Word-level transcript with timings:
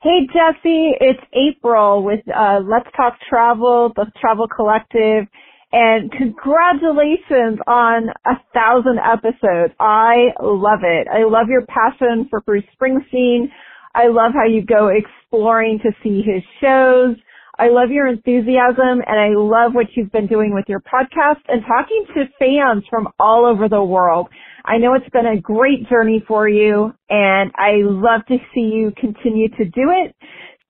Hey 0.00 0.28
Jesse, 0.28 0.92
it's 1.00 1.18
April 1.34 2.04
with 2.04 2.20
uh, 2.28 2.60
Let's 2.62 2.86
Talk 2.96 3.14
Travel, 3.28 3.92
the 3.96 4.06
Travel 4.20 4.46
Collective, 4.46 5.26
and 5.72 6.12
congratulations 6.12 7.58
on 7.66 8.10
a 8.24 8.34
thousand 8.54 9.00
episodes. 9.00 9.74
I 9.80 10.28
love 10.40 10.84
it. 10.84 11.08
I 11.08 11.24
love 11.28 11.48
your 11.48 11.66
passion 11.66 12.28
for 12.30 12.42
Bruce 12.42 12.62
Springsteen. 12.80 13.46
I 13.92 14.06
love 14.06 14.30
how 14.34 14.46
you 14.46 14.64
go 14.64 14.86
exploring 14.86 15.80
to 15.82 15.90
see 16.04 16.22
his 16.22 16.44
shows. 16.60 17.16
I 17.60 17.70
love 17.70 17.90
your 17.90 18.06
enthusiasm 18.06 19.02
and 19.04 19.18
I 19.18 19.30
love 19.34 19.74
what 19.74 19.86
you've 19.96 20.12
been 20.12 20.28
doing 20.28 20.54
with 20.54 20.66
your 20.68 20.80
podcast 20.80 21.40
and 21.48 21.62
talking 21.66 22.04
to 22.14 22.24
fans 22.38 22.84
from 22.88 23.08
all 23.18 23.44
over 23.44 23.68
the 23.68 23.82
world. 23.82 24.28
I 24.64 24.76
know 24.76 24.94
it's 24.94 25.08
been 25.10 25.26
a 25.26 25.40
great 25.40 25.88
journey 25.88 26.22
for 26.28 26.48
you 26.48 26.94
and 27.10 27.50
I 27.56 27.82
love 27.82 28.24
to 28.28 28.36
see 28.54 28.60
you 28.60 28.92
continue 28.96 29.48
to 29.48 29.64
do 29.64 29.90
it. 29.90 30.14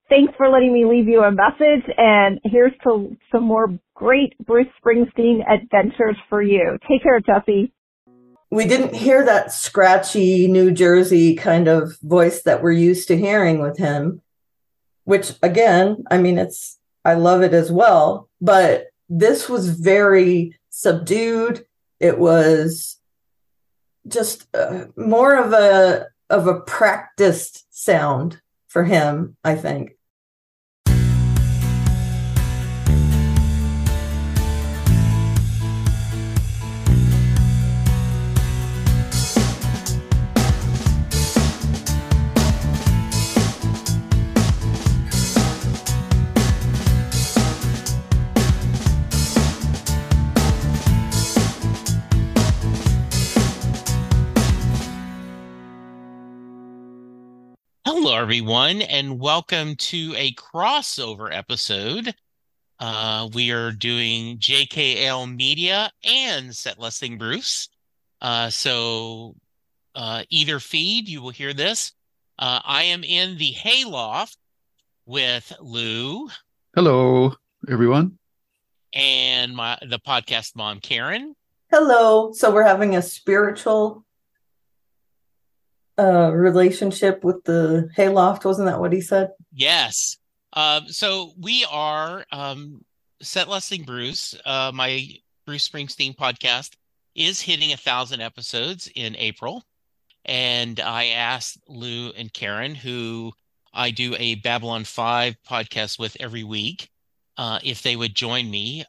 Thanks 0.09 0.33
for 0.35 0.49
letting 0.49 0.73
me 0.73 0.85
leave 0.85 1.07
you 1.07 1.21
a 1.21 1.31
message 1.31 1.87
and 1.95 2.39
here's 2.43 2.73
to 2.85 3.15
some 3.31 3.43
more 3.43 3.67
great 3.93 4.33
Bruce 4.43 4.65
Springsteen 4.83 5.41
adventures 5.47 6.17
for 6.27 6.41
you. 6.41 6.79
Take 6.89 7.03
care, 7.03 7.19
Jesse. 7.19 7.71
We 8.49 8.65
didn't 8.65 8.95
hear 8.95 9.23
that 9.25 9.51
scratchy 9.51 10.47
New 10.47 10.71
Jersey 10.71 11.35
kind 11.35 11.67
of 11.67 11.99
voice 12.01 12.41
that 12.43 12.63
we're 12.63 12.71
used 12.71 13.09
to 13.09 13.17
hearing 13.17 13.59
with 13.59 13.77
him, 13.77 14.23
which 15.03 15.33
again, 15.43 16.03
I 16.09 16.17
mean, 16.17 16.39
it's, 16.39 16.78
I 17.05 17.13
love 17.13 17.41
it 17.41 17.53
as 17.53 17.71
well, 17.71 18.29
but 18.41 18.87
this 19.09 19.49
was 19.49 19.69
very 19.69 20.57
subdued. 20.69 21.65
It 21.99 22.17
was 22.17 22.97
just 24.07 24.47
uh, 24.55 24.85
more 24.95 25.35
of 25.35 25.53
a 25.53 26.07
of 26.29 26.47
a 26.47 26.61
practiced 26.61 27.65
sound 27.69 28.41
for 28.67 28.83
him, 28.83 29.35
I 29.43 29.55
think. 29.55 29.97
Hello, 58.01 58.15
everyone, 58.15 58.81
and 58.81 59.19
welcome 59.19 59.75
to 59.75 60.13
a 60.15 60.31
crossover 60.31 61.35
episode. 61.35 62.15
Uh, 62.79 63.27
we 63.33 63.51
are 63.51 63.73
doing 63.73 64.37
JKL 64.37 65.35
Media 65.35 65.91
and 66.05 66.55
Set 66.55 66.79
Listing 66.79 67.17
Bruce. 67.17 67.67
Uh, 68.21 68.49
so, 68.49 69.35
uh, 69.95 70.23
either 70.29 70.61
feed, 70.61 71.09
you 71.09 71.21
will 71.21 71.31
hear 71.31 71.53
this. 71.53 71.91
Uh, 72.39 72.61
I 72.63 72.83
am 72.83 73.03
in 73.03 73.37
the 73.37 73.51
hayloft 73.51 74.37
with 75.05 75.51
Lou. 75.59 76.29
Hello, 76.73 77.33
everyone. 77.69 78.17
And 78.93 79.53
my 79.53 79.77
the 79.81 79.99
podcast 79.99 80.55
mom, 80.55 80.79
Karen. 80.79 81.35
Hello. 81.69 82.31
So, 82.31 82.49
we're 82.49 82.63
having 82.63 82.95
a 82.95 83.01
spiritual 83.01 84.05
uh, 85.99 86.31
relationship 86.31 87.23
with 87.23 87.43
the 87.43 87.89
hayloft. 87.95 88.45
Wasn't 88.45 88.67
that 88.67 88.79
what 88.79 88.93
he 88.93 89.01
said? 89.01 89.31
Yes. 89.53 90.17
Um, 90.53 90.87
so 90.87 91.33
we 91.37 91.65
are 91.69 92.25
um, 92.31 92.83
Set 93.21 93.49
Listing 93.49 93.83
Bruce. 93.83 94.33
Uh, 94.45 94.71
my 94.73 95.07
Bruce 95.45 95.67
Springsteen 95.67 96.15
podcast 96.15 96.75
is 97.15 97.41
hitting 97.41 97.73
a 97.73 97.77
thousand 97.77 98.21
episodes 98.21 98.89
in 98.95 99.15
April, 99.17 99.63
and 100.25 100.79
I 100.79 101.07
asked 101.07 101.59
Lou 101.67 102.11
and 102.11 102.31
Karen, 102.31 102.75
who 102.75 103.33
I 103.73 103.91
do 103.91 104.15
a 104.17 104.35
Babylon 104.35 104.85
Five 104.85 105.35
podcast 105.47 105.99
with 105.99 106.15
every 106.19 106.43
week, 106.43 106.89
uh, 107.37 107.59
if 107.63 107.81
they 107.81 107.95
would 107.95 108.15
join 108.15 108.49
me. 108.49 108.85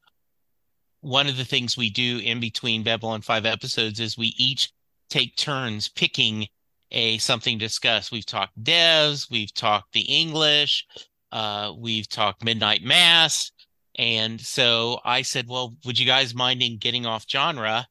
One 1.01 1.27
of 1.27 1.37
the 1.37 1.45
things 1.45 1.77
we 1.77 1.91
do 1.91 2.19
in 2.19 2.41
between 2.41 2.85
Babylon 2.85 3.23
Five 3.23 3.47
episodes 3.47 4.01
is 4.01 4.17
we 4.17 4.35
each 4.39 4.71
take 5.09 5.35
turns 5.37 5.89
picking 5.89 6.47
a 6.91 7.19
something 7.19 7.59
discussed. 7.59 8.13
We've 8.13 8.27
talked 8.27 8.63
devs, 8.63 9.31
we've 9.31 9.55
talked 9.55 9.93
the 9.93 10.01
English, 10.01 10.87
uh, 11.33 11.73
we've 11.77 12.09
talked 12.09 12.45
midnight 12.45 12.83
mass, 12.83 13.53
and 14.01 14.41
so 14.41 15.01
I 15.05 15.23
said, 15.23 15.47
well, 15.49 15.77
would 15.85 15.99
you 15.99 16.07
guys 16.07 16.35
mind 16.35 16.63
in 16.63 16.79
getting 16.79 17.07
off 17.07 17.27
genre 17.29 17.87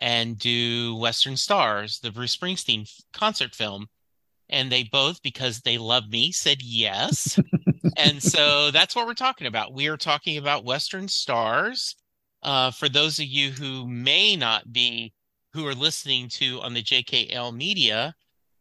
and 0.00 0.38
do 0.38 0.96
Western 0.96 1.36
Stars, 1.36 1.98
the 2.00 2.10
Bruce 2.10 2.36
Springsteen 2.36 2.90
concert 3.12 3.54
film? 3.54 3.88
And 4.48 4.72
they 4.72 4.84
both, 4.84 5.22
because 5.22 5.60
they 5.60 5.78
love 5.78 6.08
me, 6.08 6.32
said 6.32 6.62
yes. 6.62 7.38
and 7.96 8.22
so 8.22 8.70
that's 8.70 8.96
what 8.96 9.06
we're 9.06 9.14
talking 9.14 9.46
about. 9.46 9.74
We 9.74 9.88
are 9.88 9.96
talking 9.96 10.38
about 10.38 10.64
Western 10.64 11.08
Stars. 11.08 11.94
Uh, 12.42 12.70
for 12.70 12.88
those 12.88 13.18
of 13.18 13.26
you 13.26 13.50
who 13.50 13.86
may 13.86 14.36
not 14.36 14.72
be 14.72 15.12
who 15.52 15.66
are 15.66 15.74
listening 15.74 16.28
to 16.28 16.60
on 16.62 16.74
the 16.74 16.82
JKL 16.82 17.54
media, 17.54 18.14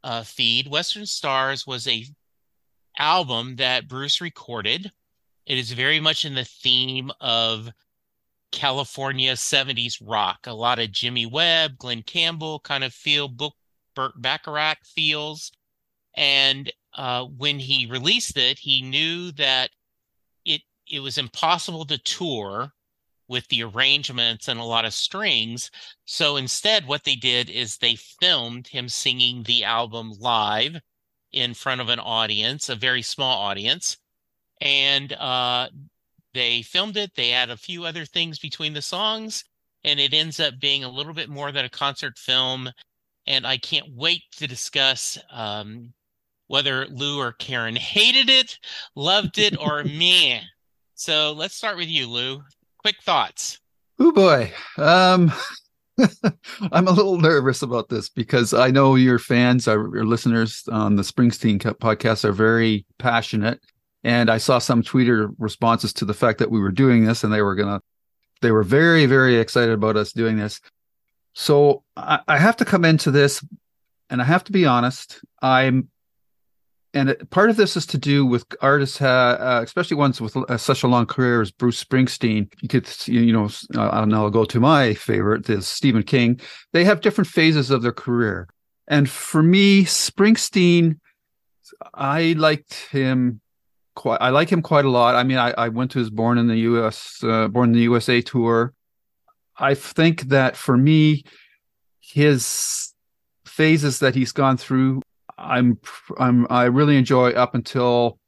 uh, 0.03 0.23
feed, 0.23 0.67
Western 0.67 1.05
Stars 1.05 1.67
was 1.67 1.87
a 1.87 2.05
album 2.97 3.55
that 3.57 3.87
Bruce 3.87 4.21
recorded. 4.21 4.91
It 5.45 5.57
is 5.57 5.71
very 5.71 5.99
much 5.99 6.25
in 6.25 6.35
the 6.35 6.45
theme 6.45 7.11
of 7.19 7.69
California 8.51 9.33
70s 9.33 10.01
rock. 10.01 10.47
A 10.47 10.53
lot 10.53 10.79
of 10.79 10.91
Jimmy 10.91 11.25
Webb, 11.25 11.77
Glen 11.77 12.03
Campbell 12.03 12.59
kind 12.59 12.83
of 12.83 12.93
feel, 12.93 13.27
book 13.27 13.53
Burt 13.95 14.13
Bacharach 14.21 14.79
feels. 14.83 15.51
And 16.15 16.71
uh, 16.95 17.25
when 17.25 17.59
he 17.59 17.85
released 17.85 18.37
it, 18.37 18.59
he 18.59 18.81
knew 18.81 19.31
that 19.33 19.69
it 20.45 20.61
it 20.87 20.99
was 20.99 21.17
impossible 21.17 21.85
to 21.85 21.97
tour 21.99 22.73
with 23.29 23.47
the 23.47 23.63
arrangements 23.63 24.47
and 24.47 24.59
a 24.59 24.63
lot 24.63 24.83
of 24.83 24.93
strings. 24.93 25.69
So 26.05 26.35
instead, 26.35 26.87
what 26.87 27.03
they 27.03 27.15
did 27.15 27.49
is 27.49 27.77
they 27.77 27.95
filmed 27.95 28.67
him 28.67 28.89
singing 28.89 29.43
the 29.43 29.63
album 29.63 30.11
live 30.19 30.75
in 31.31 31.53
front 31.53 31.79
of 31.79 31.89
an 31.89 31.99
audience, 31.99 32.67
a 32.67 32.75
very 32.75 33.03
small 33.03 33.37
audience. 33.37 33.97
And 34.59 35.13
uh, 35.13 35.69
they 36.33 36.63
filmed 36.63 36.97
it. 36.97 37.11
They 37.15 37.31
add 37.31 37.51
a 37.51 37.55
few 37.55 37.85
other 37.85 38.03
things 38.03 38.39
between 38.39 38.73
the 38.73 38.81
songs, 38.81 39.45
and 39.83 39.99
it 39.99 40.13
ends 40.13 40.39
up 40.39 40.59
being 40.59 40.83
a 40.83 40.89
little 40.89 41.13
bit 41.13 41.29
more 41.29 41.51
than 41.51 41.65
a 41.65 41.69
concert 41.69 42.17
film. 42.17 42.69
And 43.27 43.45
I 43.45 43.57
can't 43.57 43.93
wait 43.95 44.23
to 44.37 44.47
discuss 44.47 45.19
um, 45.31 45.93
whether 46.47 46.87
Lou 46.87 47.19
or 47.19 47.33
Karen 47.33 47.75
hated 47.75 48.27
it, 48.27 48.57
loved 48.95 49.37
it, 49.37 49.55
or 49.57 49.83
me. 49.85 50.41
So 50.95 51.31
let's 51.31 51.55
start 51.55 51.77
with 51.77 51.89
you, 51.89 52.09
Lou 52.09 52.41
quick 52.79 53.01
thoughts. 53.01 53.59
Oh 53.99 54.11
boy. 54.11 54.51
Um 54.77 55.31
I'm 56.71 56.87
a 56.87 56.91
little 56.91 57.17
nervous 57.17 57.61
about 57.61 57.89
this 57.89 58.09
because 58.09 58.53
I 58.53 58.71
know 58.71 58.95
your 58.95 59.19
fans, 59.19 59.67
our, 59.67 59.95
your 59.95 60.05
listeners 60.05 60.63
on 60.71 60.95
the 60.95 61.03
Springsteen 61.03 61.59
podcast 61.59 62.25
are 62.25 62.31
very 62.31 62.85
passionate. 62.97 63.59
And 64.03 64.29
I 64.29 64.37
saw 64.37 64.59
some 64.59 64.81
Twitter 64.81 65.29
responses 65.37 65.91
to 65.93 66.05
the 66.05 66.13
fact 66.13 66.39
that 66.39 66.51
we 66.51 66.59
were 66.59 66.71
doing 66.71 67.05
this 67.05 67.23
and 67.23 67.33
they 67.33 67.41
were 67.41 67.55
going 67.55 67.79
to, 67.79 67.81
they 68.41 68.51
were 68.51 68.63
very, 68.63 69.05
very 69.05 69.35
excited 69.37 69.73
about 69.73 69.97
us 69.97 70.13
doing 70.13 70.37
this. 70.37 70.61
So 71.33 71.83
I, 71.97 72.19
I 72.27 72.37
have 72.37 72.57
to 72.57 72.65
come 72.65 72.85
into 72.85 73.11
this 73.11 73.43
and 74.09 74.21
I 74.21 74.25
have 74.25 74.43
to 74.45 74.51
be 74.51 74.65
honest. 74.65 75.19
I'm 75.41 75.89
and 76.93 77.09
it, 77.09 77.29
part 77.29 77.49
of 77.49 77.55
this 77.55 77.77
is 77.77 77.85
to 77.87 77.97
do 77.97 78.25
with 78.25 78.45
artists, 78.61 79.01
uh, 79.01 79.61
especially 79.63 79.97
ones 79.97 80.19
with 80.19 80.35
uh, 80.35 80.57
such 80.57 80.83
a 80.83 80.87
long 80.87 81.05
career 81.05 81.41
as 81.41 81.51
Bruce 81.51 81.83
Springsteen. 81.83 82.51
You 82.61 82.67
could, 82.67 82.89
you 83.07 83.31
know, 83.31 83.49
uh, 83.75 83.89
and 84.01 84.13
I'll 84.13 84.29
go 84.29 84.45
to 84.45 84.59
my 84.59 84.93
favorite 84.93 85.49
is 85.49 85.67
Stephen 85.67 86.03
King. 86.03 86.39
They 86.73 86.85
have 86.85 87.01
different 87.01 87.27
phases 87.27 87.69
of 87.69 87.81
their 87.81 87.91
career, 87.91 88.47
and 88.87 89.09
for 89.09 89.43
me, 89.43 89.85
Springsteen 89.85 90.99
I 91.93 92.33
liked 92.37 92.73
him 92.91 93.41
quite. 93.95 94.21
I 94.21 94.29
like 94.29 94.49
him 94.49 94.61
quite 94.61 94.85
a 94.85 94.89
lot. 94.89 95.15
I 95.15 95.23
mean, 95.23 95.37
I, 95.37 95.51
I 95.51 95.69
went 95.69 95.91
to 95.91 95.99
his 95.99 96.09
Born 96.09 96.37
in 96.37 96.47
the 96.47 96.57
U.S. 96.57 97.19
Uh, 97.23 97.47
Born 97.47 97.69
in 97.69 97.73
the 97.73 97.81
USA 97.81 98.21
tour. 98.21 98.73
I 99.57 99.73
think 99.73 100.23
that 100.23 100.55
for 100.55 100.77
me, 100.77 101.23
his 101.99 102.93
phases 103.45 103.99
that 103.99 104.15
he's 104.15 104.31
gone 104.31 104.57
through, 104.57 105.01
I'm 105.39 105.79
I'm 106.17 106.47
I 106.49 106.65
really 106.65 106.97
enjoy 106.97 107.31
up 107.31 107.55
until 107.55 108.19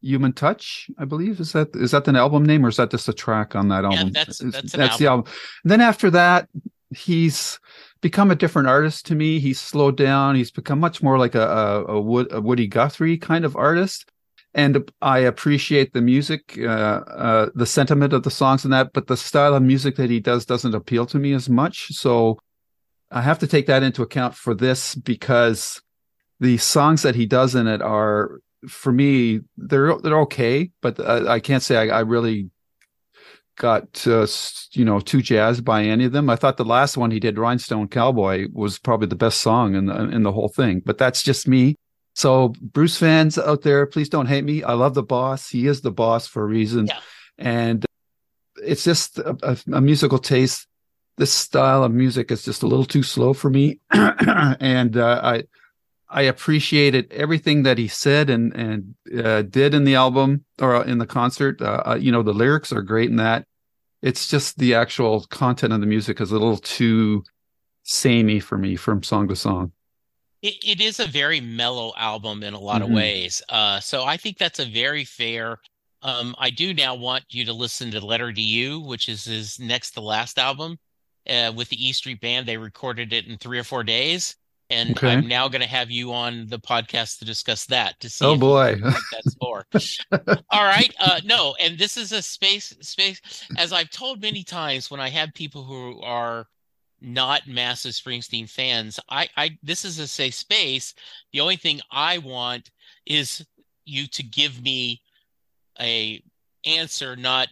Human 0.00 0.32
Touch, 0.32 0.90
I 0.98 1.04
believe. 1.04 1.40
Is 1.40 1.52
that 1.52 1.74
is 1.74 1.92
that 1.92 2.04
the 2.04 2.16
album 2.16 2.44
name 2.44 2.64
or 2.64 2.68
is 2.68 2.76
that 2.76 2.90
just 2.90 3.08
a 3.08 3.12
track 3.12 3.54
on 3.56 3.68
that 3.68 3.84
album? 3.84 4.08
Yeah, 4.08 4.24
that's 4.24 4.38
that's, 4.38 4.72
that's 4.72 4.74
album. 4.74 4.96
the 4.98 5.06
album. 5.06 5.32
And 5.64 5.70
then 5.70 5.80
after 5.80 6.10
that, 6.10 6.48
he's 6.90 7.58
become 8.00 8.30
a 8.30 8.36
different 8.36 8.68
artist 8.68 9.06
to 9.06 9.14
me. 9.14 9.38
He's 9.38 9.60
slowed 9.60 9.96
down. 9.96 10.34
He's 10.34 10.50
become 10.50 10.80
much 10.80 11.02
more 11.02 11.18
like 11.18 11.34
a 11.34 11.46
a, 11.46 11.84
a, 11.84 12.00
Wood, 12.00 12.28
a 12.30 12.40
Woody 12.40 12.66
Guthrie 12.66 13.18
kind 13.18 13.44
of 13.44 13.56
artist. 13.56 14.08
And 14.54 14.90
I 15.00 15.20
appreciate 15.20 15.94
the 15.94 16.02
music, 16.02 16.58
uh, 16.58 16.66
uh, 16.68 17.50
the 17.54 17.64
sentiment 17.64 18.12
of 18.12 18.22
the 18.22 18.30
songs 18.30 18.64
and 18.64 18.72
that, 18.74 18.92
but 18.92 19.06
the 19.06 19.16
style 19.16 19.54
of 19.54 19.62
music 19.62 19.96
that 19.96 20.10
he 20.10 20.20
does 20.20 20.44
doesn't 20.44 20.74
appeal 20.74 21.06
to 21.06 21.18
me 21.18 21.32
as 21.32 21.48
much. 21.48 21.88
So 21.92 22.38
I 23.10 23.22
have 23.22 23.38
to 23.40 23.46
take 23.46 23.66
that 23.66 23.82
into 23.82 24.02
account 24.02 24.34
for 24.34 24.54
this 24.54 24.94
because 24.94 25.81
the 26.42 26.58
songs 26.58 27.02
that 27.02 27.14
he 27.14 27.24
does 27.24 27.54
in 27.54 27.68
it 27.68 27.80
are, 27.80 28.40
for 28.68 28.92
me, 28.92 29.40
they're 29.56 29.96
they're 29.98 30.20
okay, 30.22 30.70
but 30.82 30.98
I, 31.00 31.34
I 31.34 31.40
can't 31.40 31.62
say 31.62 31.76
I, 31.76 31.98
I 31.98 32.00
really 32.00 32.50
got 33.58 34.06
uh, 34.06 34.26
you 34.72 34.84
know 34.84 34.98
too 34.98 35.22
jazzed 35.22 35.64
by 35.64 35.84
any 35.84 36.04
of 36.04 36.12
them. 36.12 36.28
I 36.28 36.36
thought 36.36 36.56
the 36.56 36.64
last 36.64 36.96
one 36.96 37.10
he 37.12 37.20
did, 37.20 37.38
Rhinestone 37.38 37.88
Cowboy, 37.88 38.48
was 38.52 38.78
probably 38.78 39.06
the 39.06 39.14
best 39.16 39.40
song 39.40 39.74
in 39.76 39.86
the 39.86 39.94
in 40.08 40.22
the 40.24 40.32
whole 40.32 40.48
thing. 40.48 40.82
But 40.84 40.98
that's 40.98 41.22
just 41.22 41.46
me. 41.46 41.76
So 42.14 42.54
Bruce 42.60 42.98
fans 42.98 43.38
out 43.38 43.62
there, 43.62 43.86
please 43.86 44.08
don't 44.08 44.26
hate 44.26 44.44
me. 44.44 44.62
I 44.64 44.72
love 44.74 44.94
the 44.94 45.02
boss. 45.02 45.48
He 45.48 45.66
is 45.66 45.80
the 45.80 45.92
boss 45.92 46.26
for 46.26 46.42
a 46.42 46.46
reason, 46.46 46.86
Yeah. 46.88 46.98
and 47.38 47.86
it's 48.56 48.84
just 48.84 49.18
a, 49.18 49.36
a, 49.42 49.56
a 49.76 49.80
musical 49.80 50.18
taste. 50.18 50.66
This 51.18 51.32
style 51.32 51.84
of 51.84 51.92
music 51.92 52.30
is 52.32 52.42
just 52.44 52.62
a 52.62 52.66
little 52.66 52.84
too 52.84 53.02
slow 53.02 53.32
for 53.32 53.48
me, 53.50 53.80
and 53.92 54.96
uh, 54.96 55.20
I 55.22 55.44
I 56.12 56.22
appreciated 56.22 57.10
everything 57.12 57.62
that 57.62 57.78
he 57.78 57.88
said 57.88 58.28
and 58.30 58.54
and 58.54 58.94
uh, 59.24 59.42
did 59.42 59.74
in 59.74 59.84
the 59.84 59.94
album 59.94 60.44
or 60.60 60.84
in 60.84 60.98
the 60.98 61.06
concert. 61.06 61.60
Uh, 61.60 61.82
uh, 61.86 61.94
you 62.00 62.12
know, 62.12 62.22
the 62.22 62.34
lyrics 62.34 62.72
are 62.72 62.82
great 62.82 63.10
in 63.10 63.16
that. 63.16 63.46
It's 64.02 64.28
just 64.28 64.58
the 64.58 64.74
actual 64.74 65.22
content 65.30 65.72
of 65.72 65.80
the 65.80 65.86
music 65.86 66.20
is 66.20 66.30
a 66.30 66.34
little 66.34 66.58
too 66.58 67.24
samey 67.84 68.40
for 68.40 68.58
me 68.58 68.76
from 68.76 69.02
song 69.02 69.28
to 69.28 69.36
song. 69.36 69.72
It, 70.42 70.54
it 70.64 70.80
is 70.80 70.98
a 71.00 71.06
very 71.06 71.40
mellow 71.40 71.92
album 71.96 72.42
in 72.42 72.52
a 72.52 72.58
lot 72.60 72.82
Mhm. 72.82 72.84
of 72.84 72.90
ways. 72.90 73.42
Uh, 73.48 73.80
so 73.80 74.04
I 74.04 74.16
think 74.16 74.38
that's 74.38 74.58
a 74.58 74.64
very 74.64 75.04
fair. 75.04 75.58
Um, 76.02 76.34
I 76.36 76.50
do 76.50 76.74
now 76.74 76.96
want 76.96 77.24
you 77.30 77.44
to 77.44 77.52
listen 77.52 77.92
to 77.92 78.04
Letter 78.04 78.32
to 78.32 78.40
You, 78.42 78.80
which 78.80 79.08
is 79.08 79.24
his 79.24 79.60
next 79.60 79.92
to 79.92 80.00
last 80.00 80.38
album 80.38 80.78
uh, 81.30 81.52
with 81.54 81.68
the 81.68 81.88
E 81.88 81.92
Street 81.92 82.20
Band. 82.20 82.46
They 82.46 82.56
recorded 82.56 83.12
it 83.12 83.26
in 83.28 83.38
three 83.38 83.58
or 83.58 83.64
four 83.64 83.84
days. 83.84 84.36
And 84.72 84.90
Okay. 84.96 85.08
I'm 85.12 85.28
now 85.28 85.48
going 85.48 85.60
to 85.60 85.68
have 85.68 85.90
you 85.90 86.12
on 86.12 86.46
the 86.46 86.58
podcast 86.58 87.18
to 87.18 87.24
discuss 87.24 87.66
that 87.66 88.00
to 88.00 88.08
see 88.08 88.24
Oh 88.24 88.36
boy. 88.36 88.76
that's 88.80 89.34
for. 89.40 89.64
All 90.50 90.64
right. 90.64 90.92
Uh, 90.98 91.20
no, 91.24 91.54
and 91.60 91.78
this 91.78 91.96
is 91.96 92.12
a 92.12 92.22
space 92.22 92.74
space 92.80 93.20
as 93.58 93.72
I've 93.72 93.90
told 93.90 94.20
many 94.22 94.42
times 94.42 94.90
when 94.90 95.00
I 95.00 95.10
have 95.10 95.34
people 95.34 95.62
who 95.64 96.00
are 96.02 96.46
not 97.00 97.46
massive 97.48 97.92
Springsteen 97.92 98.48
fans, 98.48 98.98
I, 99.10 99.28
I 99.36 99.58
this 99.62 99.84
is 99.84 99.98
a 99.98 100.06
safe 100.06 100.34
space. 100.34 100.94
The 101.32 101.40
only 101.40 101.56
thing 101.56 101.80
I 101.90 102.18
want 102.18 102.70
is 103.06 103.44
you 103.84 104.06
to 104.08 104.22
give 104.22 104.62
me 104.62 105.02
a 105.80 106.22
answer, 106.64 107.16
not 107.16 107.48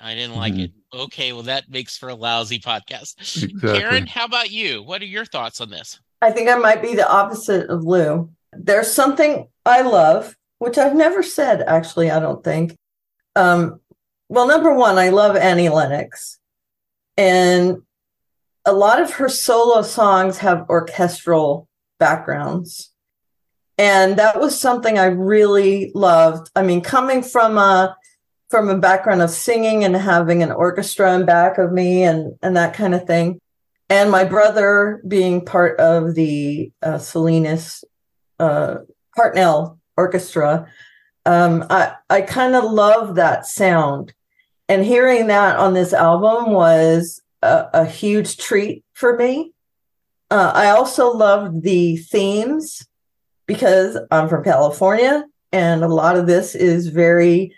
I 0.00 0.14
didn't 0.14 0.36
like 0.36 0.54
Mhm. 0.54 0.64
it. 0.64 0.70
Okay, 0.94 1.32
well 1.32 1.42
that 1.44 1.68
makes 1.70 1.96
for 1.98 2.08
a 2.08 2.14
lousy 2.14 2.58
podcast. 2.58 3.16
Exactly. 3.42 3.80
Karen, 3.80 4.06
how 4.06 4.24
about 4.24 4.50
you? 4.50 4.82
What 4.82 5.02
are 5.02 5.06
your 5.06 5.24
thoughts 5.24 5.60
on 5.60 5.70
this? 5.70 5.98
I 6.22 6.30
think 6.30 6.48
I 6.48 6.54
might 6.54 6.80
be 6.80 6.94
the 6.94 7.10
opposite 7.10 7.68
of 7.68 7.82
Lou. 7.82 8.30
There's 8.52 8.90
something 8.90 9.48
I 9.66 9.82
love, 9.82 10.36
which 10.58 10.78
I've 10.78 10.94
never 10.94 11.22
said 11.22 11.62
actually, 11.62 12.12
I 12.12 12.20
don't 12.20 12.44
think. 12.44 12.76
Um, 13.34 13.80
well, 14.28 14.46
number 14.46 14.72
one, 14.72 14.98
I 14.98 15.08
love 15.08 15.36
Annie 15.36 15.68
Lennox. 15.68 16.38
And 17.16 17.82
a 18.64 18.72
lot 18.72 19.02
of 19.02 19.14
her 19.14 19.28
solo 19.28 19.82
songs 19.82 20.38
have 20.38 20.70
orchestral 20.70 21.68
backgrounds. 21.98 22.92
And 23.76 24.16
that 24.18 24.40
was 24.40 24.58
something 24.58 24.98
I 24.98 25.06
really 25.06 25.90
loved. 25.92 26.50
I 26.54 26.62
mean, 26.62 26.82
coming 26.82 27.22
from 27.22 27.58
a 27.58 27.96
from 28.48 28.68
a 28.68 28.78
background 28.78 29.22
of 29.22 29.30
singing 29.30 29.82
and 29.82 29.96
having 29.96 30.42
an 30.42 30.52
orchestra 30.52 31.14
in 31.14 31.26
back 31.26 31.58
of 31.58 31.72
me 31.72 32.04
and 32.04 32.34
and 32.42 32.56
that 32.56 32.74
kind 32.74 32.94
of 32.94 33.06
thing 33.06 33.40
and 33.92 34.10
my 34.10 34.24
brother 34.24 35.02
being 35.06 35.44
part 35.44 35.78
of 35.78 36.14
the 36.14 36.72
uh, 36.82 36.96
Salinas 36.96 37.84
uh, 38.38 38.76
Hartnell 39.18 39.80
Orchestra, 39.98 40.66
um, 41.26 41.66
I 41.68 41.92
I 42.08 42.22
kind 42.22 42.56
of 42.56 42.64
love 42.64 43.16
that 43.16 43.44
sound, 43.44 44.14
and 44.66 44.82
hearing 44.82 45.26
that 45.26 45.58
on 45.58 45.74
this 45.74 45.92
album 45.92 46.52
was 46.52 47.20
a, 47.42 47.66
a 47.74 47.84
huge 47.84 48.38
treat 48.38 48.82
for 48.94 49.14
me. 49.14 49.52
Uh, 50.30 50.52
I 50.54 50.70
also 50.70 51.12
loved 51.12 51.62
the 51.62 51.98
themes 51.98 52.88
because 53.44 53.98
I'm 54.10 54.30
from 54.30 54.42
California, 54.42 55.26
and 55.52 55.84
a 55.84 55.88
lot 55.88 56.16
of 56.16 56.26
this 56.26 56.54
is 56.54 56.86
very 56.86 57.54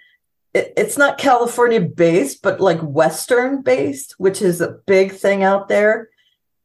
it's 0.53 0.99
not 0.99 1.19
California 1.19 1.81
based, 1.81 2.43
but 2.43 2.61
like 2.61 2.81
Western 2.81 3.63
based, 3.63 4.17
which 4.19 4.43
is 4.43 4.61
a 4.61 4.79
big 4.87 5.13
thing 5.13 5.45
out 5.45 5.69
there 5.69 6.09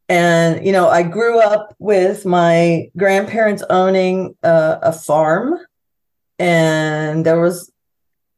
and 0.10 0.66
you 0.66 0.72
know 0.72 0.90
i 0.90 1.04
grew 1.04 1.40
up 1.40 1.76
with 1.78 2.26
my 2.26 2.90
grandparents 2.98 3.64
owning 3.70 4.36
a 4.44 4.92
farm. 4.92 5.58
And 6.40 7.26
there 7.26 7.40
was 7.40 7.72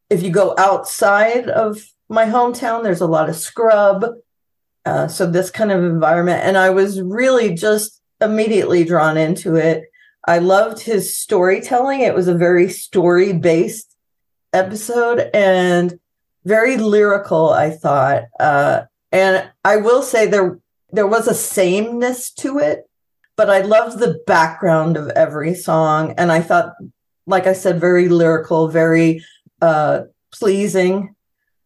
if 0.09 0.21
you 0.21 0.31
go 0.31 0.53
outside 0.57 1.47
of 1.47 1.81
my 2.09 2.25
hometown 2.25 2.83
there's 2.83 3.01
a 3.01 3.07
lot 3.07 3.29
of 3.29 3.35
scrub 3.35 4.05
uh, 4.83 5.07
so 5.07 5.25
this 5.25 5.49
kind 5.49 5.71
of 5.71 5.83
environment. 5.83 6.43
And 6.43 6.57
i 6.57 6.69
was 6.69 7.01
really 7.01 7.55
just 7.55 8.01
immediately 8.19 8.83
drawn 8.83 9.17
into 9.17 9.55
it. 9.55 9.85
I 10.27 10.37
loved 10.37 10.79
his 10.79 11.17
storytelling. 11.17 12.01
It 12.01 12.13
was 12.13 12.27
a 12.27 12.35
very 12.35 12.69
story 12.69 13.33
based 13.33 13.95
episode 14.53 15.29
and 15.33 15.97
very 16.43 16.75
lyrical 16.75 17.51
i 17.51 17.69
thought. 17.69 18.23
Uh, 18.39 18.81
and 19.13 19.49
i 19.63 19.77
will 19.77 20.01
say 20.01 20.25
there 20.25 20.59
there 20.91 21.07
was 21.07 21.27
a 21.27 21.33
sameness 21.33 22.31
to 22.31 22.59
it, 22.59 22.89
but 23.35 23.49
I 23.49 23.61
loved 23.61 23.99
the 23.99 24.21
background 24.27 24.97
of 24.97 25.09
every 25.09 25.55
song. 25.55 26.13
And 26.17 26.31
I 26.31 26.41
thought, 26.41 26.73
like 27.25 27.47
I 27.47 27.53
said, 27.53 27.79
very 27.79 28.09
lyrical, 28.09 28.67
very 28.67 29.23
uh, 29.61 30.01
pleasing. 30.31 31.15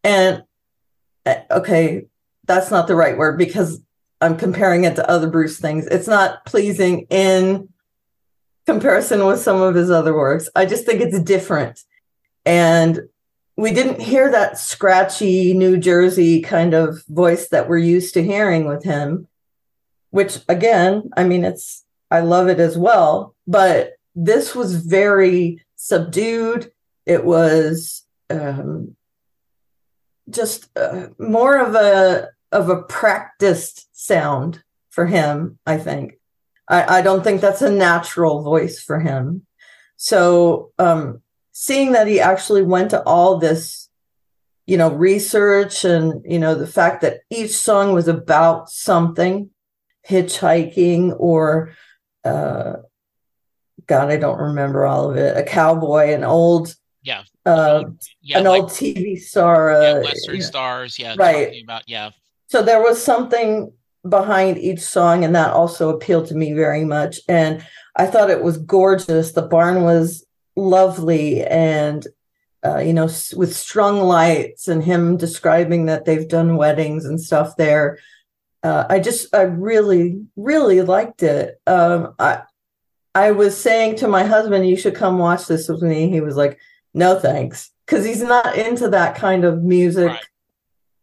And 0.04 0.42
uh, 1.24 1.36
okay, 1.50 2.06
that's 2.44 2.70
not 2.70 2.86
the 2.86 2.96
right 2.96 3.18
word 3.18 3.38
because 3.38 3.80
I'm 4.20 4.36
comparing 4.36 4.84
it 4.84 4.96
to 4.96 5.10
other 5.10 5.28
Bruce 5.28 5.58
things. 5.58 5.86
It's 5.86 6.08
not 6.08 6.44
pleasing 6.46 7.06
in 7.10 7.68
comparison 8.64 9.24
with 9.26 9.40
some 9.40 9.60
of 9.60 9.74
his 9.74 9.90
other 9.90 10.14
works. 10.14 10.48
I 10.54 10.66
just 10.66 10.86
think 10.86 11.00
it's 11.00 11.20
different. 11.20 11.80
And 12.44 13.00
we 13.56 13.72
didn't 13.72 14.00
hear 14.00 14.30
that 14.30 14.58
scratchy 14.58 15.54
New 15.54 15.78
Jersey 15.78 16.42
kind 16.42 16.74
of 16.74 17.02
voice 17.06 17.48
that 17.48 17.68
we're 17.68 17.78
used 17.78 18.14
to 18.14 18.22
hearing 18.22 18.66
with 18.66 18.84
him, 18.84 19.28
which 20.10 20.38
again, 20.48 21.10
I 21.16 21.24
mean, 21.24 21.44
it's, 21.44 21.84
I 22.10 22.20
love 22.20 22.48
it 22.48 22.60
as 22.60 22.76
well, 22.76 23.34
but 23.46 23.92
this 24.14 24.54
was 24.54 24.76
very 24.76 25.64
subdued. 25.74 26.70
It 27.06 27.24
was 27.24 28.04
um, 28.28 28.94
just 30.28 30.68
uh, 30.76 31.08
more 31.18 31.56
of 31.56 31.74
a, 31.74 32.28
of 32.52 32.68
a 32.68 32.82
practiced 32.82 33.88
sound 33.92 34.62
for 34.90 35.06
him, 35.06 35.58
I 35.66 35.78
think. 35.78 36.18
I, 36.68 36.98
I 36.98 37.02
don't 37.02 37.24
think 37.24 37.40
that's 37.40 37.62
a 37.62 37.70
natural 37.70 38.42
voice 38.42 38.80
for 38.80 39.00
him. 39.00 39.46
So, 39.96 40.72
um, 40.78 41.22
seeing 41.58 41.92
that 41.92 42.06
he 42.06 42.20
actually 42.20 42.60
went 42.60 42.90
to 42.90 43.02
all 43.04 43.38
this 43.38 43.88
you 44.66 44.76
know 44.76 44.90
research 44.92 45.84
and 45.86 46.22
you 46.30 46.38
know 46.38 46.54
the 46.54 46.66
fact 46.66 47.00
that 47.00 47.20
each 47.30 47.52
song 47.56 47.94
was 47.94 48.08
about 48.08 48.68
something 48.68 49.48
hitchhiking 50.06 51.16
or 51.18 51.72
uh 52.26 52.74
god 53.86 54.10
i 54.10 54.18
don't 54.18 54.38
remember 54.38 54.84
all 54.84 55.10
of 55.10 55.16
it 55.16 55.34
a 55.34 55.42
cowboy 55.42 56.12
an 56.12 56.24
old 56.24 56.74
Yeah. 57.02 57.22
uh 57.46 57.84
Yeah, 58.20 58.38
an 58.40 58.44
like- 58.44 58.62
old 58.62 58.70
tv 58.70 59.18
star 59.18 59.70
yeah, 59.70 59.92
uh, 59.92 60.00
Western 60.02 60.36
yeah. 60.36 60.42
Stars. 60.42 60.98
Yeah, 60.98 61.14
Right. 61.16 61.62
about 61.64 61.84
yeah. 61.86 62.10
so 62.48 62.62
there 62.62 62.82
was 62.82 63.02
something 63.02 63.72
behind 64.06 64.58
each 64.58 64.80
song 64.80 65.24
and 65.24 65.34
that 65.34 65.52
also 65.54 65.88
appealed 65.88 66.26
to 66.28 66.34
me 66.34 66.52
very 66.52 66.84
much 66.84 67.18
and 67.28 67.64
i 67.96 68.04
thought 68.04 68.28
it 68.30 68.42
was 68.42 68.58
gorgeous 68.58 69.32
the 69.32 69.40
barn 69.56 69.82
was 69.84 70.25
lovely 70.56 71.44
and 71.44 72.06
uh, 72.64 72.78
you 72.78 72.92
know 72.92 73.08
with 73.36 73.54
strung 73.54 74.00
lights 74.00 74.68
and 74.68 74.82
him 74.82 75.16
describing 75.16 75.86
that 75.86 76.04
they've 76.04 76.28
done 76.28 76.56
weddings 76.56 77.04
and 77.04 77.20
stuff 77.20 77.56
there 77.56 77.98
uh, 78.62 78.84
i 78.88 78.98
just 78.98 79.32
i 79.34 79.42
really 79.42 80.24
really 80.36 80.80
liked 80.82 81.22
it 81.22 81.60
um, 81.66 82.14
i 82.18 82.42
i 83.14 83.30
was 83.30 83.56
saying 83.56 83.94
to 83.94 84.08
my 84.08 84.24
husband 84.24 84.66
you 84.66 84.76
should 84.76 84.94
come 84.94 85.18
watch 85.18 85.46
this 85.46 85.68
with 85.68 85.82
me 85.82 86.08
he 86.08 86.20
was 86.20 86.36
like 86.36 86.58
no 86.94 87.18
thanks 87.18 87.70
because 87.84 88.04
he's 88.04 88.22
not 88.22 88.56
into 88.56 88.88
that 88.88 89.14
kind 89.14 89.44
of 89.44 89.62
music 89.62 90.08
right. 90.08 90.24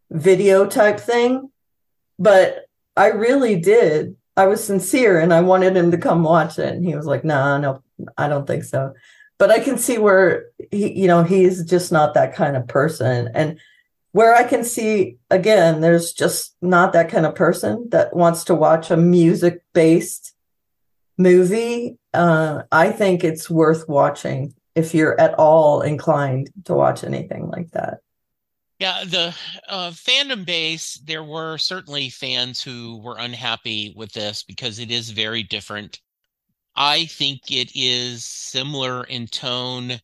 video 0.09 0.65
type 0.65 0.99
thing 0.99 1.49
but 2.17 2.65
i 2.97 3.07
really 3.07 3.55
did 3.59 4.15
I 4.35 4.47
was 4.47 4.63
sincere 4.63 5.19
and 5.19 5.33
I 5.33 5.41
wanted 5.41 5.77
him 5.77 5.91
to 5.91 5.97
come 5.97 6.23
watch 6.23 6.57
it. 6.57 6.73
And 6.73 6.83
he 6.83 6.95
was 6.95 7.05
like, 7.05 7.23
nah, 7.23 7.57
no, 7.57 7.83
I 8.17 8.27
don't 8.27 8.47
think 8.47 8.63
so. 8.63 8.93
But 9.39 9.51
I 9.51 9.59
can 9.59 9.77
see 9.77 9.97
where 9.97 10.47
he, 10.71 11.01
you 11.01 11.07
know, 11.07 11.23
he's 11.23 11.63
just 11.63 11.91
not 11.91 12.13
that 12.13 12.35
kind 12.35 12.55
of 12.55 12.67
person. 12.67 13.29
And 13.33 13.59
where 14.11 14.35
I 14.35 14.43
can 14.43 14.63
see 14.63 15.17
again, 15.29 15.81
there's 15.81 16.13
just 16.13 16.55
not 16.61 16.93
that 16.93 17.09
kind 17.09 17.25
of 17.25 17.35
person 17.35 17.89
that 17.89 18.15
wants 18.15 18.45
to 18.45 18.55
watch 18.55 18.91
a 18.91 18.97
music 18.97 19.63
based 19.73 20.33
movie. 21.17 21.97
Uh, 22.13 22.63
I 22.71 22.91
think 22.91 23.23
it's 23.23 23.49
worth 23.49 23.89
watching 23.89 24.53
if 24.75 24.93
you're 24.93 25.19
at 25.19 25.33
all 25.35 25.81
inclined 25.81 26.51
to 26.65 26.73
watch 26.73 27.03
anything 27.03 27.49
like 27.49 27.71
that. 27.71 27.99
Yeah, 28.79 29.03
the 29.05 29.35
uh, 29.69 29.91
fandom 29.91 30.45
base, 30.45 30.95
there 31.05 31.23
were 31.23 31.57
certainly 31.57 32.09
fans 32.09 32.61
who 32.61 32.99
were 33.01 33.17
unhappy 33.17 33.93
with 33.95 34.11
this 34.11 34.43
because 34.43 34.79
it 34.79 34.91
is 34.91 35.09
very 35.09 35.43
different. 35.43 36.01
I 36.75 37.05
think 37.05 37.51
it 37.51 37.71
is 37.75 38.25
similar 38.25 39.03
in 39.05 39.27
tone, 39.27 39.99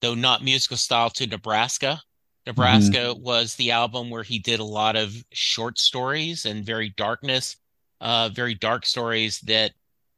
though 0.00 0.14
not 0.14 0.42
musical 0.42 0.76
style, 0.76 1.10
to 1.10 1.26
Nebraska. 1.26 1.86
Mm-hmm. 1.86 2.50
Nebraska 2.50 2.98
mm-hmm. 2.98 3.22
was 3.22 3.54
the 3.54 3.70
album 3.70 4.10
where 4.10 4.22
he 4.22 4.38
did 4.38 4.60
a 4.60 4.64
lot 4.64 4.96
of 4.96 5.14
short 5.32 5.78
stories 5.78 6.44
and 6.44 6.64
very 6.64 6.90
darkness, 6.96 7.56
uh, 8.00 8.30
very 8.30 8.54
dark 8.54 8.86
stories 8.86 9.40
that, 9.40 9.72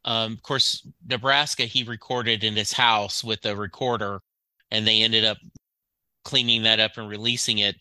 um, 0.05 0.33
of 0.33 0.43
course, 0.43 0.87
Nebraska 1.07 1.65
he 1.65 1.83
recorded 1.83 2.45
in 2.45 2.55
his 2.55 2.73
house 2.73 3.23
with 3.23 3.45
a 3.47 3.55
recorder, 3.55 4.21
and 4.71 4.87
they 4.87 5.03
ended 5.03 5.25
up 5.25 5.39
cleaning 6.25 6.63
that 6.63 6.81
up 6.81 6.93
and 6.97 7.09
releasing 7.09 7.59
it 7.59 7.77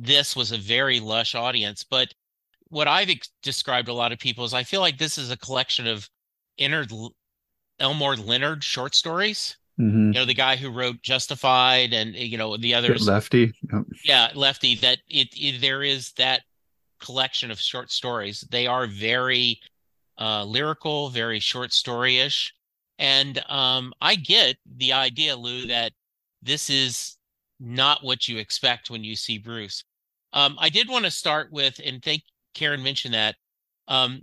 this 0.00 0.34
was 0.34 0.52
a 0.52 0.58
very 0.58 0.98
lush 0.98 1.34
audience. 1.34 1.84
But 1.84 2.12
what 2.68 2.88
I've 2.88 3.10
ex- 3.10 3.30
described 3.42 3.86
to 3.86 3.92
a 3.92 3.94
lot 3.94 4.12
of 4.12 4.18
people 4.18 4.44
is 4.44 4.54
I 4.54 4.62
feel 4.62 4.80
like 4.80 4.98
this 4.98 5.18
is 5.18 5.30
a 5.30 5.36
collection 5.36 5.86
of 5.86 6.08
Ennard 6.58 6.90
Elmore 7.80 8.16
Leonard 8.16 8.62
short 8.62 8.94
stories. 8.94 9.56
Mm-hmm. 9.80 10.12
You 10.12 10.12
know, 10.12 10.24
the 10.26 10.34
guy 10.34 10.56
who 10.56 10.70
wrote 10.70 11.02
Justified 11.02 11.92
and 11.92 12.14
you 12.14 12.36
know 12.36 12.56
the 12.56 12.74
others. 12.74 13.06
Lefty. 13.06 13.52
Yep. 13.72 13.82
Yeah, 14.04 14.28
Lefty. 14.34 14.74
That 14.76 14.98
it, 15.08 15.28
it 15.32 15.60
there 15.60 15.82
is 15.82 16.12
that 16.12 16.42
collection 17.00 17.50
of 17.50 17.58
short 17.58 17.90
stories. 17.90 18.46
They 18.50 18.66
are 18.66 18.86
very 18.86 19.58
uh, 20.18 20.44
lyrical, 20.44 21.08
very 21.08 21.40
short 21.40 21.72
story-ish. 21.72 22.52
And 22.98 23.42
um, 23.48 23.94
I 24.02 24.16
get 24.16 24.56
the 24.76 24.92
idea, 24.92 25.34
Lou, 25.34 25.66
that 25.68 25.92
this 26.42 26.68
is 26.68 27.16
not 27.58 28.04
what 28.04 28.28
you 28.28 28.36
expect 28.36 28.90
when 28.90 29.02
you 29.02 29.16
see 29.16 29.38
Bruce. 29.38 29.84
Um, 30.34 30.56
I 30.60 30.68
did 30.68 30.88
want 30.88 31.06
to 31.06 31.10
start 31.10 31.50
with, 31.50 31.80
and 31.82 32.02
thank 32.02 32.22
Karen 32.54 32.82
mentioned 32.82 33.14
that. 33.14 33.36
Um, 33.88 34.22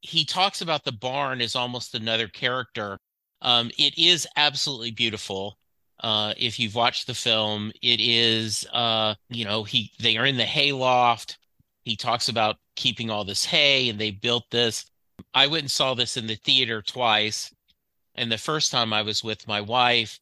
he 0.00 0.24
talks 0.24 0.60
about 0.60 0.84
the 0.84 0.92
barn 0.92 1.40
as 1.40 1.56
almost 1.56 1.94
another 1.94 2.28
character. 2.28 2.98
Um, 3.42 3.70
it 3.78 3.98
is 3.98 4.26
absolutely 4.36 4.90
beautiful. 4.90 5.58
Uh, 6.00 6.34
if 6.36 6.58
you've 6.58 6.74
watched 6.74 7.06
the 7.06 7.14
film, 7.14 7.72
it 7.82 8.00
is, 8.00 8.66
uh, 8.72 9.14
you 9.30 9.44
know, 9.44 9.64
he 9.64 9.92
they 9.98 10.16
are 10.16 10.26
in 10.26 10.36
the 10.36 10.44
hay 10.44 10.72
loft. 10.72 11.38
He 11.84 11.96
talks 11.96 12.28
about 12.28 12.56
keeping 12.74 13.10
all 13.10 13.24
this 13.24 13.44
hay, 13.44 13.88
and 13.88 13.98
they 13.98 14.10
built 14.10 14.44
this. 14.50 14.84
I 15.34 15.46
went 15.46 15.62
and 15.62 15.70
saw 15.70 15.94
this 15.94 16.16
in 16.16 16.26
the 16.26 16.34
theater 16.36 16.82
twice, 16.82 17.54
and 18.14 18.30
the 18.30 18.38
first 18.38 18.70
time 18.70 18.92
I 18.92 19.02
was 19.02 19.24
with 19.24 19.48
my 19.48 19.60
wife, 19.60 20.20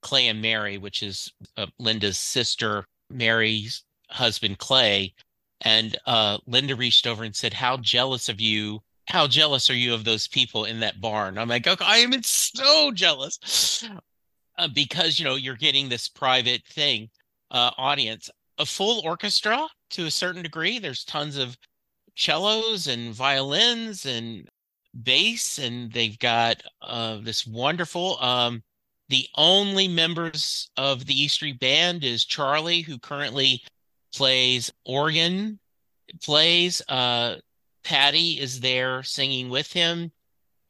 Clay 0.00 0.28
and 0.28 0.40
Mary, 0.40 0.78
which 0.78 1.02
is 1.02 1.30
uh, 1.56 1.66
Linda's 1.78 2.18
sister, 2.18 2.86
Mary's 3.10 3.84
husband 4.08 4.58
Clay, 4.58 5.14
and 5.60 5.96
uh, 6.06 6.38
Linda 6.46 6.76
reached 6.76 7.06
over 7.06 7.24
and 7.24 7.36
said, 7.36 7.52
"How 7.54 7.76
jealous 7.76 8.28
of 8.28 8.40
you! 8.40 8.82
How 9.06 9.26
jealous 9.26 9.68
are 9.70 9.74
you 9.74 9.94
of 9.94 10.04
those 10.04 10.26
people 10.28 10.64
in 10.64 10.80
that 10.80 11.00
barn?" 11.00 11.38
I'm 11.38 11.48
like, 11.48 11.66
"Okay, 11.66 11.84
I 11.84 11.98
am 11.98 12.22
so 12.22 12.90
jealous." 12.92 13.84
Uh, 14.56 14.68
because 14.68 15.18
you 15.18 15.24
know 15.24 15.34
you're 15.34 15.56
getting 15.56 15.88
this 15.88 16.08
private 16.08 16.64
thing 16.64 17.10
uh, 17.50 17.72
audience 17.76 18.30
a 18.58 18.64
full 18.64 19.04
orchestra 19.04 19.66
to 19.90 20.06
a 20.06 20.10
certain 20.12 20.42
degree 20.44 20.78
there's 20.78 21.02
tons 21.02 21.36
of 21.36 21.58
cellos 22.14 22.86
and 22.86 23.12
violins 23.12 24.06
and 24.06 24.48
bass 25.02 25.58
and 25.58 25.92
they've 25.92 26.20
got 26.20 26.62
uh, 26.82 27.18
this 27.20 27.44
wonderful 27.44 28.16
um, 28.22 28.62
the 29.08 29.28
only 29.36 29.86
members 29.86 30.70
of 30.76 31.06
the 31.06 31.14
E 31.14 31.28
Street 31.28 31.60
Band 31.60 32.04
is 32.04 32.24
Charlie, 32.24 32.80
who 32.80 32.98
currently 32.98 33.62
plays 34.14 34.72
organ, 34.84 35.58
plays. 36.22 36.80
Uh, 36.88 37.36
Patty 37.84 38.40
is 38.40 38.60
there 38.60 39.02
singing 39.02 39.50
with 39.50 39.72
him, 39.72 40.10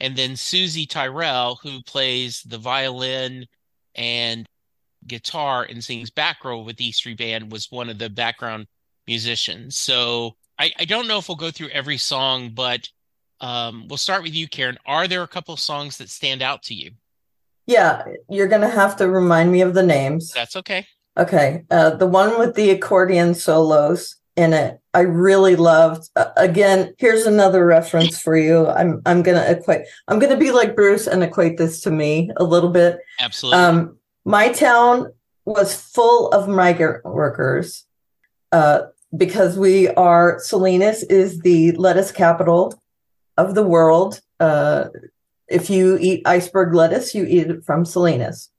and 0.00 0.16
then 0.16 0.32
Soozie 0.32 0.88
Tyrell, 0.88 1.58
who 1.62 1.82
plays 1.82 2.42
the 2.42 2.58
violin 2.58 3.46
and 3.94 4.46
guitar 5.06 5.66
and 5.68 5.82
sings 5.82 6.10
back 6.10 6.44
row 6.44 6.60
with 6.60 6.76
the 6.76 6.88
E 6.88 6.92
Street 6.92 7.18
Band, 7.18 7.52
was 7.52 7.70
one 7.70 7.88
of 7.88 7.98
the 7.98 8.10
background 8.10 8.66
musicians. 9.06 9.76
So 9.76 10.36
I, 10.58 10.72
I 10.78 10.84
don't 10.84 11.08
know 11.08 11.18
if 11.18 11.28
we'll 11.28 11.36
go 11.36 11.50
through 11.50 11.68
every 11.68 11.98
song, 11.98 12.50
but 12.54 12.88
um, 13.40 13.86
we'll 13.88 13.96
start 13.96 14.22
with 14.22 14.34
you, 14.34 14.48
Karen. 14.48 14.78
Are 14.86 15.06
there 15.06 15.22
a 15.22 15.28
couple 15.28 15.54
of 15.54 15.60
songs 15.60 15.98
that 15.98 16.08
stand 16.08 16.42
out 16.42 16.62
to 16.64 16.74
you? 16.74 16.90
Yeah, 17.66 18.04
you're 18.28 18.48
going 18.48 18.62
to 18.62 18.68
have 18.68 18.96
to 18.96 19.08
remind 19.08 19.52
me 19.52 19.60
of 19.60 19.74
the 19.74 19.82
names. 19.82 20.32
That's 20.32 20.56
okay. 20.56 20.86
Okay. 21.16 21.64
Uh, 21.70 21.90
the 21.90 22.06
one 22.06 22.38
with 22.38 22.54
the 22.54 22.70
accordion 22.70 23.34
solos 23.34 24.16
in 24.36 24.52
it, 24.52 24.80
I 24.92 25.00
really 25.00 25.56
loved. 25.56 26.10
Uh, 26.16 26.30
again, 26.36 26.94
here's 26.98 27.26
another 27.26 27.64
reference 27.64 28.20
for 28.20 28.36
you. 28.36 28.66
I'm 28.66 29.00
I'm 29.06 29.22
going 29.22 29.36
to 29.36 29.50
equate. 29.50 29.86
I'm 30.08 30.18
to 30.20 30.36
be 30.36 30.50
like 30.50 30.76
Bruce 30.76 31.06
and 31.06 31.22
equate 31.22 31.56
this 31.56 31.80
to 31.82 31.90
me 31.90 32.30
a 32.36 32.44
little 32.44 32.70
bit. 32.70 32.98
Absolutely. 33.20 33.60
Um, 33.60 33.98
my 34.24 34.48
town 34.50 35.12
was 35.44 35.74
full 35.74 36.30
of 36.30 36.48
migrant 36.48 37.04
workers 37.04 37.84
uh, 38.52 38.82
because 39.16 39.58
we 39.58 39.88
are 39.88 40.38
Salinas 40.40 41.02
is 41.04 41.40
the 41.40 41.72
lettuce 41.72 42.10
capital 42.10 42.80
of 43.36 43.54
the 43.54 43.62
world. 43.62 44.20
Uh, 44.40 44.86
if 45.48 45.68
you 45.70 45.98
eat 46.00 46.26
iceberg 46.26 46.74
lettuce, 46.74 47.14
you 47.14 47.24
eat 47.24 47.48
it 47.48 47.64
from 47.64 47.84
Salinas. 47.84 48.50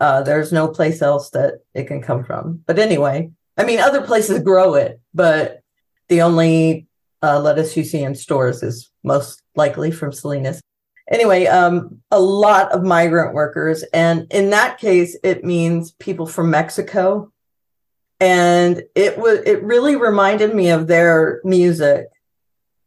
Uh, 0.00 0.22
there's 0.22 0.52
no 0.52 0.68
place 0.68 1.00
else 1.00 1.30
that 1.30 1.60
it 1.74 1.84
can 1.84 2.02
come 2.02 2.24
from. 2.24 2.62
But 2.66 2.78
anyway, 2.78 3.30
I 3.56 3.64
mean, 3.64 3.80
other 3.80 4.02
places 4.02 4.40
grow 4.40 4.74
it, 4.74 5.00
but 5.14 5.62
the 6.08 6.22
only 6.22 6.86
uh, 7.22 7.40
lettuce 7.40 7.76
you 7.76 7.84
see 7.84 8.02
in 8.02 8.14
stores 8.14 8.62
is 8.62 8.90
most 9.02 9.42
likely 9.54 9.90
from 9.90 10.12
Salinas. 10.12 10.60
Anyway, 11.10 11.46
um, 11.46 12.02
a 12.10 12.20
lot 12.20 12.72
of 12.72 12.82
migrant 12.82 13.32
workers, 13.32 13.84
and 13.92 14.26
in 14.30 14.50
that 14.50 14.78
case, 14.78 15.16
it 15.22 15.44
means 15.44 15.92
people 15.92 16.26
from 16.26 16.50
Mexico. 16.50 17.32
And 18.18 18.82
it 18.94 19.18
was 19.18 19.40
it 19.40 19.62
really 19.62 19.94
reminded 19.94 20.54
me 20.54 20.70
of 20.70 20.86
their 20.86 21.40
music, 21.44 22.06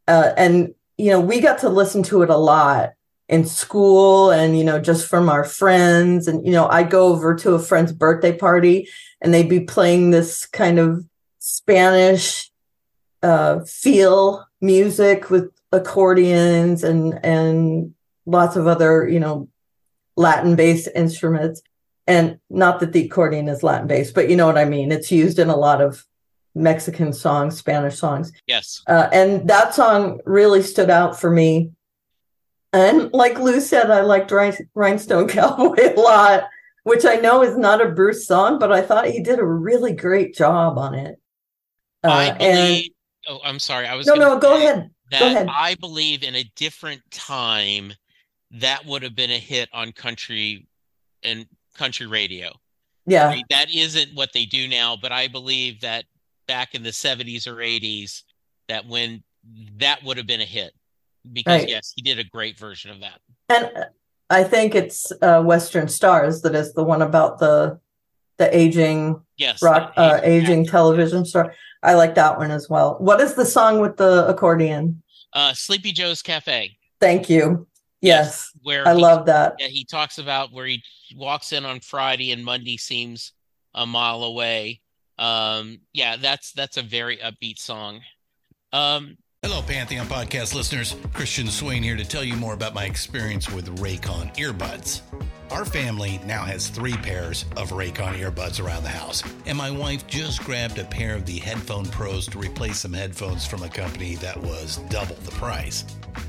uh, 0.06 0.32
and 0.36 0.74
you 0.98 1.10
know 1.10 1.20
we 1.20 1.40
got 1.40 1.60
to 1.60 1.68
listen 1.68 2.02
to 2.04 2.22
it 2.22 2.30
a 2.30 2.36
lot 2.36 2.90
in 3.30 3.46
school 3.46 4.32
and 4.32 4.58
you 4.58 4.64
know 4.64 4.80
just 4.80 5.06
from 5.06 5.28
our 5.28 5.44
friends 5.44 6.26
and 6.26 6.44
you 6.44 6.50
know 6.50 6.68
i'd 6.70 6.90
go 6.90 7.06
over 7.06 7.34
to 7.34 7.54
a 7.54 7.60
friend's 7.60 7.92
birthday 7.92 8.36
party 8.36 8.88
and 9.20 9.32
they'd 9.32 9.48
be 9.48 9.60
playing 9.60 10.10
this 10.10 10.46
kind 10.46 10.78
of 10.78 11.04
spanish 11.38 12.50
uh, 13.22 13.60
feel 13.60 14.46
music 14.60 15.30
with 15.30 15.50
accordions 15.72 16.82
and 16.82 17.18
and 17.24 17.94
lots 18.26 18.56
of 18.56 18.66
other 18.66 19.08
you 19.08 19.20
know 19.20 19.48
latin 20.16 20.56
based 20.56 20.88
instruments. 20.94 21.62
And 22.06 22.40
not 22.48 22.80
that 22.80 22.92
the 22.92 23.06
accordion 23.06 23.48
is 23.48 23.62
latin 23.62 23.86
based 23.86 24.14
but 24.14 24.28
you 24.28 24.36
know 24.36 24.46
what 24.46 24.58
i 24.58 24.64
mean? 24.64 24.92
It's 24.92 25.12
used 25.12 25.38
in 25.38 25.48
a 25.48 25.56
lot 25.56 25.80
of 25.80 26.04
mexican 26.54 27.12
songs 27.12 27.56
spanish 27.56 27.96
songs. 27.98 28.32
Yes. 28.46 28.82
Uh, 28.86 29.08
and 29.12 29.48
that 29.48 29.74
song 29.74 30.20
really 30.24 30.62
stood 30.62 30.90
out 30.90 31.18
for 31.20 31.30
me. 31.30 31.70
And 32.72 33.12
like 33.12 33.38
Lou 33.38 33.60
said, 33.60 33.90
I 33.90 34.02
liked 34.02 34.30
Rhinestone 34.30 35.28
Cowboy 35.36 35.76
a 35.76 36.00
lot, 36.00 36.48
which 36.84 37.04
I 37.04 37.16
know 37.16 37.42
is 37.42 37.56
not 37.56 37.84
a 37.84 37.88
Bruce 37.90 38.26
song, 38.26 38.58
but 38.58 38.72
I 38.72 38.82
thought 38.82 39.06
he 39.06 39.22
did 39.22 39.38
a 39.38 39.44
really 39.44 39.92
great 39.92 40.34
job 40.34 40.78
on 40.78 40.94
it. 40.94 41.16
Uh, 42.02 42.10
I 42.10 42.30
believe. 42.32 42.90
And, 43.28 43.36
oh, 43.36 43.40
I'm 43.44 43.58
sorry. 43.58 43.86
I 43.86 43.94
was 43.94 44.06
no, 44.06 44.14
no. 44.14 44.38
Go 44.38 44.56
ahead. 44.56 44.90
Go 45.10 45.26
ahead. 45.26 45.48
I 45.50 45.74
believe 45.74 46.22
in 46.22 46.34
a 46.36 46.44
different 46.56 47.02
time 47.10 47.92
that 48.52 48.84
would 48.86 49.02
have 49.02 49.14
been 49.14 49.30
a 49.30 49.38
hit 49.38 49.68
on 49.72 49.92
country 49.92 50.66
and 51.22 51.46
country 51.76 52.06
radio. 52.06 52.50
Yeah. 53.06 53.28
I 53.28 53.36
mean, 53.36 53.44
that 53.50 53.74
isn't 53.74 54.14
what 54.14 54.32
they 54.32 54.44
do 54.44 54.68
now, 54.68 54.96
but 55.00 55.12
I 55.12 55.28
believe 55.28 55.80
that 55.80 56.04
back 56.46 56.74
in 56.74 56.82
the 56.82 56.90
70s 56.90 57.46
or 57.46 57.56
80s, 57.56 58.22
that 58.68 58.86
when 58.86 59.22
that 59.78 60.02
would 60.04 60.16
have 60.16 60.26
been 60.26 60.40
a 60.40 60.46
hit 60.46 60.72
because 61.32 61.62
Right. 61.62 61.68
yes, 61.68 61.92
he 61.94 62.02
did 62.02 62.18
a 62.18 62.24
great 62.24 62.58
version 62.58 62.90
of 62.90 63.00
that. 63.00 63.20
And 63.48 63.86
I 64.30 64.44
think 64.44 64.74
it's 64.74 65.10
uh, 65.22 65.42
Western 65.42 65.88
Stars 65.88 66.42
that 66.42 66.54
is 66.54 66.72
the 66.72 66.84
one 66.84 67.02
about 67.02 67.38
the 67.38 67.78
the 68.38 68.56
aging 68.56 69.20
Yes, 69.36 69.62
rock 69.62 69.92
uh, 69.96 70.20
aging 70.22 70.60
actor. 70.60 70.70
television 70.70 71.24
star. 71.26 71.54
I 71.82 71.94
like 71.94 72.14
that 72.14 72.38
one 72.38 72.50
as 72.50 72.68
well. 72.70 72.96
What 72.98 73.20
is 73.20 73.34
the 73.34 73.44
song 73.44 73.80
with 73.80 73.96
the 73.96 74.26
accordion? 74.28 75.02
Uh, 75.32 75.52
Sleepy 75.52 75.92
Joe's 75.92 76.22
Cafe. 76.22 76.76
Thank 77.00 77.28
you. 77.30 77.66
Yes, 78.02 78.50
where 78.62 78.86
I 78.88 78.94
he- 78.94 79.00
love 79.00 79.26
that. 79.26 79.56
Yeah, 79.58 79.66
he 79.68 79.84
talks 79.84 80.18
about 80.18 80.52
where 80.52 80.66
he 80.66 80.82
walks 81.16 81.52
in 81.52 81.64
on 81.66 81.80
Friday 81.80 82.32
and 82.32 82.42
Monday 82.44 82.76
seems 82.78 83.32
a 83.74 83.84
mile 83.84 84.22
away. 84.24 84.80
Um, 85.18 85.80
yeah, 85.92 86.16
that's 86.16 86.52
that's 86.52 86.76
a 86.78 86.82
very 86.82 87.18
upbeat 87.18 87.58
song. 87.58 88.00
Um, 88.72 89.18
Hello, 89.42 89.62
Pantheon 89.62 90.06
podcast 90.06 90.54
listeners. 90.54 90.96
Christian 91.14 91.46
Swain 91.46 91.82
here 91.82 91.96
to 91.96 92.04
tell 92.04 92.22
you 92.22 92.36
more 92.36 92.52
about 92.52 92.74
my 92.74 92.84
experience 92.84 93.50
with 93.50 93.74
Raycon 93.78 94.36
earbuds. 94.36 95.00
Our 95.50 95.64
family 95.64 96.20
now 96.26 96.44
has 96.44 96.68
three 96.68 96.92
pairs 96.92 97.46
of 97.56 97.70
Raycon 97.70 98.18
earbuds 98.18 98.62
around 98.62 98.82
the 98.82 98.90
house, 98.90 99.22
and 99.46 99.56
my 99.56 99.70
wife 99.70 100.06
just 100.06 100.44
grabbed 100.44 100.78
a 100.78 100.84
pair 100.84 101.16
of 101.16 101.24
the 101.24 101.38
Headphone 101.38 101.86
Pros 101.86 102.26
to 102.26 102.38
replace 102.38 102.80
some 102.80 102.92
headphones 102.92 103.46
from 103.46 103.62
a 103.62 103.68
company 103.70 104.16
that 104.16 104.36
was 104.36 104.76
double 104.90 105.16
the 105.16 105.30
price. 105.30 105.86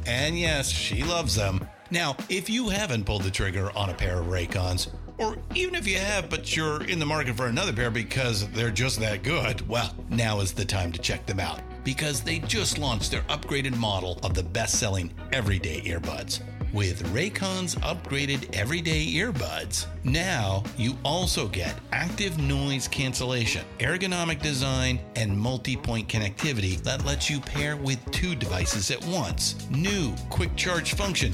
And 0.08 0.40
yes, 0.40 0.70
she 0.70 1.04
loves 1.04 1.36
them. 1.36 1.68
Now, 1.90 2.16
if 2.30 2.50
you 2.50 2.70
haven't 2.70 3.04
pulled 3.04 3.24
the 3.24 3.32
trigger 3.32 3.74
on 3.76 3.90
a 3.90 3.94
pair 3.94 4.22
of 4.22 4.28
Raycons, 4.28 4.88
or 5.22 5.38
even 5.54 5.76
if 5.76 5.88
you 5.88 5.98
have, 5.98 6.30
but 6.30 6.56
you're 6.56 6.84
in 6.86 6.98
the 7.00 7.06
market 7.06 7.38
for 7.38 7.46
another 7.46 7.72
pair 7.72 7.92
because 7.92 8.50
they're 8.50 8.72
just 8.72 9.00
that 9.00 9.22
good, 9.22 9.68
well, 9.70 9.96
now 10.10 10.40
is 10.40 10.52
the 10.52 10.66
time 10.66 10.92
to 10.92 11.00
check 11.00 11.26
them 11.28 11.40
out 11.40 11.62
because 11.84 12.22
they 12.22 12.40
just 12.40 12.78
launched 12.78 13.12
their 13.12 13.22
upgraded 13.24 13.76
model 13.78 14.20
of 14.24 14.34
the 14.34 14.44
best 14.44 14.80
selling 14.80 15.14
everyday 15.32 15.82
earbuds. 15.82 16.42
With 16.74 17.04
Raycon's 17.14 17.76
upgraded 17.76 18.56
everyday 18.56 19.06
earbuds, 19.06 19.88
now 20.06 20.64
you 20.78 20.98
also 21.04 21.50
get 21.50 21.76
active 21.92 22.38
noise 22.38 22.88
cancellation, 22.88 23.66
ergonomic 23.80 24.42
design, 24.42 25.02
and 25.18 25.38
multi 25.38 25.76
point 25.76 26.08
connectivity 26.08 26.82
that 26.84 27.06
lets 27.06 27.30
you 27.30 27.42
pair 27.42 27.76
with 27.76 28.00
two 28.12 28.36
devices 28.36 28.90
at 28.90 29.04
once. 29.06 29.70
New 29.70 30.16
quick 30.30 30.56
charge 30.56 30.94
function, 30.94 31.34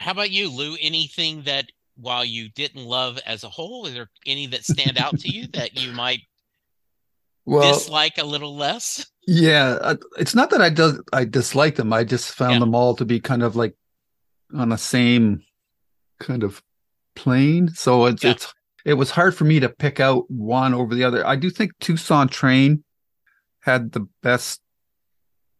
How 0.00 0.12
about 0.12 0.30
you, 0.30 0.50
Lou? 0.50 0.76
Anything 0.80 1.42
that 1.42 1.66
while 1.96 2.24
you 2.24 2.48
didn't 2.48 2.84
love 2.84 3.18
as 3.26 3.44
a 3.44 3.48
whole, 3.48 3.86
is 3.86 3.92
there 3.94 4.08
any 4.26 4.46
that 4.48 4.64
stand 4.64 4.96
out 4.96 5.18
to 5.18 5.28
you 5.28 5.46
that 5.48 5.78
you 5.78 5.92
might 5.92 6.20
Well, 7.44 7.72
dislike 7.72 8.16
a 8.18 8.24
little 8.24 8.56
less? 8.56 9.06
yeah, 9.26 9.94
it's 10.18 10.34
not 10.34 10.50
that 10.50 10.62
I 10.62 10.70
does 10.70 11.00
I 11.12 11.24
dislike 11.26 11.76
them. 11.76 11.92
I 11.92 12.04
just 12.04 12.32
found 12.32 12.54
Yeah. 12.54 12.60
them 12.60 12.74
all 12.74 12.96
to 12.96 13.04
be 13.04 13.20
kind 13.20 13.42
of 13.42 13.54
like 13.56 13.76
on 14.54 14.70
the 14.70 14.78
same 14.78 15.42
kind 16.18 16.42
of 16.42 16.62
plane. 17.14 17.68
So 17.68 18.06
it's 18.06 18.24
Yeah. 18.24 18.30
it's 18.32 18.52
it 18.86 18.94
was 18.94 19.10
hard 19.10 19.36
for 19.36 19.44
me 19.44 19.60
to 19.60 19.68
pick 19.68 20.00
out 20.00 20.24
one 20.30 20.72
over 20.72 20.94
the 20.94 21.04
other. 21.04 21.26
I 21.26 21.36
do 21.36 21.50
think 21.50 21.72
Tucson 21.78 22.28
Train 22.28 22.82
had 23.60 23.92
the 23.92 24.08
best 24.22 24.62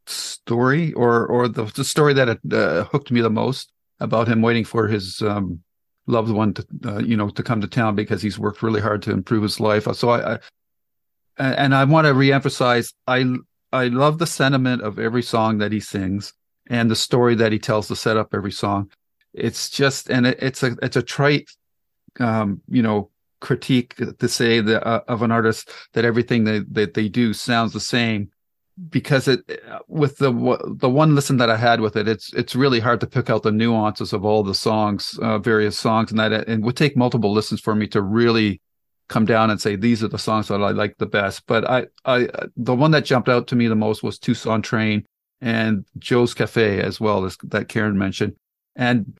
story, 0.07 0.94
or 0.94 1.26
or 1.26 1.46
the, 1.48 1.64
the 1.66 1.85
story 1.85 2.14
that 2.14 2.29
it, 2.31 2.40
uh, 2.53 2.85
hooked 2.85 3.11
me 3.11 3.20
the 3.20 3.29
most 3.31 3.70
about 4.01 4.29
him 4.29 4.43
waiting 4.43 4.65
for 4.65 4.89
his 4.89 5.23
um, 5.23 5.61
loved 6.07 6.31
one 6.31 6.55
to 6.55 6.67
uh, 6.87 6.99
you 6.99 7.17
know 7.17 7.29
to 7.31 7.43
come 7.43 7.61
to 7.61 7.69
town 7.69 7.95
because 7.95 8.23
he's 8.23 8.39
worked 8.39 8.63
really 8.63 8.81
hard 8.81 9.03
to 9.03 9.13
improve 9.13 9.43
his 9.43 9.61
life. 9.61 9.87
So 9.95 10.11
I, 10.11 10.35
I 10.35 10.39
and 11.39 11.75
I 11.75 11.85
want 11.85 12.07
to 12.07 12.13
reemphasize 12.13 12.93
I 13.07 13.25
I 13.73 13.89
love 13.89 14.19
the 14.19 14.27
sentiment 14.27 14.83
of 14.83 14.99
every 14.99 15.23
song 15.23 15.59
that 15.59 15.73
he 15.73 15.81
sings 15.81 16.33
and 16.69 16.91
the 16.91 16.97
story 16.97 17.35
that 17.37 17.53
he 17.53 17.59
tells 17.59 17.89
to 17.89 17.97
set 17.97 18.17
up 18.17 18.35
every 18.35 18.53
song. 18.53 18.91
It's 19.33 19.71
just 19.71 20.11
and 20.11 20.27
it, 20.27 20.39
it's 20.43 20.63
a 20.63 20.77
it's 20.83 20.97
a 20.97 21.03
trite 21.03 21.51
um 22.19 22.61
you 22.69 22.83
know 22.83 23.11
critique 23.41 23.95
to 23.97 24.29
say 24.29 24.61
that 24.61 24.87
uh, 24.87 25.03
of 25.09 25.23
an 25.23 25.31
artist 25.31 25.71
that 25.95 26.05
everything 26.05 26.45
that 26.45 26.93
they 26.95 27.09
do 27.09 27.33
sounds 27.33 27.73
the 27.73 27.81
same 27.81 28.31
because 28.88 29.29
it 29.29 29.40
with 29.88 30.16
the 30.19 30.31
the 30.79 30.88
one 30.88 31.14
listen 31.14 31.37
that 31.37 31.51
I 31.51 31.57
had 31.57 31.81
with 31.81 31.97
it 31.97 32.09
it's 32.09 32.33
it's 32.33 32.57
really 32.57 32.81
hard 32.81 33.01
to 33.01 33.07
pick 33.07 33.29
out 33.29 33.43
the 33.43 33.53
nuances 33.53 34.12
of 34.12 34.25
all 34.25 34.43
the 34.43 34.55
songs 34.55 35.19
uh, 35.21 35.38
various 35.38 35.79
songs 35.79 36.11
and 36.11 36.19
that 36.19 36.33
and 36.33 36.64
would 36.64 36.77
take 36.77 36.97
multiple 36.97 37.33
listens 37.33 37.61
for 37.61 37.75
me 37.75 37.87
to 37.88 38.01
really 38.01 38.61
come 39.11 39.27
down 39.27 39.51
and 39.51 39.61
say 39.61 39.75
these 39.77 40.03
are 40.03 40.09
the 40.09 40.19
songs 40.19 40.49
that 40.49 40.62
I 40.62 40.71
like 40.71 40.97
the 40.97 41.05
best. 41.05 41.43
But 41.47 41.69
I 41.69 41.87
I 42.07 42.29
the 42.57 42.75
one 42.75 42.93
that 42.93 43.05
jumped 43.05 43.29
out 43.29 43.49
to 43.49 43.57
me 43.57 43.66
the 43.66 43.75
most 43.75 44.03
was 44.03 44.19
Tucson 44.19 44.62
Train 44.62 45.05
and 45.43 45.85
Joe's 45.99 46.33
Cafe 46.33 46.81
as 46.81 47.01
well 47.01 47.27
as 47.27 47.37
that 47.45 47.69
Karen 47.69 47.99
mentioned. 47.99 48.37
And 48.77 49.19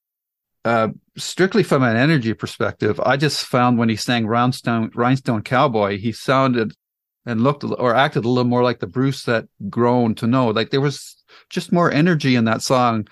uh, 0.65 0.89
strictly 1.17 1.63
from 1.63 1.83
an 1.83 1.97
energy 1.97 2.33
perspective, 2.35 3.01
I 3.01 3.17
just 3.17 3.45
found 3.45 3.79
when 3.79 3.89
he 3.89 3.97
sang 3.97 4.27
Rhinestone, 4.27 4.91
Rhinestone 4.95 5.43
Cowboy, 5.43 5.99
he 5.99 6.13
sounded 6.13 6.73
and 7.31 7.43
looked 7.43 7.65
or 7.65 7.95
acted 7.95 8.25
a 8.25 8.29
little 8.29 8.45
more 8.45 8.65
like 8.65 8.81
the 8.81 8.87
Bruce 8.87 9.23
that 9.25 9.47
grown 9.69 10.15
to 10.17 10.27
know. 10.27 10.49
Like 10.49 10.71
there 10.71 10.81
was 10.81 11.17
just 11.49 11.73
more 11.73 11.91
energy 11.91 12.35
in 12.35 12.45
that 12.47 12.61
song 12.61 13.07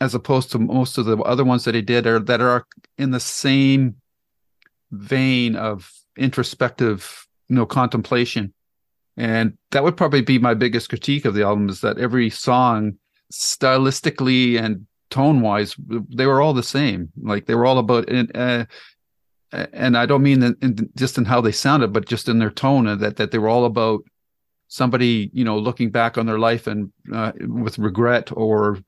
as 0.00 0.14
opposed 0.14 0.50
to 0.50 0.58
most 0.58 0.98
of 0.98 1.06
the 1.06 1.16
other 1.18 1.44
ones 1.44 1.64
that 1.64 1.74
he 1.74 1.82
did 1.82 2.06
or 2.06 2.18
that 2.18 2.40
are 2.40 2.66
in 2.98 3.12
the 3.12 3.20
same 3.20 3.96
vein 4.90 5.54
of 5.54 5.92
introspective, 6.16 7.26
you 7.48 7.54
know, 7.54 7.66
contemplation. 7.66 8.52
And 9.16 9.56
that 9.70 9.84
would 9.84 9.96
probably 9.96 10.22
be 10.22 10.38
my 10.38 10.54
biggest 10.54 10.88
critique 10.88 11.24
of 11.24 11.34
the 11.34 11.44
album 11.44 11.68
is 11.68 11.80
that 11.82 11.98
every 11.98 12.28
song 12.28 12.94
stylistically 13.32 14.60
and 14.60 14.86
tone 15.10 15.40
wise 15.40 15.74
they 16.08 16.26
were 16.26 16.40
all 16.40 16.54
the 16.54 16.62
same 16.62 17.10
like 17.20 17.46
they 17.46 17.54
were 17.54 17.66
all 17.66 17.78
about 17.78 18.08
uh, 18.34 18.64
and 19.52 19.96
i 19.96 20.06
don't 20.06 20.22
mean 20.22 20.42
in, 20.42 20.90
just 20.96 21.18
in 21.18 21.24
how 21.24 21.40
they 21.40 21.52
sounded 21.52 21.92
but 21.92 22.06
just 22.06 22.28
in 22.28 22.38
their 22.38 22.50
tone 22.50 22.86
and 22.86 23.00
that 23.00 23.16
that 23.16 23.30
they 23.30 23.38
were 23.38 23.48
all 23.48 23.64
about 23.64 24.02
somebody 24.68 25.30
you 25.32 25.44
know 25.44 25.58
looking 25.58 25.90
back 25.90 26.16
on 26.16 26.26
their 26.26 26.38
life 26.38 26.66
and 26.66 26.92
uh, 27.12 27.32
with 27.40 27.78
regret 27.78 28.30
or 28.32 28.78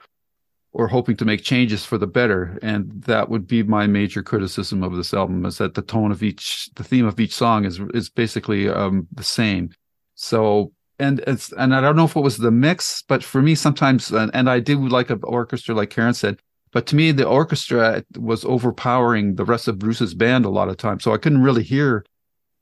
or 0.74 0.88
hoping 0.88 1.16
to 1.16 1.24
make 1.24 1.42
changes 1.42 1.84
for 1.84 1.98
the 1.98 2.06
better 2.06 2.58
and 2.62 3.02
that 3.02 3.28
would 3.28 3.46
be 3.46 3.62
my 3.62 3.86
major 3.86 4.22
criticism 4.22 4.82
of 4.82 4.94
this 4.94 5.12
album 5.12 5.44
is 5.44 5.58
that 5.58 5.74
the 5.74 5.82
tone 5.82 6.10
of 6.12 6.22
each 6.22 6.70
the 6.76 6.84
theme 6.84 7.06
of 7.06 7.18
each 7.18 7.34
song 7.34 7.64
is 7.64 7.80
is 7.92 8.08
basically 8.08 8.68
um 8.68 9.06
the 9.12 9.24
same 9.24 9.70
so 10.14 10.72
and 11.02 11.20
it's 11.26 11.52
and 11.52 11.74
I 11.74 11.80
don't 11.80 11.96
know 11.96 12.04
if 12.04 12.16
it 12.16 12.20
was 12.20 12.38
the 12.38 12.50
mix, 12.50 13.02
but 13.02 13.24
for 13.24 13.42
me 13.42 13.54
sometimes 13.54 14.10
and, 14.10 14.30
and 14.34 14.48
I 14.48 14.60
do 14.60 14.88
like 14.88 15.10
an 15.10 15.20
orchestra, 15.24 15.74
like 15.74 15.90
Karen 15.90 16.14
said. 16.14 16.40
But 16.72 16.86
to 16.88 16.96
me, 16.96 17.12
the 17.12 17.26
orchestra 17.28 18.02
was 18.16 18.44
overpowering 18.44 19.34
the 19.34 19.44
rest 19.44 19.68
of 19.68 19.78
Bruce's 19.78 20.14
band 20.14 20.44
a 20.44 20.50
lot 20.50 20.68
of 20.68 20.78
times, 20.78 21.04
so 21.04 21.12
I 21.12 21.18
couldn't 21.18 21.42
really 21.42 21.62
hear 21.62 22.04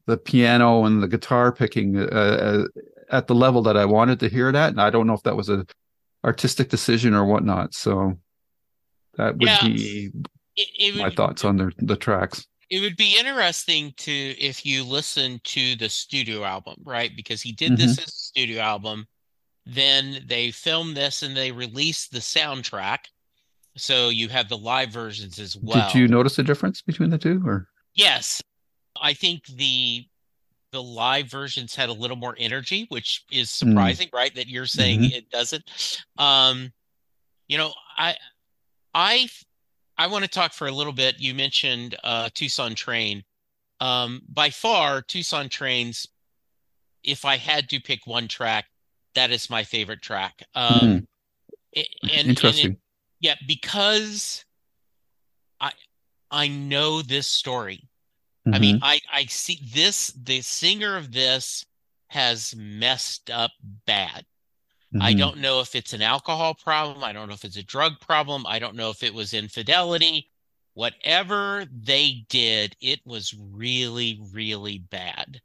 the 0.07 0.17
piano 0.17 0.85
and 0.85 1.03
the 1.03 1.09
guitar 1.09 1.53
picking 1.53 1.97
uh, 1.97 2.03
uh, 2.03 2.65
at 3.11 3.27
the 3.29 3.35
level 3.35 3.63
that 3.63 3.77
I 3.77 3.85
wanted 3.85 4.21
to 4.21 4.29
hear 4.29 4.49
it 4.49 4.57
at. 4.57 4.71
And 4.71 4.81
I 4.81 4.91
don't 4.91 5.07
know 5.07 5.15
if 5.15 5.23
that 5.23 5.37
was 5.37 5.49
a 5.49 5.65
artistic 6.25 6.69
decision 6.69 7.15
or 7.15 7.25
whatnot. 7.25 7.75
So 7.75 8.19
that 9.17 9.37
would 9.37 9.47
Yeah. 9.49 9.67
be 9.67 10.11
It, 10.57 10.69
it 10.79 10.95
my 10.95 11.05
would, 11.05 11.17
thoughts 11.17 11.45
on 11.45 11.57
the 11.57 11.73
the 11.79 11.97
tracks. 11.97 12.47
it 12.69 12.81
would 12.81 12.97
be 12.97 13.19
interesting 13.19 13.93
to 13.99 14.13
if 14.13 14.65
you 14.65 14.85
listen 14.85 15.41
to 15.45 15.77
the 15.77 15.89
studio 15.89 16.45
album, 16.45 16.77
right? 16.85 17.15
Because 17.17 17.43
he 17.43 17.53
did 17.53 17.77
this 17.77 17.99
as 17.99 18.07
a 18.07 18.11
studio 18.11 18.61
album. 18.61 19.07
Then 19.67 20.25
they 20.27 20.51
filmed 20.51 20.97
this 20.97 21.23
and 21.23 21.37
they 21.37 21.53
released 21.53 22.13
the 22.13 22.19
soundtrack. 22.19 22.99
So 23.77 24.09
you 24.09 24.29
have 24.29 24.49
the 24.49 24.59
live 24.59 24.91
versions 24.91 25.39
as 25.39 25.57
well. 25.57 25.89
Did 25.93 25.99
you 25.99 26.09
notice 26.09 26.39
a 26.39 26.43
difference 26.43 26.83
between 26.83 27.11
the 27.11 27.19
two, 27.19 27.43
or 27.47 27.69
Yes. 27.95 28.43
I 29.01 29.15
think 29.15 29.47
the 29.47 30.07
the 30.73 30.83
live 30.83 31.27
versions 31.29 31.75
had 31.75 31.89
a 31.89 31.93
little 31.93 32.17
more 32.17 32.37
energy, 32.39 32.87
which 32.91 33.25
is 33.33 33.51
surprising, 33.51 34.09
right? 34.13 34.33
That 34.37 34.47
you're 34.47 34.67
saying 34.67 35.01
Mhm. 35.01 35.13
it 35.13 35.31
doesn't. 35.31 35.69
Um, 36.17 36.73
you 37.49 37.59
know, 37.59 37.75
I 37.97 38.17
I 38.95 39.29
I 39.99 40.07
want 40.07 40.25
to 40.25 40.31
talk 40.31 40.53
for 40.53 40.67
a 40.69 40.73
little 40.73 40.93
bit. 40.93 41.19
You 41.19 41.35
mentioned 41.35 41.97
uh 42.05 42.31
Tucson 42.35 42.75
Train. 42.75 43.25
Um, 43.81 44.23
by 44.29 44.51
far, 44.51 45.01
Tucson 45.03 45.49
Trains, 45.49 46.07
if 47.03 47.25
I 47.25 47.37
had 47.37 47.69
to 47.71 47.81
pick 47.81 48.07
one 48.07 48.29
track, 48.29 48.67
that 49.15 49.31
is 49.31 49.49
my 49.51 49.65
favorite 49.65 50.03
track. 50.03 50.43
Um 50.55 51.09
a- 51.77 51.79
and, 52.03 52.11
and 52.13 52.13
it- 52.13 52.29
interesting? 52.29 52.77
Yeah, 53.21 53.37
because 53.47 54.45
I 55.61 55.73
I 56.31 56.49
know 56.49 57.03
this 57.03 57.29
story. 57.29 57.89
I 58.53 58.59
Mm-hmm. 58.59 58.61
mean, 58.61 58.79
I 58.83 59.01
I 59.13 59.27
see 59.27 59.61
this 59.75 60.09
the 60.09 60.43
singer 60.43 60.97
of 60.97 61.13
this 61.13 61.65
has 62.09 62.55
messed 62.57 63.31
up 63.31 63.53
bad. 63.87 64.27
I 65.01 65.13
Mhm. 65.13 65.19
don't 65.19 65.39
know 65.39 65.61
if 65.61 65.75
it's 65.75 65.93
an 65.95 66.03
alcohol 66.03 66.55
problem, 66.55 67.05
I 67.05 67.13
don't 67.13 67.29
know 67.29 67.35
if 67.35 67.45
it's 67.45 67.57
a 67.57 67.63
drug 67.65 68.01
problem, 68.01 68.47
I 68.47 68.59
don't 68.59 68.77
know 68.77 68.91
if 68.91 69.03
it 69.03 69.15
was 69.15 69.35
infidelity. 69.35 70.31
Whatever 70.75 71.67
they 71.73 72.27
did, 72.29 72.77
it 72.81 73.01
was 73.07 73.35
really 73.35 74.21
really 74.33 74.79
bad. 74.79 75.43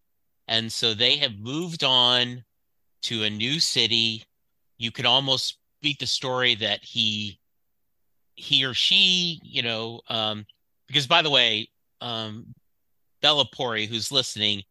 And 0.48 0.72
so 0.72 0.94
they 0.94 1.18
have 1.18 1.38
moved 1.40 1.84
on 1.84 2.46
to 3.04 3.24
a 3.24 3.30
new 3.30 3.60
city. 3.60 4.26
You 4.78 4.92
could 4.92 5.06
almost 5.06 5.60
beat 5.82 6.00
the 6.00 6.08
story 6.08 6.56
that 6.56 6.84
he 6.84 7.40
he 8.36 8.65
or 8.65 8.74
she, 8.74 9.39
you 9.43 9.62
know, 9.62 10.02
um, 10.10 10.45
because 10.88 11.08
by 11.08 11.21
the 11.21 11.30
way, 11.30 11.69
um, 12.02 12.45
Bella 13.21 13.45
Pori, 13.56 13.88
who's 13.88 14.12
listening, 14.12 14.62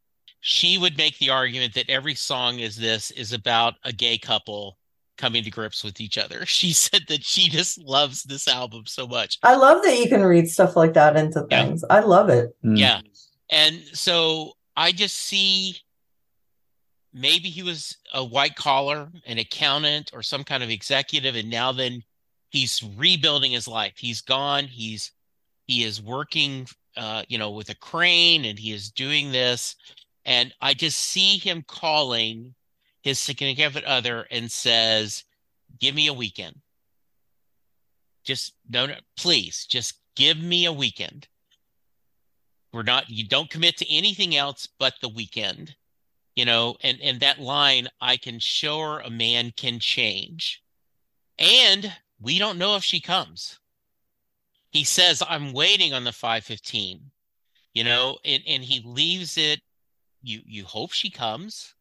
she 0.41 0.79
would 0.79 0.97
make 0.97 1.19
the 1.19 1.31
argument 1.31 1.75
that 1.75 1.89
every 1.89 2.15
song 2.15 2.59
is 2.59 2.77
this 2.77 3.11
is 3.13 3.33
about 3.33 3.75
a 3.85 3.93
gay 3.93 4.19
couple 4.19 4.79
coming 5.17 5.43
to 5.45 5.51
grips 5.51 5.83
with 5.83 6.01
each 6.01 6.19
other. 6.19 6.45
She 6.47 6.73
said 6.73 7.03
that 7.09 7.25
she 7.25 7.49
just 7.49 7.79
loves 7.79 8.23
this 8.23 8.47
album 8.47 8.85
so 8.87 9.07
much. 9.07 9.39
I 9.43 9.55
love 9.57 9.83
that 9.83 9.99
you 9.99 10.09
can 10.09 10.23
read 10.23 10.49
stuff 10.49 10.77
like 10.77 10.93
that 10.95 11.17
into 11.17 11.47
Yeah. 11.51 11.65
things. 11.65 11.85
I 11.89 12.01
love 12.01 12.29
it. 12.29 12.55
Mm. 12.65 12.79
Yeah. 12.79 13.01
And 13.51 13.83
so 13.93 14.53
I 14.77 14.93
just 14.93 15.17
see 15.17 15.77
maybe 17.13 17.49
he 17.49 17.63
was 17.63 17.97
a 18.13 18.25
white 18.25 18.57
collar, 18.57 19.09
an 19.27 19.39
accountant, 19.39 20.11
or 20.13 20.23
some 20.23 20.45
kind 20.45 20.63
of 20.63 20.71
executive, 20.71 21.37
and 21.37 21.49
now 21.49 21.73
then 21.73 22.03
he's 22.55 22.85
rebuilding 22.97 23.51
his 23.51 23.67
life. 23.67 23.95
He's 23.97 24.21
gone. 24.21 24.65
He's 24.65 25.11
he 25.67 25.83
is 25.83 26.01
working, 26.01 26.69
uh, 26.97 27.25
you 27.29 27.37
know, 27.37 27.51
with 27.51 27.69
a 27.69 27.75
crane, 27.75 28.45
and 28.45 28.59
he 28.59 28.73
is 28.73 28.91
doing 28.91 29.33
this. 29.33 29.75
And 30.25 30.55
I 30.61 30.73
just 30.73 31.01
see 31.01 31.37
him 31.37 31.65
calling 31.67 32.55
his 33.03 33.19
significant 33.19 33.85
other 33.85 34.27
and 34.31 34.51
says, 34.51 35.25
"Give 35.81 35.95
me 35.95 36.07
a 36.07 36.15
weekend. 36.15 36.61
Just 38.23 38.55
no, 38.71 38.87
no, 38.87 38.95
please, 39.17 39.67
just 39.67 39.99
give 40.15 40.39
me 40.39 40.65
a 40.65 40.73
weekend." 40.73 41.27
We're 42.73 42.83
not, 42.83 43.09
you 43.09 43.27
don't 43.27 43.51
commit 43.51 43.77
to 43.79 43.93
anything 43.93 44.35
else 44.35 44.69
but 44.81 44.95
the 45.01 45.09
weekend, 45.09 45.77
you 46.35 46.45
know, 46.45 46.77
and, 46.83 47.01
and 47.01 47.21
that 47.21 47.39
line, 47.39 47.87
I 48.01 48.17
can 48.17 48.41
show 48.41 48.81
her 48.81 49.01
a 49.01 49.11
man 49.11 49.53
can 49.57 49.79
change. 49.79 50.61
And 51.39 51.93
we 52.21 52.39
don't 52.39 52.59
know 52.59 52.77
if 52.77 52.85
she 52.85 53.01
comes. 53.01 53.59
He 54.71 54.85
says, 54.85 55.23
I'm 55.29 55.53
waiting 55.53 55.93
on 55.93 56.05
the 56.05 56.13
515, 56.13 57.01
you 57.75 57.85
know, 57.85 58.19
and, 58.25 58.43
and 58.47 58.63
he 58.63 58.83
leaves 58.85 59.39
it. 59.39 59.61
You, 60.23 60.41
you 60.45 60.65
hope 60.65 60.93
she 60.93 61.11
comes. 61.11 61.75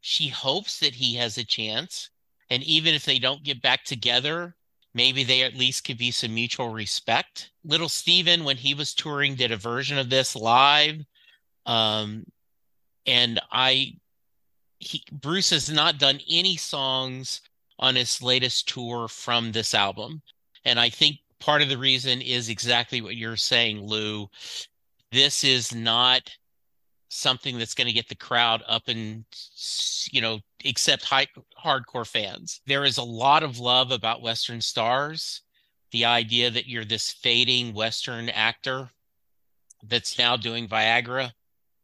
She 0.00 0.28
hopes 0.28 0.78
that 0.80 0.94
he 0.94 1.14
has 1.14 1.38
a 1.38 1.44
chance. 1.44 2.10
And 2.50 2.62
even 2.62 2.94
if 2.94 3.04
they 3.04 3.18
don't 3.18 3.42
get 3.42 3.62
back 3.62 3.84
together, 3.84 4.54
maybe 4.94 5.24
they 5.24 5.42
at 5.42 5.56
least 5.56 5.84
could 5.84 5.98
be 5.98 6.10
some 6.10 6.34
mutual 6.34 6.68
respect. 6.68 7.50
Little 7.64 7.88
Steven, 7.88 8.44
when 8.44 8.56
he 8.56 8.74
was 8.74 8.94
touring, 8.94 9.34
did 9.34 9.50
a 9.50 9.56
version 9.56 9.98
of 9.98 10.10
this 10.10 10.36
live. 10.36 11.04
Um, 11.64 12.26
and 13.06 13.40
I, 13.50 13.96
he, 14.78 15.02
Bruce 15.10 15.50
has 15.50 15.70
not 15.70 15.98
done 15.98 16.20
any 16.28 16.56
songs 16.56 17.40
on 17.78 17.94
his 17.94 18.22
latest 18.22 18.68
tour 18.68 19.08
from 19.08 19.52
this 19.52 19.74
album. 19.74 20.22
And 20.64 20.80
I 20.80 20.88
think 20.88 21.16
part 21.38 21.62
of 21.62 21.68
the 21.68 21.78
reason 21.78 22.20
is 22.20 22.48
exactly 22.48 23.00
what 23.00 23.16
you're 23.16 23.36
saying, 23.36 23.80
Lou. 23.80 24.28
This 25.12 25.44
is 25.44 25.74
not 25.74 26.30
something 27.08 27.58
that's 27.58 27.74
going 27.74 27.86
to 27.86 27.92
get 27.92 28.08
the 28.08 28.14
crowd 28.14 28.62
up 28.66 28.88
and 28.88 29.24
you 30.10 30.20
know 30.20 30.40
except 30.64 31.04
high 31.04 31.26
hardcore 31.62 32.06
fans 32.06 32.60
there 32.66 32.84
is 32.84 32.98
a 32.98 33.02
lot 33.02 33.42
of 33.42 33.60
love 33.60 33.92
about 33.92 34.22
western 34.22 34.60
stars 34.60 35.42
the 35.92 36.04
idea 36.04 36.50
that 36.50 36.66
you're 36.66 36.84
this 36.84 37.12
fading 37.12 37.72
western 37.72 38.28
actor 38.30 38.90
that's 39.84 40.18
now 40.18 40.36
doing 40.36 40.66
viagra 40.66 41.30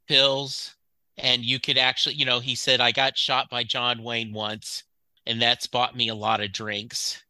pills 0.08 0.74
and 1.18 1.44
you 1.44 1.60
could 1.60 1.78
actually 1.78 2.14
you 2.16 2.26
know 2.26 2.40
he 2.40 2.56
said 2.56 2.80
i 2.80 2.90
got 2.90 3.16
shot 3.16 3.48
by 3.48 3.62
john 3.62 4.02
wayne 4.02 4.32
once 4.32 4.82
and 5.26 5.40
that's 5.40 5.66
bought 5.66 5.96
me 5.96 6.08
a 6.08 6.14
lot 6.14 6.40
of 6.40 6.52
drinks 6.52 7.22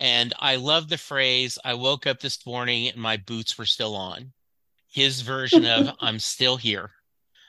and 0.00 0.32
i 0.38 0.56
love 0.56 0.88
the 0.88 0.98
phrase 0.98 1.58
i 1.64 1.74
woke 1.74 2.06
up 2.06 2.20
this 2.20 2.46
morning 2.46 2.88
and 2.88 2.96
my 2.96 3.16
boots 3.16 3.56
were 3.58 3.66
still 3.66 3.94
on 3.94 4.32
his 4.88 5.20
version 5.20 5.64
of 5.64 5.88
i'm 6.00 6.18
still 6.18 6.56
here 6.56 6.90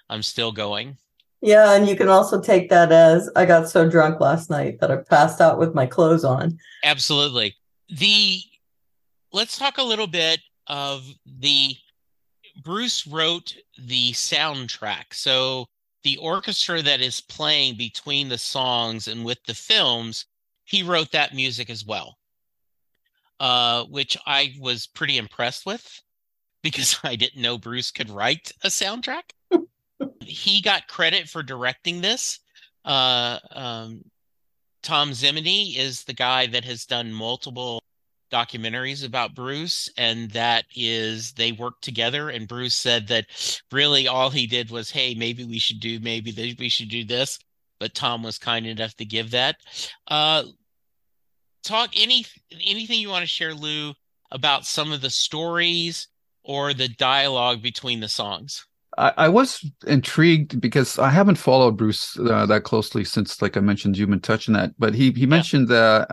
i'm 0.09 0.23
still 0.23 0.51
going 0.51 0.97
Yeah, 1.41 1.75
and 1.75 1.87
you 1.87 1.95
can 1.95 2.09
also 2.09 2.41
take 2.41 2.69
that 2.69 2.91
as 2.91 3.29
I 3.35 3.45
got 3.45 3.69
so 3.69 3.87
drunk 3.87 4.19
last 4.19 4.49
night 4.49 4.79
that 4.79 4.89
I 4.89 4.95
passed 4.97 5.41
out 5.41 5.59
with 5.59 5.75
my 5.75 5.85
clothes 5.85 6.23
on. 6.23 6.57
Absolutely. 6.83 7.53
The 7.89 8.39
let's 9.31 9.57
talk 9.57 9.77
a 9.77 9.83
little 9.83 10.07
bit 10.07 10.39
of 10.65 11.05
the 11.25 11.75
Bruce 12.63 13.05
wrote 13.05 13.55
the 13.77 14.13
soundtrack. 14.13 15.13
So 15.13 15.67
the 16.05 16.17
orchestra 16.17 16.83
that 16.83 17.01
is 17.01 17.19
playing 17.19 17.75
between 17.75 18.29
the 18.29 18.37
songs 18.37 19.07
and 19.07 19.25
with 19.25 19.43
the 19.47 19.55
films, 19.55 20.27
he 20.63 20.83
wrote 20.83 21.11
that 21.11 21.33
music 21.33 21.67
as 21.67 21.83
well. 21.83 22.19
Uh, 23.39 23.83
which 23.85 24.15
I 24.25 24.53
was 24.61 24.85
pretty 24.85 25.17
impressed 25.17 25.65
with 25.65 26.01
because 26.63 26.97
I 27.03 27.15
didn't 27.15 27.41
know 27.41 27.57
Bruce 27.57 27.91
could 27.91 28.09
write 28.09 28.51
a 28.63 28.67
soundtrack. 28.67 29.31
he 30.21 30.61
got 30.61 30.87
credit 30.87 31.27
for 31.27 31.41
directing 31.41 32.01
this. 32.01 32.39
Uh, 32.85 33.39
um, 33.51 34.05
Thom 34.83 35.09
Zimny 35.09 35.75
is 35.75 36.03
the 36.03 36.13
guy 36.13 36.45
that 36.45 36.63
has 36.65 36.85
done 36.85 37.11
multiple 37.11 37.81
documentaries 38.31 39.05
about 39.05 39.35
Bruce, 39.35 39.89
and 39.97 40.31
that 40.31 40.65
is 40.75 41.33
they 41.33 41.51
worked 41.51 41.83
together. 41.83 42.29
And 42.29 42.47
Bruce 42.47 42.75
said 42.75 43.07
that 43.07 43.25
really 43.71 44.07
all 44.07 44.29
he 44.29 44.47
did 44.47 44.69
was, 44.71 44.89
"Hey, 44.89 45.13
maybe 45.15 45.43
we 45.43 45.59
should 45.59 45.79
do, 45.79 45.99
maybe 45.99 46.31
th- 46.31 46.57
we 46.59 46.69
should 46.69 46.89
do 46.89 47.03
this," 47.03 47.39
but 47.79 47.93
Thom 47.93 48.23
was 48.23 48.37
kind 48.37 48.65
enough 48.65 48.95
to 48.95 49.05
give 49.05 49.31
that. 49.31 49.57
Uh, 50.07 50.43
talk 51.63 51.91
any 51.95 52.25
anything 52.63 52.99
you 52.99 53.09
want 53.09 53.23
to 53.23 53.27
share, 53.27 53.53
Lou, 53.53 53.93
about 54.31 54.65
some 54.65 54.91
of 54.91 55.01
the 55.01 55.09
stories 55.09 56.07
or 56.43 56.73
the 56.73 56.87
dialogue 56.87 57.61
between 57.61 57.99
the 57.99 58.07
songs. 58.07 58.65
I, 58.97 59.13
I 59.17 59.29
was 59.29 59.65
intrigued 59.87 60.61
because 60.61 60.99
I 60.99 61.09
haven't 61.09 61.37
followed 61.37 61.75
Bruce 61.75 62.17
uh, 62.19 62.45
that 62.45 62.63
closely 62.63 63.03
since, 63.03 63.41
like 63.41 63.57
I 63.57 63.59
mentioned, 63.59 63.97
Human 63.97 64.21
Touch 64.21 64.47
and 64.47 64.55
that. 64.55 64.71
But 64.79 64.93
he 64.93 65.11
he 65.11 65.25
mentioned 65.25 65.71
uh, 65.71 66.05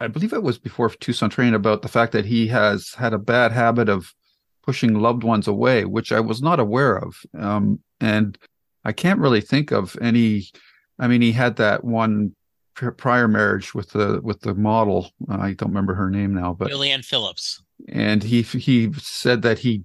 I 0.00 0.08
believe 0.08 0.32
it 0.32 0.42
was 0.42 0.58
before 0.58 0.90
Tucson 0.90 1.30
Train 1.30 1.54
about 1.54 1.82
the 1.82 1.88
fact 1.88 2.12
that 2.12 2.26
he 2.26 2.48
has 2.48 2.92
had 2.94 3.12
a 3.14 3.18
bad 3.18 3.52
habit 3.52 3.88
of 3.88 4.14
pushing 4.62 5.00
loved 5.00 5.22
ones 5.22 5.48
away, 5.48 5.84
which 5.84 6.12
I 6.12 6.20
was 6.20 6.42
not 6.42 6.60
aware 6.60 6.96
of. 6.96 7.22
Um, 7.38 7.80
and 8.00 8.36
I 8.84 8.92
can't 8.92 9.20
really 9.20 9.40
think 9.40 9.70
of 9.70 9.96
any 10.00 10.50
I 10.98 11.08
mean, 11.08 11.22
he 11.22 11.32
had 11.32 11.56
that 11.56 11.84
one 11.84 12.34
prior 12.74 13.28
marriage 13.28 13.74
with 13.74 13.90
the 13.90 14.20
with 14.22 14.40
the 14.40 14.54
model. 14.54 15.10
I 15.28 15.52
don't 15.52 15.70
remember 15.70 15.94
her 15.94 16.10
name 16.10 16.34
now, 16.34 16.54
but 16.54 16.70
Julianne 16.70 17.04
Phillips. 17.04 17.62
And 17.88 18.22
he 18.22 18.42
he 18.42 18.92
said 18.94 19.42
that 19.42 19.58
he 19.58 19.84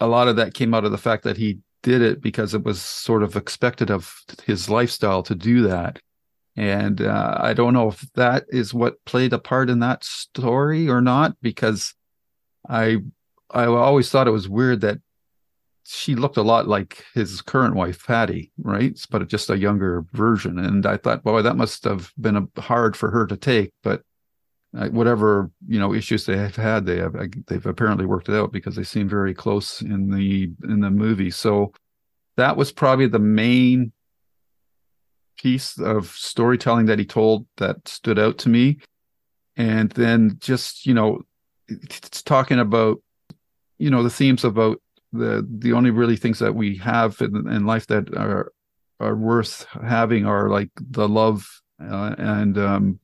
a 0.00 0.06
lot 0.06 0.28
of 0.28 0.36
that 0.36 0.54
came 0.54 0.74
out 0.74 0.84
of 0.84 0.92
the 0.92 0.98
fact 0.98 1.24
that 1.24 1.36
he 1.36 1.58
did 1.82 2.02
it 2.02 2.20
because 2.20 2.52
it 2.52 2.64
was 2.64 2.80
sort 2.82 3.22
of 3.22 3.36
expected 3.36 3.90
of 3.90 4.22
his 4.44 4.68
lifestyle 4.68 5.22
to 5.22 5.34
do 5.34 5.62
that. 5.62 6.00
And 6.56 7.02
uh, 7.02 7.36
I 7.38 7.52
don't 7.52 7.74
know 7.74 7.88
if 7.88 8.00
that 8.14 8.44
is 8.48 8.72
what 8.72 9.04
played 9.04 9.34
a 9.34 9.38
part 9.38 9.68
in 9.68 9.80
that 9.80 10.04
story 10.04 10.88
or 10.88 11.00
not, 11.00 11.36
because 11.42 11.94
I 12.68 12.98
I 13.50 13.66
always 13.66 14.10
thought 14.10 14.26
it 14.26 14.32
was 14.32 14.48
weird 14.48 14.80
that 14.80 14.98
she 15.84 16.16
looked 16.16 16.36
a 16.36 16.42
lot 16.42 16.66
like 16.66 17.04
his 17.14 17.40
current 17.40 17.74
wife, 17.76 18.04
Patty, 18.06 18.50
right? 18.58 18.98
But 19.08 19.28
just 19.28 19.50
a 19.50 19.58
younger 19.58 20.04
version. 20.12 20.58
And 20.58 20.84
I 20.84 20.96
thought, 20.96 21.22
boy, 21.22 21.42
that 21.42 21.56
must 21.56 21.84
have 21.84 22.12
been 22.18 22.36
a, 22.36 22.60
hard 22.60 22.96
for 22.96 23.10
her 23.10 23.26
to 23.26 23.36
take. 23.36 23.72
But 23.84 24.02
uh, 24.76 24.88
whatever 24.88 25.50
you 25.68 25.78
know 25.78 25.94
issues 25.94 26.26
they 26.26 26.36
have 26.36 26.56
had, 26.56 26.86
they 26.86 26.98
have 26.98 27.14
they've 27.46 27.66
apparently 27.66 28.06
worked 28.06 28.28
it 28.28 28.34
out 28.34 28.52
because 28.52 28.76
they 28.76 28.82
seem 28.82 29.08
very 29.08 29.34
close 29.34 29.80
in 29.82 30.10
the 30.10 30.50
in 30.64 30.80
the 30.80 30.90
movie. 30.90 31.30
So 31.30 31.72
that 32.36 32.56
was 32.56 32.72
probably 32.72 33.06
the 33.06 33.18
main 33.18 33.92
piece 35.36 35.78
of 35.78 36.08
storytelling 36.08 36.86
that 36.86 36.98
he 36.98 37.04
told 37.04 37.46
that 37.56 37.86
stood 37.88 38.18
out 38.18 38.38
to 38.38 38.48
me. 38.48 38.78
And 39.56 39.90
then 39.92 40.36
just 40.40 40.86
you 40.86 40.94
know, 40.94 41.22
it's 41.68 42.22
talking 42.22 42.58
about 42.58 43.00
you 43.78 43.90
know 43.90 44.02
the 44.02 44.10
themes 44.10 44.44
about 44.44 44.80
the 45.12 45.46
the 45.48 45.72
only 45.72 45.90
really 45.90 46.16
things 46.16 46.38
that 46.38 46.54
we 46.54 46.76
have 46.78 47.20
in, 47.20 47.48
in 47.50 47.66
life 47.66 47.86
that 47.86 48.14
are 48.16 48.52
are 49.00 49.16
worth 49.16 49.66
having 49.84 50.26
are 50.26 50.48
like 50.48 50.70
the 50.76 51.08
love 51.08 51.60
uh, 51.82 52.14
and 52.18 52.56
um, 52.56 52.98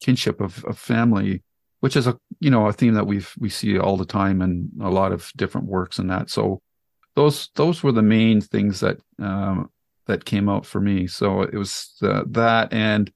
kinship 0.00 0.40
of, 0.40 0.64
of 0.64 0.78
family, 0.78 1.42
which 1.80 1.96
is 1.96 2.06
a 2.06 2.18
you 2.40 2.50
know 2.50 2.66
a 2.66 2.72
theme 2.72 2.94
that 2.94 3.06
we've 3.06 3.32
we 3.38 3.48
see 3.48 3.78
all 3.78 3.96
the 3.96 4.04
time 4.04 4.42
in 4.42 4.70
a 4.80 4.90
lot 4.90 5.12
of 5.12 5.32
different 5.36 5.66
works 5.66 5.98
and 5.98 6.10
that. 6.10 6.30
So 6.30 6.60
those 7.14 7.50
those 7.54 7.82
were 7.82 7.92
the 7.92 8.02
main 8.02 8.40
things 8.40 8.80
that 8.80 8.98
um, 9.18 9.70
that 10.06 10.24
came 10.24 10.48
out 10.48 10.64
for 10.64 10.80
me. 10.80 11.06
So 11.06 11.42
it 11.42 11.54
was 11.54 11.94
uh, 12.02 12.22
that 12.28 12.72
and 12.72 13.12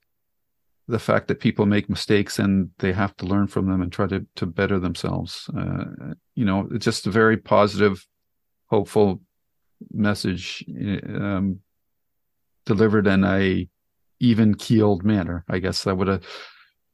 the 0.88 0.98
fact 0.98 1.28
that 1.28 1.40
people 1.40 1.66
make 1.66 1.88
mistakes 1.88 2.38
and 2.38 2.70
they 2.78 2.92
have 2.92 3.16
to 3.18 3.26
learn 3.26 3.46
from 3.46 3.66
them 3.66 3.80
and 3.80 3.92
try 3.92 4.06
to 4.08 4.26
to 4.36 4.46
better 4.46 4.78
themselves. 4.78 5.48
Uh, 5.56 6.14
you 6.34 6.44
know, 6.44 6.68
it's 6.72 6.84
just 6.84 7.06
a 7.06 7.10
very 7.10 7.36
positive, 7.36 8.06
hopeful 8.66 9.22
message 9.92 10.64
um, 11.06 11.60
delivered 12.66 13.06
in 13.06 13.24
a 13.24 13.68
even 14.18 14.54
keeled 14.54 15.04
manner. 15.04 15.44
I 15.48 15.58
guess 15.58 15.86
I 15.86 15.92
would 15.92 16.08
have. 16.08 16.24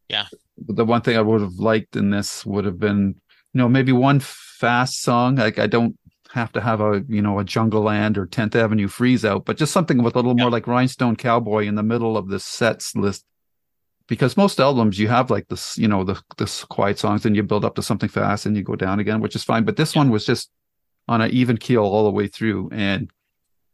Yeah. 0.08 0.26
The 0.58 0.84
one 0.84 1.02
thing 1.02 1.16
I 1.16 1.22
would 1.22 1.40
have 1.40 1.58
liked 1.58 1.96
in 1.96 2.10
this 2.10 2.46
would 2.46 2.64
have 2.64 2.78
been, 2.78 3.16
you 3.52 3.58
know, 3.58 3.68
maybe 3.68 3.92
one 3.92 4.20
fast 4.20 5.02
song. 5.02 5.36
Like 5.36 5.58
I 5.58 5.66
don't 5.66 5.96
have 6.36 6.52
to 6.52 6.60
have 6.60 6.80
a 6.80 7.04
you 7.08 7.22
know 7.22 7.40
a 7.40 7.44
Jungleland 7.44 8.16
or 8.16 8.26
10th 8.26 8.54
Avenue 8.54 8.88
Freeze 8.88 9.24
out, 9.24 9.44
but 9.44 9.56
just 9.56 9.72
something 9.72 10.02
with 10.02 10.14
a 10.14 10.18
little 10.18 10.34
more 10.34 10.50
like 10.50 10.66
Rhinestone 10.66 11.16
Cowboy 11.16 11.66
in 11.66 11.74
the 11.74 11.82
middle 11.82 12.16
of 12.16 12.28
the 12.28 12.38
sets 12.38 12.94
list. 12.94 13.24
Because 14.08 14.36
most 14.36 14.60
albums 14.60 15.00
you 15.00 15.08
have 15.08 15.30
like 15.30 15.48
this 15.48 15.76
you 15.76 15.88
know 15.88 16.04
the 16.04 16.20
this 16.36 16.64
quiet 16.64 16.98
songs 16.98 17.26
and 17.26 17.34
you 17.34 17.42
build 17.42 17.64
up 17.64 17.74
to 17.74 17.82
something 17.82 18.08
fast 18.08 18.46
and 18.46 18.56
you 18.56 18.62
go 18.62 18.76
down 18.76 19.00
again 19.00 19.20
which 19.20 19.34
is 19.34 19.42
fine. 19.42 19.64
But 19.64 19.76
this 19.76 19.96
one 19.96 20.10
was 20.10 20.24
just 20.24 20.50
on 21.08 21.20
an 21.20 21.30
even 21.30 21.56
keel 21.56 21.82
all 21.82 22.04
the 22.04 22.10
way 22.10 22.28
through. 22.28 22.68
And 22.72 23.10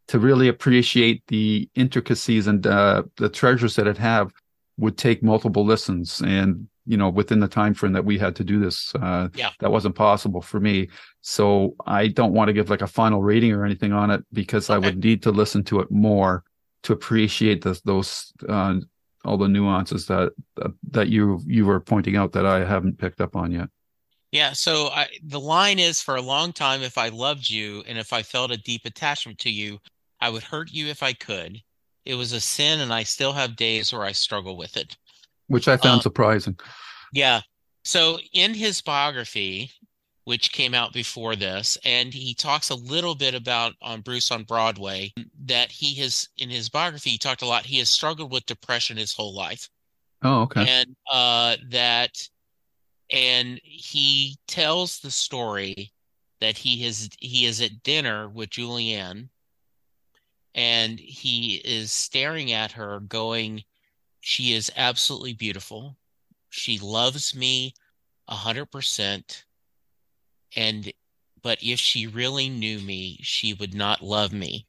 to 0.08 0.18
really 0.18 0.48
appreciate 0.48 1.22
the 1.28 1.68
intricacies 1.74 2.46
and 2.46 2.66
uh, 2.66 3.02
the 3.16 3.28
treasures 3.28 3.76
that 3.76 3.86
it 3.86 3.98
have 3.98 4.32
would 4.76 4.98
take 4.98 5.22
multiple 5.22 5.64
listens. 5.64 6.20
And 6.20 6.68
you 6.86 6.96
know 6.96 7.08
within 7.08 7.40
the 7.40 7.48
time 7.48 7.74
frame 7.74 7.92
that 7.92 8.04
we 8.04 8.18
had 8.18 8.34
to 8.36 8.44
do 8.44 8.58
this 8.58 8.94
uh, 8.96 9.28
yeah 9.34 9.50
that 9.60 9.70
wasn't 9.70 9.94
possible 9.94 10.40
for 10.40 10.60
me 10.60 10.88
so 11.20 11.74
i 11.86 12.08
don't 12.08 12.32
want 12.32 12.48
to 12.48 12.52
give 12.52 12.70
like 12.70 12.82
a 12.82 12.86
final 12.86 13.22
rating 13.22 13.52
or 13.52 13.64
anything 13.64 13.92
on 13.92 14.10
it 14.10 14.24
because 14.32 14.68
okay. 14.68 14.74
i 14.74 14.78
would 14.78 15.02
need 15.02 15.22
to 15.22 15.30
listen 15.30 15.62
to 15.62 15.80
it 15.80 15.90
more 15.90 16.44
to 16.82 16.92
appreciate 16.92 17.62
the, 17.62 17.80
those 17.84 18.32
uh, 18.48 18.74
all 19.24 19.36
the 19.36 19.48
nuances 19.48 20.06
that 20.06 20.32
that 20.90 21.08
you 21.08 21.40
you 21.46 21.64
were 21.64 21.80
pointing 21.80 22.16
out 22.16 22.32
that 22.32 22.46
I 22.46 22.64
haven't 22.64 22.98
picked 22.98 23.20
up 23.20 23.36
on 23.36 23.52
yet. 23.52 23.68
Yeah, 24.32 24.52
so 24.52 24.88
I, 24.88 25.08
the 25.22 25.40
line 25.40 25.78
is 25.78 26.00
for 26.00 26.16
a 26.16 26.22
long 26.22 26.52
time 26.52 26.82
if 26.82 26.96
I 26.96 27.08
loved 27.08 27.50
you 27.50 27.84
and 27.86 27.98
if 27.98 28.14
I 28.14 28.22
felt 28.22 28.50
a 28.50 28.56
deep 28.56 28.86
attachment 28.86 29.38
to 29.40 29.50
you, 29.50 29.78
I 30.20 30.30
would 30.30 30.42
hurt 30.42 30.72
you 30.72 30.86
if 30.86 31.02
I 31.02 31.12
could. 31.12 31.60
It 32.06 32.14
was 32.14 32.32
a 32.32 32.40
sin 32.40 32.80
and 32.80 32.94
I 32.94 33.02
still 33.02 33.34
have 33.34 33.56
days 33.56 33.92
where 33.92 34.04
I 34.04 34.12
struggle 34.12 34.56
with 34.56 34.78
it. 34.78 34.96
Which 35.52 35.68
I 35.68 35.76
found 35.76 35.96
um, 35.96 36.00
surprising. 36.00 36.58
Yeah. 37.12 37.42
So 37.84 38.18
in 38.32 38.54
his 38.54 38.80
biography, 38.80 39.70
which 40.24 40.52
came 40.52 40.74
out 40.74 40.92
before 40.92 41.36
this. 41.36 41.76
And 41.84 42.12
he 42.12 42.34
talks 42.34 42.70
a 42.70 42.74
little 42.74 43.14
bit 43.14 43.34
about 43.34 43.74
on 43.82 44.00
Bruce 44.02 44.30
on 44.30 44.44
Broadway 44.44 45.12
that 45.44 45.70
he 45.70 45.94
has 46.00 46.28
in 46.38 46.48
his 46.48 46.68
biography, 46.68 47.10
he 47.10 47.18
talked 47.18 47.42
a 47.42 47.46
lot. 47.46 47.66
He 47.66 47.78
has 47.78 47.90
struggled 47.90 48.32
with 48.32 48.46
depression 48.46 48.96
his 48.96 49.12
whole 49.12 49.34
life. 49.34 49.68
Oh, 50.22 50.42
okay. 50.42 50.64
And 50.68 50.96
uh, 51.10 51.56
that, 51.70 52.16
and 53.10 53.60
he 53.64 54.36
tells 54.46 55.00
the 55.00 55.10
story 55.10 55.92
that 56.40 56.56
he 56.56 56.84
is 56.84 57.08
he 57.18 57.46
is 57.46 57.60
at 57.60 57.82
dinner 57.82 58.28
with 58.28 58.50
Julianne, 58.50 59.28
and 60.54 61.00
he 61.00 61.56
is 61.64 61.90
staring 61.92 62.52
at 62.52 62.72
her, 62.72 63.00
going, 63.00 63.64
"She 64.22 64.54
is 64.54 64.72
absolutely 64.76 65.34
beautiful. 65.34 65.98
She 66.48 66.78
loves 66.78 67.34
me 67.34 67.74
a 68.26 68.36
hundred 68.36 68.70
percent." 68.70 69.44
and 70.56 70.92
but 71.42 71.58
if 71.62 71.80
she 71.80 72.06
really 72.06 72.48
knew 72.48 72.78
me 72.80 73.18
she 73.22 73.52
would 73.54 73.74
not 73.74 74.02
love 74.02 74.32
me 74.32 74.66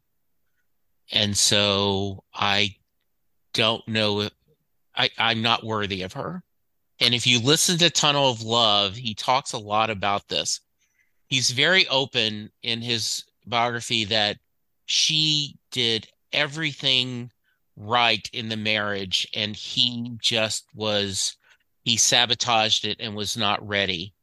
and 1.12 1.38
so 1.38 2.24
i 2.34 2.76
don't 3.54 3.88
know 3.88 4.22
if 4.22 4.32
I, 4.96 5.10
i'm 5.18 5.42
not 5.42 5.66
worthy 5.66 6.02
of 6.02 6.14
her 6.14 6.44
and 7.00 7.14
if 7.14 7.28
you 7.28 7.40
listen 7.40 7.78
to 7.80 7.90
tunnel 7.90 8.30
of 8.30 8.42
love 8.42 8.96
he 8.96 9.14
talks 9.14 9.54
a 9.54 9.58
lot 9.58 9.90
about 9.90 10.30
this 10.30 10.62
he's 11.28 11.52
very 11.52 11.88
open 11.88 12.52
in 12.62 12.82
his 12.82 13.24
biography 13.46 14.06
that 14.06 14.38
she 14.86 15.58
did 15.72 16.08
everything 16.32 17.32
right 17.76 18.30
in 18.34 18.50
the 18.50 18.58
marriage 18.58 19.28
and 19.34 19.56
he 19.56 20.16
just 20.20 20.66
was 20.76 21.38
he 21.84 21.98
sabotaged 21.98 22.86
it 22.86 22.98
and 23.00 23.16
was 23.16 23.36
not 23.36 23.66
ready. 23.68 24.14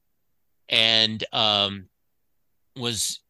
And 0.69 1.23
um, 1.33 1.89
was 2.77 3.21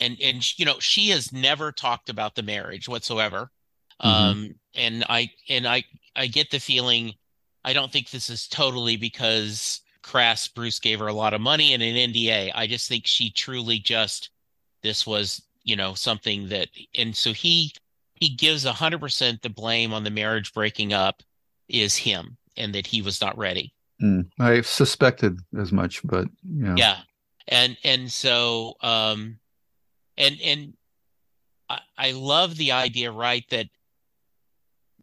and 0.00 0.16
and 0.22 0.58
you 0.58 0.64
know 0.64 0.78
she 0.78 1.08
has 1.10 1.32
never 1.32 1.72
talked 1.72 2.08
about 2.08 2.34
the 2.34 2.42
marriage 2.42 2.88
whatsoever. 2.88 3.50
Mm-hmm. 4.02 4.08
um 4.08 4.54
and 4.74 5.04
i 5.10 5.30
and 5.50 5.66
i 5.66 5.84
i 6.16 6.26
get 6.26 6.50
the 6.50 6.58
feeling 6.58 7.12
i 7.66 7.74
don't 7.74 7.92
think 7.92 8.08
this 8.08 8.30
is 8.30 8.48
totally 8.48 8.96
because 8.96 9.82
crass 10.02 10.48
bruce 10.48 10.78
gave 10.78 11.00
her 11.00 11.08
a 11.08 11.12
lot 11.12 11.34
of 11.34 11.42
money 11.42 11.74
and 11.74 11.82
an 11.82 12.10
nda 12.10 12.50
i 12.54 12.66
just 12.66 12.88
think 12.88 13.06
she 13.06 13.30
truly 13.30 13.78
just 13.78 14.30
this 14.82 15.06
was 15.06 15.42
you 15.64 15.76
know 15.76 15.92
something 15.92 16.48
that 16.48 16.68
and 16.94 17.14
so 17.14 17.34
he 17.34 17.74
he 18.20 18.28
gives 18.28 18.64
a 18.64 18.72
hundred 18.72 19.00
percent 19.00 19.42
the 19.42 19.50
blame 19.50 19.92
on 19.92 20.04
the 20.04 20.10
marriage 20.10 20.54
breaking 20.54 20.92
up 20.92 21.22
is 21.68 21.96
him 21.96 22.36
and 22.56 22.74
that 22.74 22.86
he 22.86 23.02
was 23.02 23.20
not 23.20 23.36
ready 23.36 23.72
Mm, 24.02 24.30
I 24.38 24.62
suspected 24.62 25.40
as 25.58 25.72
much, 25.72 26.00
but 26.04 26.28
yeah. 26.44 26.74
Yeah. 26.76 26.96
And 27.48 27.76
and 27.84 28.10
so 28.10 28.74
um 28.80 29.38
and 30.16 30.38
and 30.42 30.74
I, 31.68 31.80
I 31.98 32.12
love 32.12 32.56
the 32.56 32.72
idea, 32.72 33.12
right, 33.12 33.44
that 33.50 33.68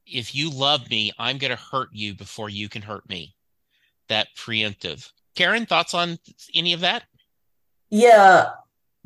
if 0.05 0.33
you 0.33 0.49
love 0.49 0.89
me, 0.89 1.11
I'm 1.17 1.37
gonna 1.37 1.57
hurt 1.57 1.89
you 1.91 2.13
before 2.13 2.49
you 2.49 2.69
can 2.69 2.81
hurt 2.81 3.07
me. 3.07 3.35
That 4.09 4.29
preemptive. 4.35 5.11
Karen, 5.35 5.65
thoughts 5.65 5.93
on 5.93 6.17
any 6.55 6.73
of 6.73 6.79
that? 6.79 7.03
Yeah, 7.89 8.51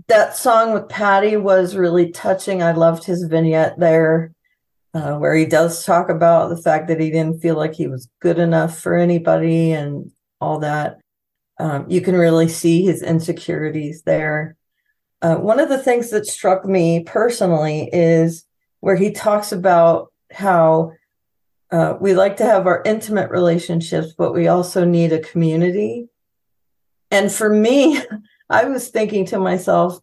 that 0.07 0.35
song 0.35 0.73
with 0.73 0.89
Patty 0.89 1.37
was 1.37 1.75
really 1.75 2.11
touching. 2.11 2.63
I 2.63 2.71
loved 2.71 3.03
his 3.03 3.23
vignette 3.23 3.79
there 3.79 4.33
uh, 4.93 5.15
where 5.15 5.35
he 5.35 5.45
does 5.45 5.85
talk 5.85 6.09
about 6.09 6.49
the 6.49 6.61
fact 6.61 6.87
that 6.87 6.99
he 6.99 7.11
didn't 7.11 7.41
feel 7.41 7.55
like 7.55 7.73
he 7.73 7.87
was 7.87 8.09
good 8.19 8.39
enough 8.39 8.77
for 8.77 8.95
anybody 8.95 9.71
and 9.71 10.11
all 10.39 10.59
that. 10.59 10.99
Um, 11.59 11.85
you 11.89 12.01
can 12.01 12.15
really 12.15 12.47
see 12.47 12.83
his 12.83 13.01
insecurities 13.01 14.01
there. 14.03 14.55
Uh, 15.21 15.35
one 15.35 15.59
of 15.59 15.69
the 15.69 15.77
things 15.77 16.09
that 16.09 16.25
struck 16.25 16.65
me 16.65 17.03
personally 17.03 17.89
is 17.93 18.45
where 18.79 18.95
he 18.95 19.11
talks 19.11 19.51
about 19.51 20.11
how 20.31 20.93
uh, 21.71 21.95
we 22.01 22.13
like 22.13 22.37
to 22.37 22.45
have 22.45 22.65
our 22.65 22.81
intimate 22.83 23.29
relationships, 23.29 24.13
but 24.17 24.33
we 24.33 24.47
also 24.47 24.83
need 24.83 25.13
a 25.13 25.19
community. 25.19 26.07
And 27.11 27.31
for 27.31 27.49
me, 27.49 28.01
I 28.51 28.65
was 28.65 28.89
thinking 28.89 29.25
to 29.27 29.39
myself, 29.39 29.99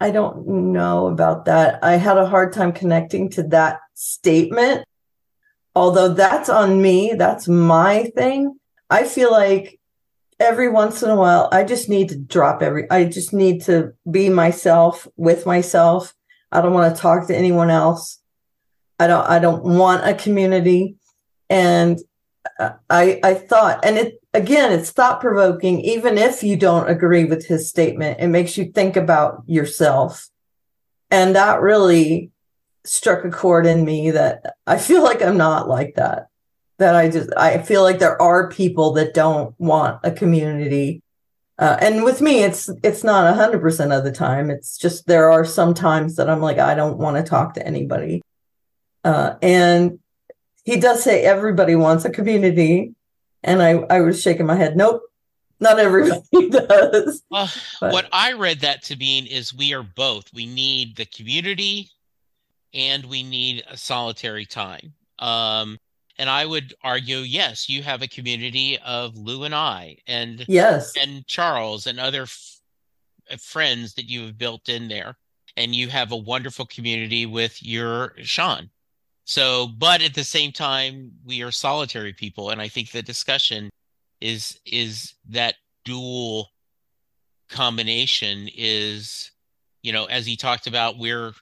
I 0.00 0.10
don't 0.10 0.72
know 0.72 1.06
about 1.06 1.44
that. 1.46 1.82
I 1.82 1.96
had 1.96 2.18
a 2.18 2.26
hard 2.26 2.52
time 2.52 2.72
connecting 2.72 3.30
to 3.30 3.44
that 3.44 3.80
statement. 3.94 4.84
although 5.76 6.08
that's 6.08 6.48
on 6.48 6.80
me, 6.80 7.14
that's 7.16 7.48
my 7.48 8.04
thing. 8.16 8.58
I 8.90 9.04
feel 9.04 9.30
like 9.30 9.80
every 10.38 10.68
once 10.68 11.02
in 11.02 11.10
a 11.10 11.16
while, 11.16 11.48
I 11.52 11.64
just 11.64 11.88
need 11.88 12.10
to 12.10 12.18
drop 12.18 12.62
every, 12.62 12.88
I 12.90 13.04
just 13.04 13.32
need 13.32 13.62
to 13.62 13.92
be 14.10 14.28
myself 14.28 15.08
with 15.16 15.46
myself. 15.46 16.14
I 16.52 16.60
don't 16.60 16.72
want 16.72 16.94
to 16.94 17.00
talk 17.00 17.26
to 17.26 17.36
anyone 17.36 17.70
else. 17.70 18.20
I 18.98 19.06
don't, 19.08 19.28
I 19.28 19.38
don't 19.38 19.64
want 19.64 20.06
a 20.06 20.14
community. 20.14 20.96
And 21.50 21.98
I, 22.88 23.20
I 23.22 23.34
thought, 23.34 23.84
and 23.84 23.98
it, 23.98 24.22
again, 24.32 24.72
it's 24.72 24.90
thought 24.90 25.20
provoking. 25.20 25.80
Even 25.80 26.18
if 26.18 26.42
you 26.42 26.56
don't 26.56 26.88
agree 26.88 27.24
with 27.24 27.46
his 27.46 27.68
statement, 27.68 28.20
it 28.20 28.28
makes 28.28 28.56
you 28.56 28.66
think 28.66 28.96
about 28.96 29.42
yourself. 29.46 30.28
And 31.10 31.34
that 31.34 31.60
really 31.60 32.30
struck 32.84 33.24
a 33.24 33.30
chord 33.30 33.66
in 33.66 33.84
me 33.84 34.12
that 34.12 34.54
I 34.66 34.78
feel 34.78 35.02
like 35.02 35.22
I'm 35.22 35.36
not 35.36 35.68
like 35.68 35.96
that. 35.96 36.28
That 36.78 36.94
I 36.96 37.08
just, 37.08 37.30
I 37.36 37.58
feel 37.58 37.82
like 37.82 37.98
there 37.98 38.20
are 38.20 38.48
people 38.50 38.92
that 38.92 39.14
don't 39.14 39.54
want 39.58 40.00
a 40.04 40.10
community. 40.10 41.02
Uh, 41.58 41.76
and 41.80 42.02
with 42.02 42.20
me, 42.20 42.42
it's, 42.42 42.68
it's 42.82 43.04
not 43.04 43.32
hundred 43.36 43.60
percent 43.60 43.92
of 43.92 44.04
the 44.04 44.12
time. 44.12 44.50
It's 44.50 44.76
just, 44.76 45.06
there 45.06 45.30
are 45.30 45.44
some 45.44 45.74
times 45.74 46.16
that 46.16 46.28
I'm 46.28 46.40
like, 46.40 46.58
I 46.58 46.74
don't 46.74 46.98
want 46.98 47.16
to 47.16 47.22
talk 47.22 47.54
to 47.54 47.66
anybody. 47.66 48.22
Uh, 49.04 49.34
and 49.40 49.98
he 50.64 50.78
does 50.78 51.02
say 51.02 51.22
everybody 51.24 51.76
wants 51.76 52.04
a 52.04 52.10
community. 52.10 52.94
And 53.42 53.62
I, 53.62 53.72
I 53.90 54.00
was 54.00 54.20
shaking 54.22 54.46
my 54.46 54.56
head. 54.56 54.76
Nope, 54.76 55.02
not 55.60 55.78
everybody 55.78 56.22
does. 56.50 57.22
Well, 57.30 57.50
but. 57.80 57.92
what 57.92 58.08
I 58.10 58.32
read 58.32 58.60
that 58.60 58.82
to 58.84 58.96
mean 58.96 59.26
is 59.26 59.54
we 59.54 59.74
are 59.74 59.82
both. 59.82 60.32
We 60.32 60.46
need 60.46 60.96
the 60.96 61.04
community 61.04 61.90
and 62.72 63.04
we 63.04 63.22
need 63.22 63.64
a 63.70 63.76
solitary 63.76 64.46
time. 64.46 64.94
Um, 65.18 65.78
and 66.18 66.30
I 66.30 66.46
would 66.46 66.74
argue, 66.82 67.18
yes, 67.18 67.68
you 67.68 67.82
have 67.82 68.02
a 68.02 68.08
community 68.08 68.78
of 68.84 69.16
Lou 69.16 69.44
and 69.44 69.54
I, 69.54 69.98
and 70.06 70.44
yes, 70.48 70.92
and 70.96 71.26
Charles 71.26 71.86
and 71.86 71.98
other 71.98 72.22
f- 72.22 72.60
uh, 73.30 73.36
friends 73.36 73.94
that 73.94 74.08
you 74.08 74.22
have 74.26 74.38
built 74.38 74.68
in 74.68 74.86
there, 74.88 75.16
and 75.56 75.74
you 75.74 75.88
have 75.88 76.12
a 76.12 76.16
wonderful 76.16 76.66
community 76.66 77.26
with 77.26 77.60
your 77.62 78.14
Sean. 78.22 78.70
So, 79.24 79.66
but 79.66 80.02
at 80.02 80.14
the 80.14 80.24
same 80.24 80.52
time, 80.52 81.12
we 81.24 81.42
are 81.42 81.50
solitary 81.50 82.12
people, 82.12 82.50
and 82.50 82.60
I 82.60 82.68
think 82.68 82.90
the 82.90 83.02
discussion 83.02 83.70
is 84.20 84.58
is 84.66 85.14
that 85.30 85.54
dual 85.84 86.50
combination 87.48 88.48
is, 88.54 89.30
you 89.82 89.92
know, 89.92 90.04
as 90.06 90.26
he 90.26 90.36
talked 90.36 90.66
about, 90.66 90.98
we're 90.98 91.32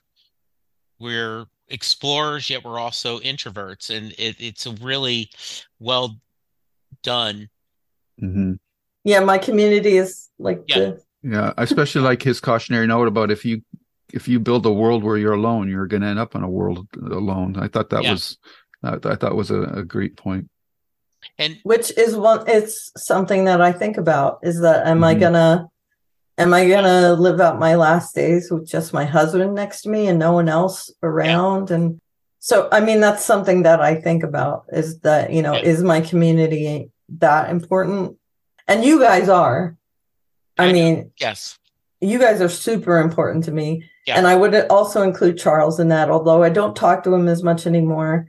we're 0.99 1.45
explorers, 1.67 2.49
yet 2.49 2.63
we're 2.63 2.79
also 2.79 3.19
introverts, 3.19 3.95
and 3.95 4.13
it, 4.17 4.37
it's 4.39 4.65
a 4.65 4.71
really 4.73 5.29
well 5.79 6.15
done. 7.01 7.49
Mm-hmm. 8.21 8.53
Yeah, 9.03 9.19
my 9.19 9.37
community 9.37 9.97
is 9.97 10.29
like 10.39 10.63
yeah. 10.67 10.79
the 10.79 11.01
yeah. 11.23 11.53
I 11.57 11.63
especially 11.63 12.01
like 12.01 12.21
his 12.21 12.39
cautionary 12.39 12.87
note 12.87 13.07
about 13.07 13.31
if 13.31 13.43
you 13.43 13.61
if 14.13 14.27
you 14.27 14.39
build 14.39 14.65
a 14.65 14.71
world 14.71 15.03
where 15.03 15.17
you're 15.17 15.33
alone, 15.33 15.67
you're 15.67 15.87
going 15.87 16.03
to 16.03 16.07
end 16.07 16.19
up 16.19 16.35
in 16.35 16.43
a 16.43 16.49
world 16.49 16.87
alone. 16.95 17.57
I 17.57 17.67
thought 17.67 17.89
that 17.89 18.03
yeah. 18.03 18.11
was, 18.11 18.37
I 18.83 19.15
thought 19.15 19.35
was 19.35 19.49
a, 19.49 19.61
a, 19.63 19.83
great 19.83 20.15
point. 20.15 20.49
And 21.39 21.57
which 21.63 21.91
is 21.97 22.15
one, 22.15 22.43
it's 22.47 22.91
something 22.95 23.45
that 23.45 23.59
I 23.59 23.71
think 23.71 23.97
about 23.97 24.39
is 24.43 24.61
that 24.61 24.85
am 24.85 24.97
mm-hmm. 24.97 25.03
I 25.05 25.13
gonna, 25.15 25.67
am 26.37 26.53
I 26.53 26.69
gonna 26.69 27.13
live 27.13 27.41
out 27.41 27.57
my 27.57 27.75
last 27.75 28.13
days 28.13 28.51
with 28.51 28.67
just 28.67 28.93
my 28.93 29.05
husband 29.05 29.55
next 29.55 29.81
to 29.81 29.89
me 29.89 30.07
and 30.07 30.19
no 30.19 30.33
one 30.33 30.47
else 30.47 30.91
around? 31.01 31.69
Yeah. 31.69 31.77
And 31.77 32.01
so, 32.37 32.69
I 32.71 32.81
mean, 32.81 32.99
that's 32.99 33.25
something 33.25 33.63
that 33.63 33.81
I 33.81 33.95
think 33.95 34.21
about 34.21 34.65
is 34.71 34.99
that, 34.99 35.33
you 35.33 35.41
know, 35.41 35.53
yeah. 35.53 35.63
is 35.63 35.81
my 35.81 36.01
community 36.01 36.91
that 37.17 37.49
important? 37.49 38.17
And 38.67 38.83
you 38.83 38.99
guys 38.99 39.27
are. 39.27 39.75
I, 40.57 40.67
I 40.67 40.73
mean, 40.73 41.11
yes, 41.19 41.57
you 42.03 42.19
guys 42.19 42.41
are 42.41 42.49
super 42.49 42.99
important 42.99 43.43
to 43.45 43.51
me 43.51 43.83
yeah. 44.05 44.17
And 44.17 44.27
I 44.27 44.35
would 44.35 44.53
also 44.67 45.01
include 45.01 45.37
Charles 45.37 45.79
in 45.79 45.87
that, 45.89 46.09
although 46.09 46.43
I 46.43 46.49
don't 46.49 46.75
talk 46.75 47.03
to 47.03 47.13
him 47.13 47.27
as 47.27 47.41
much 47.41 47.65
anymore. 47.65 48.27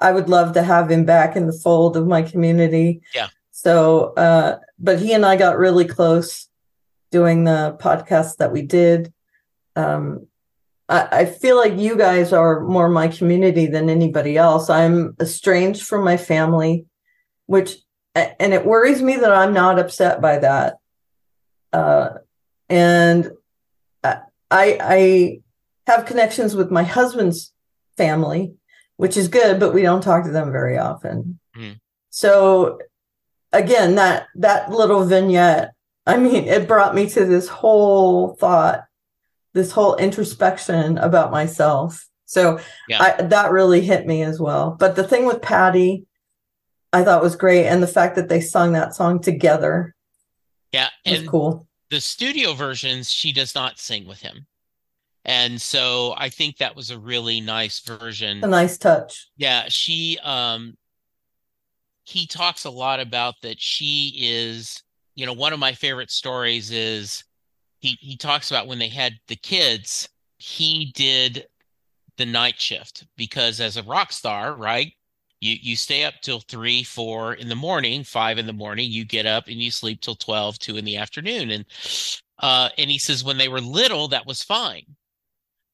I 0.00 0.12
would 0.12 0.28
love 0.28 0.52
to 0.54 0.62
have 0.62 0.90
him 0.90 1.04
back 1.04 1.34
in 1.34 1.46
the 1.46 1.52
fold 1.52 1.96
of 1.96 2.06
my 2.06 2.22
community. 2.22 3.00
Yeah. 3.14 3.28
So, 3.50 4.12
uh, 4.14 4.58
but 4.78 4.98
he 4.98 5.12
and 5.14 5.24
I 5.24 5.36
got 5.36 5.56
really 5.56 5.86
close 5.86 6.48
doing 7.10 7.44
the 7.44 7.76
podcast 7.80 8.36
that 8.36 8.52
we 8.52 8.62
did. 8.62 9.12
Um, 9.76 10.26
I, 10.88 11.08
I 11.10 11.24
feel 11.24 11.56
like 11.56 11.78
you 11.78 11.96
guys 11.96 12.32
are 12.32 12.60
more 12.60 12.90
my 12.90 13.08
community 13.08 13.66
than 13.66 13.88
anybody 13.88 14.36
else. 14.36 14.68
I'm 14.68 15.16
estranged 15.20 15.84
from 15.84 16.04
my 16.04 16.18
family, 16.18 16.84
which, 17.46 17.76
and 18.14 18.52
it 18.52 18.66
worries 18.66 19.00
me 19.00 19.16
that 19.16 19.32
I'm 19.32 19.54
not 19.54 19.78
upset 19.78 20.20
by 20.20 20.38
that. 20.40 20.76
Uh, 21.72 22.10
and 22.68 23.30
I 24.54 24.78
I 24.80 25.40
have 25.86 26.06
connections 26.06 26.54
with 26.54 26.70
my 26.70 26.82
husband's 26.82 27.52
family, 27.96 28.54
which 28.96 29.16
is 29.16 29.28
good, 29.28 29.60
but 29.60 29.74
we 29.74 29.82
don't 29.82 30.02
talk 30.02 30.24
to 30.24 30.30
them 30.30 30.52
very 30.52 30.78
often. 30.78 31.38
Mm. 31.56 31.78
So 32.10 32.78
again, 33.52 33.96
that 33.96 34.28
that 34.36 34.70
little 34.70 35.04
vignette, 35.04 35.72
I 36.06 36.16
mean, 36.16 36.44
it 36.44 36.68
brought 36.68 36.94
me 36.94 37.08
to 37.10 37.24
this 37.24 37.48
whole 37.48 38.36
thought, 38.36 38.84
this 39.52 39.72
whole 39.72 39.96
introspection 39.96 40.98
about 40.98 41.30
myself. 41.30 42.06
So 42.26 42.58
yeah. 42.88 43.02
I, 43.18 43.22
that 43.22 43.50
really 43.50 43.82
hit 43.82 44.06
me 44.06 44.22
as 44.22 44.40
well. 44.40 44.76
But 44.78 44.96
the 44.96 45.04
thing 45.04 45.26
with 45.26 45.42
Patti, 45.42 46.04
I 46.92 47.04
thought 47.04 47.22
was 47.22 47.36
great, 47.36 47.66
and 47.66 47.82
the 47.82 47.88
fact 47.88 48.16
that 48.16 48.28
they 48.28 48.40
sung 48.40 48.72
that 48.72 48.94
song 48.94 49.20
together, 49.20 49.94
yeah, 50.72 50.88
was 51.06 51.28
cool 51.28 51.68
the 51.90 52.00
studio 52.00 52.54
versions 52.54 53.12
she 53.12 53.32
does 53.32 53.54
not 53.54 53.78
sing 53.78 54.06
with 54.06 54.20
him. 54.20 54.46
And 55.26 55.60
so 55.60 56.14
i 56.18 56.28
think 56.28 56.58
that 56.58 56.76
was 56.76 56.90
a 56.90 56.98
really 56.98 57.40
nice 57.40 57.80
version. 57.80 58.44
A 58.44 58.46
nice 58.46 58.76
touch. 58.76 59.28
Yeah 59.36 59.64
she 59.68 60.18
um 60.22 60.76
he 62.04 62.26
talks 62.26 62.64
a 62.64 62.70
lot 62.70 63.00
about 63.00 63.34
that 63.42 63.60
she 63.60 64.14
is 64.18 64.82
you 65.14 65.26
know 65.26 65.32
one 65.32 65.52
of 65.52 65.58
my 65.58 65.72
favorite 65.72 66.10
stories 66.10 66.70
is 66.70 67.24
he 67.80 67.96
he 68.00 68.16
talks 68.16 68.50
about 68.50 68.66
when 68.66 68.78
they 68.78 68.88
had 68.88 69.14
the 69.28 69.36
kids 69.36 70.08
he 70.38 70.92
did 70.94 71.46
the 72.16 72.26
night 72.26 72.60
shift 72.60 73.06
because 73.16 73.60
as 73.60 73.76
a 73.76 73.82
rock 73.82 74.12
star 74.12 74.54
right 74.54 74.92
you 75.44 75.58
you 75.60 75.76
stay 75.76 76.04
up 76.04 76.14
till 76.22 76.40
three 76.40 76.82
four 76.82 77.34
in 77.34 77.48
the 77.48 77.54
morning 77.54 78.02
five 78.02 78.38
in 78.38 78.46
the 78.46 78.52
morning 78.52 78.90
you 78.90 79.04
get 79.04 79.26
up 79.26 79.46
and 79.46 79.56
you 79.56 79.70
sleep 79.70 80.00
till 80.00 80.14
12 80.14 80.58
2 80.58 80.76
in 80.78 80.84
the 80.86 80.96
afternoon. 80.96 81.50
And 81.50 81.66
uh 82.38 82.70
and 82.78 82.90
he 82.90 82.98
says 82.98 83.22
when 83.22 83.36
they 83.36 83.48
were 83.48 83.60
little 83.60 84.08
that 84.08 84.26
was 84.26 84.42
fine. 84.42 84.96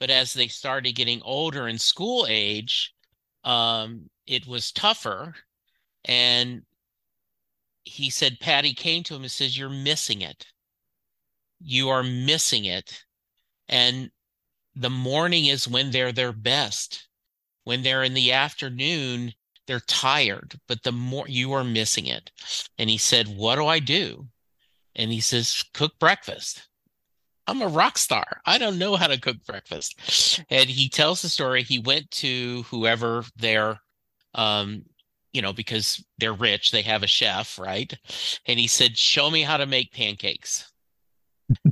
But 0.00 0.10
as 0.10 0.34
they 0.34 0.48
started 0.48 0.92
getting 0.96 1.22
older 1.22 1.68
in 1.68 1.78
school 1.78 2.26
age 2.28 2.92
um 3.44 4.10
it 4.26 4.46
was 4.46 4.72
tougher. 4.72 5.34
And 6.04 6.62
he 7.84 8.10
said 8.10 8.40
patti 8.40 8.74
came 8.74 9.04
to 9.04 9.14
him 9.14 9.22
and 9.22 9.30
says 9.30 9.56
you're 9.56 9.70
missing 9.70 10.22
it. 10.22 10.46
You 11.60 11.90
are 11.90 12.02
missing 12.02 12.64
it. 12.64 13.04
And 13.68 14.10
the 14.74 14.90
morning 14.90 15.46
is 15.46 15.68
when 15.68 15.92
they're 15.92 16.12
their 16.12 16.32
best. 16.32 17.06
When 17.64 17.82
they're 17.82 18.02
in 18.02 18.14
the 18.14 18.32
afternoon 18.32 19.32
they're 19.66 19.80
tired, 19.80 20.58
but 20.66 20.82
the 20.82 20.92
more 20.92 21.28
you 21.28 21.52
are 21.52 21.64
missing 21.64 22.06
it. 22.06 22.30
And 22.78 22.90
he 22.90 22.98
said, 22.98 23.28
What 23.28 23.56
do 23.56 23.66
I 23.66 23.78
do? 23.78 24.26
And 24.96 25.12
he 25.12 25.20
says, 25.20 25.64
Cook 25.74 25.98
breakfast. 25.98 26.68
I'm 27.46 27.62
a 27.62 27.68
rock 27.68 27.98
star. 27.98 28.40
I 28.46 28.58
don't 28.58 28.78
know 28.78 28.96
how 28.96 29.08
to 29.08 29.20
cook 29.20 29.44
breakfast. 29.46 30.44
And 30.50 30.68
he 30.68 30.88
tells 30.88 31.22
the 31.22 31.28
story. 31.28 31.62
He 31.62 31.80
went 31.80 32.10
to 32.12 32.62
whoever 32.70 33.24
there, 33.36 33.80
um, 34.34 34.84
you 35.32 35.42
know, 35.42 35.52
because 35.52 36.04
they're 36.18 36.32
rich, 36.32 36.70
they 36.70 36.82
have 36.82 37.02
a 37.02 37.08
chef, 37.08 37.58
right? 37.58 37.92
And 38.46 38.58
he 38.58 38.66
said, 38.66 38.96
Show 38.96 39.30
me 39.30 39.42
how 39.42 39.56
to 39.56 39.66
make 39.66 39.92
pancakes. 39.92 40.70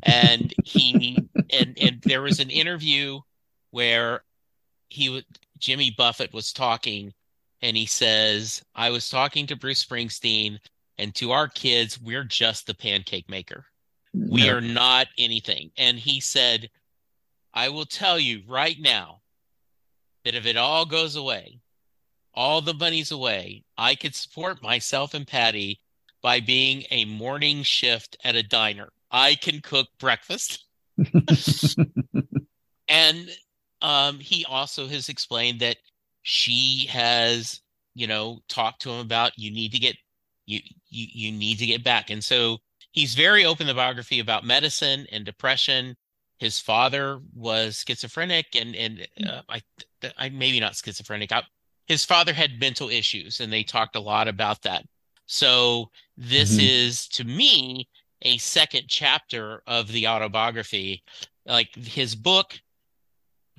and 0.03 0.53
he, 0.65 1.29
and, 1.53 1.79
and 1.81 2.01
there 2.03 2.23
was 2.23 2.41
an 2.41 2.51
interview 2.51 3.21
where 3.71 4.23
he, 4.89 5.25
Jimmy 5.59 5.95
Buffett 5.97 6.33
was 6.33 6.53
talking 6.53 7.13
and 7.63 7.77
he 7.77 7.87
says, 7.87 8.63
I 8.75 8.91
was 8.91 9.09
talking 9.09 9.47
to 9.47 9.57
Bruce 9.57 9.85
Springsteen, 9.85 10.59
and 10.99 11.15
to 11.17 11.33
our 11.33 11.49
kids, 11.49 12.01
we're 12.01 12.25
just 12.25 12.67
the 12.67 12.75
pancake 12.75 13.29
maker. 13.29 13.67
We 14.15 14.49
are 14.49 14.61
not 14.61 15.07
anything. 15.17 15.71
And 15.77 15.99
he 15.99 16.21
said, 16.21 16.71
I 17.55 17.69
will 17.69 17.87
tell 17.87 18.19
you 18.19 18.43
right 18.49 18.77
now 18.81 19.21
that 20.25 20.35
if 20.35 20.47
it 20.47 20.57
all 20.57 20.85
goes 20.87 21.17
away, 21.17 21.61
all 22.35 22.61
the 22.61 22.75
money's 22.75 23.11
away, 23.11 23.65
I 23.77 23.95
could 23.95 24.15
support 24.15 24.63
myself 24.63 25.15
and 25.15 25.27
Patti 25.27 25.81
by 26.23 26.41
being 26.41 26.85
a 26.91 27.05
morning 27.05 27.63
shift 27.63 28.17
at 28.25 28.37
a 28.37 28.43
diner. 28.43 28.89
I 29.11 29.35
can 29.37 29.61
cook 29.61 29.89
breakfast. 29.99 30.65
and 32.89 33.31
um, 33.83 34.19
he 34.19 34.45
also 34.45 34.87
has 34.89 35.09
explained 35.09 35.61
that 35.61 35.77
she 36.31 36.87
has 36.91 37.63
you 37.99 38.07
know, 38.07 38.39
talked 38.49 38.83
to 38.83 38.91
him 38.91 39.01
about 39.01 39.37
you 39.37 39.51
need 39.51 39.73
to 39.73 39.79
get 39.79 39.97
you 40.47 40.61
you 40.89 41.07
you 41.13 41.33
need 41.33 41.59
to 41.59 41.67
get 41.67 41.83
back. 41.83 42.11
And 42.11 42.23
so 42.23 42.59
he's 42.93 43.17
very 43.17 43.45
open 43.45 43.67
the 43.67 43.75
biography 43.75 44.21
about 44.21 44.45
medicine 44.45 45.05
and 45.11 45.25
depression. 45.25 45.97
His 46.39 46.61
father 46.61 47.19
was 47.35 47.85
schizophrenic, 47.87 48.55
and 48.55 48.77
and 48.77 49.09
uh, 49.27 49.41
I, 49.49 49.63
I 50.17 50.29
maybe 50.29 50.61
not 50.61 50.77
schizophrenic. 50.77 51.33
I, 51.33 51.43
his 51.89 52.05
father 52.05 52.33
had 52.33 52.61
mental 52.61 52.89
issues, 52.89 53.41
and 53.41 53.53
they 53.53 53.65
talked 53.65 53.97
a 53.97 54.01
lot 54.01 54.29
about 54.29 54.63
that. 54.63 54.85
So 55.27 55.91
this 56.17 56.53
mm-hmm. 56.53 56.61
is 56.61 57.09
to 57.09 57.25
me 57.25 57.89
a 58.23 58.39
second 58.39 58.85
chapter 58.87 59.63
of 59.67 59.89
the 59.89 60.07
autobiography. 60.07 61.03
Like 61.47 61.75
his 61.75 62.15
book, 62.15 62.61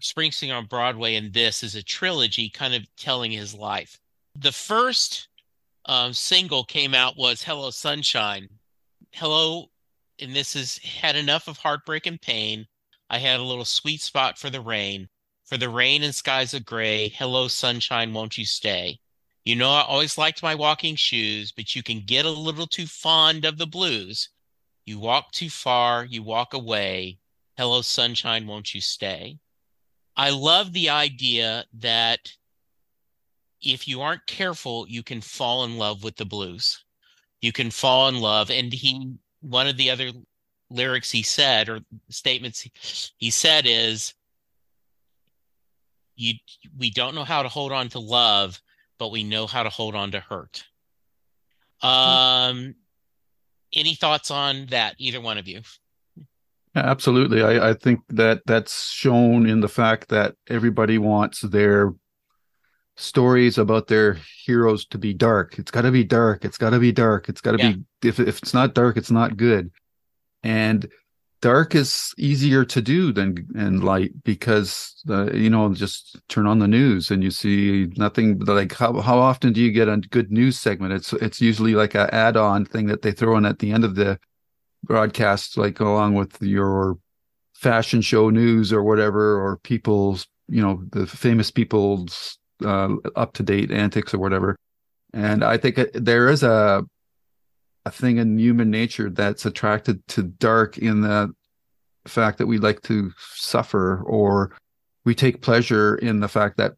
Springsteen 0.02 0.56
on 0.56 0.66
Broadway, 0.66 1.16
and 1.16 1.34
this 1.34 1.64
is 1.64 1.76
a 1.76 1.84
trilogy, 1.84 2.50
kind 2.50 2.74
of 2.74 2.88
telling 2.96 3.32
his 3.32 3.54
life. 3.54 4.00
The 4.36 4.52
first 4.52 5.28
um, 5.86 6.14
single 6.14 6.64
came 6.64 6.94
out 6.94 7.18
was 7.18 7.44
"Hello 7.44 7.72
Sunshine." 7.72 8.50
Hello, 9.12 9.72
and 10.20 10.36
this 10.36 10.54
has 10.54 10.78
had 10.78 11.16
enough 11.16 11.48
of 11.48 11.58
heartbreak 11.58 12.06
and 12.06 12.22
pain. 12.22 12.68
I 13.10 13.18
had 13.18 13.40
a 13.40 13.44
little 13.44 13.66
sweet 13.66 14.02
spot 14.02 14.38
for 14.38 14.50
the 14.50 14.62
rain, 14.62 15.10
for 15.46 15.58
the 15.58 15.70
rain 15.70 16.04
and 16.04 16.14
skies 16.14 16.54
of 16.54 16.66
gray. 16.66 17.10
Hello, 17.10 17.48
sunshine, 17.48 18.14
won't 18.14 18.38
you 18.38 18.46
stay? 18.46 19.00
You 19.46 19.56
know, 19.56 19.72
I 19.72 19.82
always 19.82 20.18
liked 20.18 20.44
my 20.44 20.54
walking 20.54 20.96
shoes, 20.96 21.52
but 21.52 21.76
you 21.76 21.82
can 21.82 22.02
get 22.06 22.26
a 22.26 22.30
little 22.30 22.68
too 22.68 22.86
fond 22.86 23.46
of 23.46 23.58
the 23.58 23.66
blues. 23.66 24.30
You 24.86 25.00
walk 25.00 25.32
too 25.32 25.50
far, 25.50 26.06
you 26.06 26.22
walk 26.22 26.54
away. 26.54 27.18
Hello, 27.58 27.82
sunshine, 27.82 28.46
won't 28.46 28.76
you 28.76 28.82
stay? 28.82 29.40
I 30.20 30.32
love 30.32 30.74
the 30.74 30.90
idea 30.90 31.64
that 31.76 32.34
if 33.62 33.88
you 33.88 34.02
aren't 34.02 34.26
careful, 34.26 34.86
you 34.86 35.02
can 35.02 35.22
fall 35.22 35.64
in 35.64 35.78
love 35.78 36.04
with 36.04 36.18
the 36.18 36.26
blues. 36.26 36.84
You 37.40 37.54
can 37.54 37.72
fall 37.72 38.10
in 38.10 38.20
love. 38.20 38.52
And 38.52 38.74
he, 38.74 39.14
one 39.40 39.66
of 39.66 39.78
the 39.78 39.90
other 39.90 40.12
lyrics 40.70 41.10
he 41.10 41.24
said 41.24 41.70
or 41.70 41.80
statements 42.10 42.68
he, 43.18 43.32
said 43.32 43.64
is, 43.66 44.14
you, 46.18 46.34
we 46.78 46.90
don't 46.90 47.16
know 47.16 47.24
how 47.24 47.42
to 47.42 47.48
hold 47.48 47.72
on 47.72 47.88
to 47.88 48.00
love, 48.00 48.62
but 48.98 49.14
we 49.14 49.24
know 49.24 49.48
how 49.48 49.64
to 49.64 49.70
hold 49.70 49.96
on 49.96 50.12
to 50.12 50.20
hurt. 50.20 50.66
Um, 51.82 52.76
any 53.72 53.96
thoughts 53.96 54.32
on 54.32 54.66
that, 54.66 54.96
either 54.98 55.22
one 55.22 55.38
of 55.38 55.48
you? 55.48 55.62
Absolutely. 56.86 57.42
I, 57.42 57.70
I 57.70 57.74
think 57.74 58.02
that 58.10 58.42
that's 58.46 58.92
shown 58.92 59.48
in 59.48 59.60
the 59.62 59.68
fact 59.68 60.10
that 60.10 60.36
everybody 60.48 60.98
wants 60.98 61.42
their 61.42 61.94
stories 62.98 63.58
about 63.58 63.88
their 63.88 64.18
heroes 64.46 64.86
to 64.86 64.98
be 64.98 65.14
dark. 65.14 65.58
It's 65.58 65.72
got 65.72 65.82
to 65.82 65.92
be 65.92 66.04
dark. 66.04 66.44
It's 66.44 66.58
got 66.58 66.72
to 66.72 66.80
be 66.80 66.92
dark. 66.92 67.30
It's 67.30 67.42
got 67.42 67.54
to 67.54 67.58
yeah. 67.58 67.72
be 67.72 68.08
if 68.08 68.20
if 68.20 68.40
it's 68.40 68.54
not 68.54 68.74
dark, 68.74 68.98
it's 68.98 69.12
not 69.12 69.38
good. 69.38 69.72
And 70.44 70.90
dark 71.42 71.76
is 71.76 72.14
easier 72.18 72.66
to 72.66 72.82
do 72.82 73.14
than 73.14 73.48
and 73.56 73.84
light 73.84 74.12
because 74.24 75.02
uh, 75.10 75.32
you 75.32 75.50
know 75.50 75.74
just 75.74 76.20
turn 76.28 76.46
on 76.46 76.60
the 76.60 76.68
news 76.68 77.12
and 77.12 77.24
you 77.24 77.32
see 77.32 77.88
nothing 77.96 78.40
like 78.40 78.74
how 78.74 79.00
how 79.00 79.18
often 79.18 79.54
do 79.54 79.62
you 79.62 79.72
get 79.72 79.88
a 79.88 79.98
good 79.98 80.32
news 80.32 80.60
segment? 80.60 80.94
It's 80.94 81.14
it's 81.14 81.42
usually 81.42 81.76
like 81.76 81.96
an 81.96 82.10
add-on 82.12 82.66
thing 82.66 82.88
that 82.88 83.02
they 83.02 83.12
throw 83.12 83.38
in 83.38 83.46
at 83.46 83.60
the 83.60 83.72
end 83.72 83.86
of 83.86 83.96
the 83.96 84.20
broadcast, 84.84 85.58
like 85.58 85.80
along 85.80 86.16
with 86.16 86.42
your 86.42 86.98
fashion 87.54 88.02
show 88.02 88.30
news 88.30 88.72
or 88.72 88.84
whatever, 88.84 89.40
or 89.40 89.58
people's 89.58 90.28
you 90.48 90.62
know 90.62 90.84
the 90.92 91.06
famous 91.06 91.52
people's 91.52 92.38
uh, 92.64 92.96
up 93.16 93.34
to 93.34 93.44
date 93.44 93.72
antics 93.72 94.14
or 94.14 94.20
whatever. 94.20 94.56
And 95.14 95.44
I 95.44 95.58
think 95.58 95.80
there 95.94 96.30
is 96.30 96.44
a 96.44 96.84
a 97.86 97.92
thing 97.92 98.18
in 98.18 98.38
human 98.38 98.70
nature 98.70 99.10
that's 99.10 99.46
attracted 99.46 100.06
to 100.10 100.24
dark 100.24 100.78
in 100.78 101.02
the 101.02 101.34
fact 102.06 102.38
that 102.38 102.48
we 102.48 102.58
like 102.58 102.82
to 102.84 103.12
suffer 103.36 104.02
or 104.04 104.52
we 105.06 105.16
take 105.16 105.42
pleasure 105.42 105.96
in 105.96 106.20
the 106.20 106.28
fact 106.28 106.58
that 106.58 106.74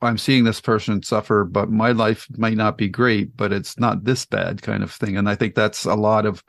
I'm 0.00 0.18
seeing 0.18 0.44
this 0.44 0.60
person 0.60 1.02
suffer, 1.02 1.44
but 1.44 1.70
my 1.70 1.92
life 1.92 2.26
might 2.36 2.56
not 2.56 2.76
be 2.76 2.88
great, 2.88 3.36
but 3.36 3.52
it's 3.52 3.78
not 3.78 4.04
this 4.04 4.26
bad 4.26 4.60
kind 4.62 4.82
of 4.82 4.90
thing. 4.90 5.16
And 5.16 5.28
I 5.28 5.36
think 5.36 5.54
that's 5.54 5.84
a 5.84 5.94
lot 5.94 6.26
of 6.26 6.42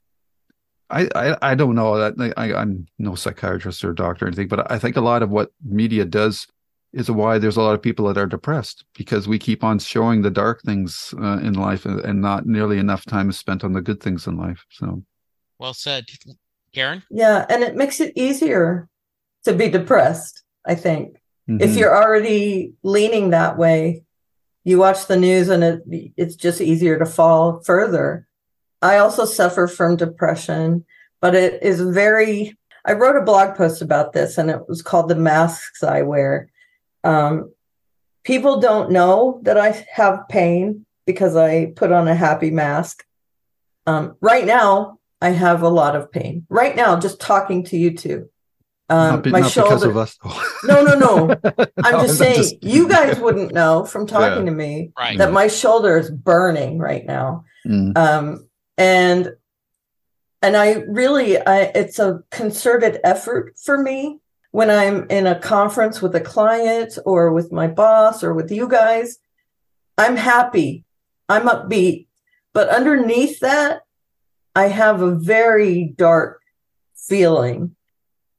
I, 0.94 1.10
I, 1.16 1.38
I 1.42 1.56
don't 1.56 1.76
know 1.76 1.98
that 1.98 2.34
I, 2.38 2.54
I'm 2.54 2.86
no 3.00 3.16
psychiatrist 3.16 3.84
or 3.84 3.94
doctor 3.94 4.26
or 4.26 4.28
anything, 4.28 4.48
but 4.48 4.72
I 4.72 4.78
think 4.78 4.96
a 4.96 5.02
lot 5.02 5.24
of 5.24 5.32
what 5.32 5.52
media 5.66 6.06
does 6.06 6.48
is 6.94 7.10
why 7.10 7.40
there's 7.40 7.58
a 7.58 7.62
lot 7.62 7.74
of 7.74 7.82
people 7.82 8.06
that 8.06 8.20
are 8.20 8.28
depressed 8.28 8.86
because 8.96 9.28
we 9.28 9.40
keep 9.40 9.64
on 9.64 9.80
showing 9.80 10.22
the 10.22 10.30
dark 10.30 10.62
things 10.62 11.14
uh, 11.20 11.40
in 11.40 11.54
life 11.54 11.86
and, 11.86 12.00
and, 12.02 12.22
not 12.22 12.46
nearly 12.46 12.78
enough 12.78 13.04
time 13.06 13.32
is 13.32 13.38
spent 13.38 13.64
on 13.64 13.74
the 13.74 13.82
good 13.82 14.00
things 14.00 14.28
in 14.28 14.38
life. 14.38 14.64
So, 14.70 15.04
well 15.58 15.74
said, 15.74 16.06
Karen. 16.74 17.02
Yeah, 17.10 17.46
and 17.50 17.64
it 17.64 17.76
makes 17.76 18.00
it 18.00 18.14
easier 18.16 18.88
to 19.46 19.54
be 19.54 19.70
depressed. 19.70 20.44
I 20.66 20.76
think 20.76 21.16
mm-hmm. 21.50 21.62
if 21.62 21.76
you're 21.76 21.96
already 21.96 22.74
leaning 22.84 23.32
that 23.32 23.58
way, 23.58 24.04
you 24.64 24.78
watch 24.78 25.08
the 25.08 25.18
news 25.18 25.50
and 25.50 25.64
it, 25.64 25.82
it's 26.16 26.36
just 26.36 26.62
easier 26.62 27.00
to 27.00 27.06
fall 27.06 27.62
further. 27.66 28.28
I 28.84 28.98
also 28.98 29.26
suffer 29.26 29.68
from 29.68 29.96
depression, 29.96 30.86
but 31.22 31.34
it 31.34 31.64
is 31.64 31.82
very. 31.82 32.58
I 32.86 32.94
wrote 32.94 33.16
a 33.16 33.22
blog 33.22 33.56
post 33.56 33.82
about 33.82 34.12
this, 34.12 34.38
and 34.38 34.50
it 34.50 34.68
was 34.68 34.82
called 34.82 35.08
"The 35.08 35.16
Masks 35.16 35.82
I 35.84 36.02
Wear." 36.02 36.50
Um, 37.04 37.54
people 38.24 38.60
don't 38.60 38.92
know 38.92 39.40
that 39.44 39.58
I 39.58 39.86
have 39.94 40.28
pain 40.28 40.86
because 41.06 41.36
I 41.36 41.68
put 41.76 41.92
on 41.94 42.08
a 42.10 42.16
happy 42.16 42.52
mask. 42.52 43.06
Um, 43.88 44.16
right 44.20 44.46
now, 44.46 45.00
I 45.22 45.30
have 45.30 45.62
a 45.62 45.70
lot 45.70 45.96
of 45.96 46.12
pain. 46.12 46.46
Right 46.50 46.76
now, 46.76 47.00
just 47.00 47.22
talking 47.22 47.64
to 47.66 47.78
you 47.78 47.96
two. 47.96 48.30
Um, 48.90 49.16
not 49.16 49.24
be, 49.24 49.32
my 49.32 49.40
not 49.40 49.52
shoulder. 49.52 49.94
no, 50.66 50.84
no, 50.84 50.96
no. 50.96 51.40
I'm 51.84 51.94
no, 51.94 52.02
just 52.02 52.18
saying 52.18 52.36
just... 52.36 52.64
you 52.64 52.90
guys 52.90 53.18
wouldn't 53.18 53.54
know 53.54 53.86
from 53.86 54.08
talking 54.08 54.46
yeah. 54.46 54.52
to 54.52 54.56
me 54.56 54.92
right. 54.98 55.18
that 55.18 55.32
my 55.32 55.48
shoulder 55.48 55.98
is 55.98 56.12
burning 56.12 56.80
right 56.80 57.06
now. 57.06 57.46
Mm. 57.66 57.98
Um, 57.98 58.50
and 58.78 59.34
and 60.42 60.58
I 60.58 60.84
really, 60.88 61.38
I, 61.38 61.72
it's 61.74 62.00
a 62.00 62.22
concerted 62.30 63.00
effort 63.06 63.58
for 63.58 63.78
me 63.78 64.20
when 64.52 64.70
I'm 64.70 65.10
in 65.10 65.26
a 65.26 65.40
conference 65.40 66.02
with 66.02 66.14
a 66.16 66.22
client 66.22 67.00
or 67.06 67.32
with 67.32 67.54
my 67.54 67.68
boss 67.68 68.24
or 68.24 68.34
with 68.34 68.52
you 68.52 68.68
guys, 68.68 69.18
I'm 69.98 70.18
happy. 70.18 70.84
I'm 71.30 71.48
upbeat. 71.48 72.08
But 72.54 72.70
underneath 72.70 73.40
that, 73.40 73.82
I 74.56 74.68
have 74.68 75.02
a 75.02 75.16
very 75.16 75.86
dark 75.98 76.42
feeling. 76.96 77.76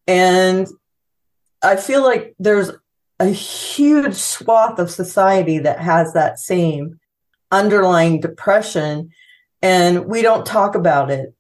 And 0.07 0.69
I 1.63 1.77
feel 1.77 2.05
like 2.05 2.35
there's 2.39 2.71
a 3.19 3.31
huge 3.31 4.15
swath 4.15 4.79
of 4.79 4.91
society 4.91 5.59
that 5.59 5.81
has 5.81 6.13
that 6.13 6.39
same 6.39 7.01
underlying 7.51 8.21
depression, 8.21 9.11
and 9.65 10.05
we 10.05 10.21
don't 10.21 10.45
talk 10.45 10.75
about 10.75 11.11
it. 11.11 11.35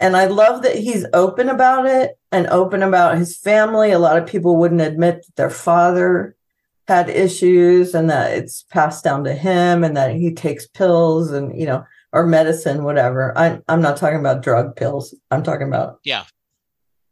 And 0.00 0.16
I 0.16 0.26
love 0.26 0.62
that 0.62 0.76
he's 0.76 1.04
open 1.12 1.50
about 1.50 1.86
it 1.86 2.18
and 2.32 2.46
open 2.46 2.82
about 2.82 3.18
his 3.18 3.36
family. 3.36 3.92
A 3.92 3.98
lot 3.98 4.16
of 4.16 4.26
people 4.26 4.56
wouldn't 4.56 4.80
admit 4.80 5.26
that 5.26 5.36
their 5.36 5.50
father 5.50 6.36
had 6.88 7.10
issues 7.10 7.94
and 7.94 8.08
that 8.08 8.32
it's 8.32 8.62
passed 8.62 9.04
down 9.04 9.24
to 9.24 9.34
him 9.34 9.84
and 9.84 9.94
that 9.94 10.14
he 10.14 10.32
takes 10.32 10.66
pills 10.66 11.30
and, 11.32 11.58
you 11.58 11.66
know, 11.66 11.84
or 12.12 12.26
medicine, 12.26 12.82
whatever. 12.82 13.36
I, 13.36 13.60
I'm 13.68 13.82
not 13.82 13.98
talking 13.98 14.20
about 14.20 14.42
drug 14.42 14.74
pills. 14.74 15.14
I'm 15.30 15.42
talking 15.42 15.68
about. 15.68 16.00
Yeah. 16.02 16.24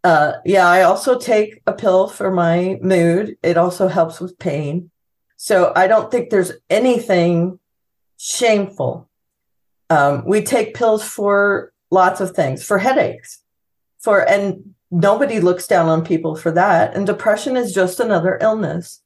Uh, 0.03 0.35
yeah, 0.47 0.67
I 0.67 0.83
also 0.83 1.19
take 1.19 1.61
a 1.67 1.75
pill 1.75 2.09
for 2.09 2.31
my 2.31 2.79
mood. 2.81 3.37
It 3.43 3.59
also 3.59 3.89
helps 3.89 4.19
with 4.19 4.39
pain. 4.39 4.91
So 5.37 5.73
I 5.77 5.89
don't 5.89 6.11
think 6.11 6.31
there's 6.31 6.53
anything 6.71 7.59
shameful. 8.17 9.11
Um, 9.91 10.25
we 10.27 10.43
take 10.43 10.75
pills 10.75 11.05
for 11.05 11.73
lots 11.91 12.21
of 12.21 12.33
things 12.33 12.65
for 12.65 12.79
headaches 12.79 13.45
for 14.05 14.29
and 14.29 14.75
nobody 14.91 15.41
looks 15.41 15.67
down 15.67 15.89
on 15.89 16.05
people 16.05 16.37
for 16.37 16.53
that. 16.53 16.95
And 16.95 17.07
depression 17.07 17.57
is 17.57 17.73
just 17.73 17.99
another 17.99 18.39
illness. 18.41 19.01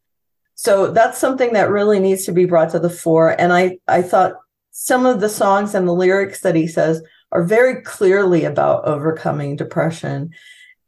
So 0.56 0.90
that's 0.90 1.18
something 1.18 1.52
that 1.52 1.70
really 1.70 2.00
needs 2.00 2.24
to 2.24 2.32
be 2.32 2.44
brought 2.44 2.70
to 2.70 2.80
the 2.80 2.90
fore. 2.90 3.40
And 3.40 3.52
i 3.52 3.78
i 3.86 4.02
thought 4.02 4.34
some 4.72 5.06
of 5.06 5.20
the 5.20 5.28
songs 5.28 5.74
and 5.74 5.86
the 5.86 5.94
lyrics 5.94 6.40
that 6.40 6.56
he 6.56 6.66
says 6.66 7.00
are 7.30 7.44
very 7.44 7.80
clearly 7.82 8.44
about 8.44 8.84
overcoming 8.84 9.54
depression. 9.54 10.34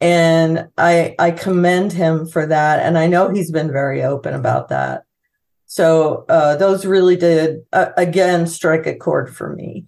And 0.00 0.68
i 0.76 1.14
i 1.20 1.30
commend 1.30 1.92
him 1.92 2.26
for 2.26 2.44
that. 2.46 2.80
And 2.80 2.98
i 2.98 3.06
know 3.06 3.28
he's 3.28 3.52
been 3.52 3.70
very 3.70 4.02
open 4.02 4.34
about 4.34 4.68
that 4.70 5.04
so 5.72 6.24
uh, 6.28 6.56
those 6.56 6.84
really 6.84 7.16
did 7.16 7.60
uh, 7.72 7.90
again 7.96 8.46
strike 8.46 8.86
a 8.86 8.96
chord 8.96 9.34
for 9.34 9.54
me 9.54 9.86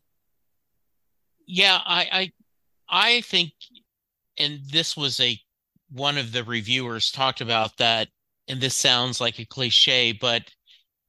yeah, 1.47 1.79
I, 1.85 2.09
I 2.13 2.33
I 2.89 3.21
think, 3.21 3.53
and 4.39 4.61
this 4.71 4.97
was 4.97 5.21
a 5.21 5.39
one 5.91 6.17
of 6.17 6.33
the 6.33 6.45
reviewers 6.45 7.11
talked 7.11 7.43
about 7.43 7.77
that, 7.77 8.09
and 8.49 8.59
this 8.59 8.75
sounds 8.75 9.21
like 9.21 9.39
a 9.39 9.45
cliche, 9.45 10.13
but 10.13 10.45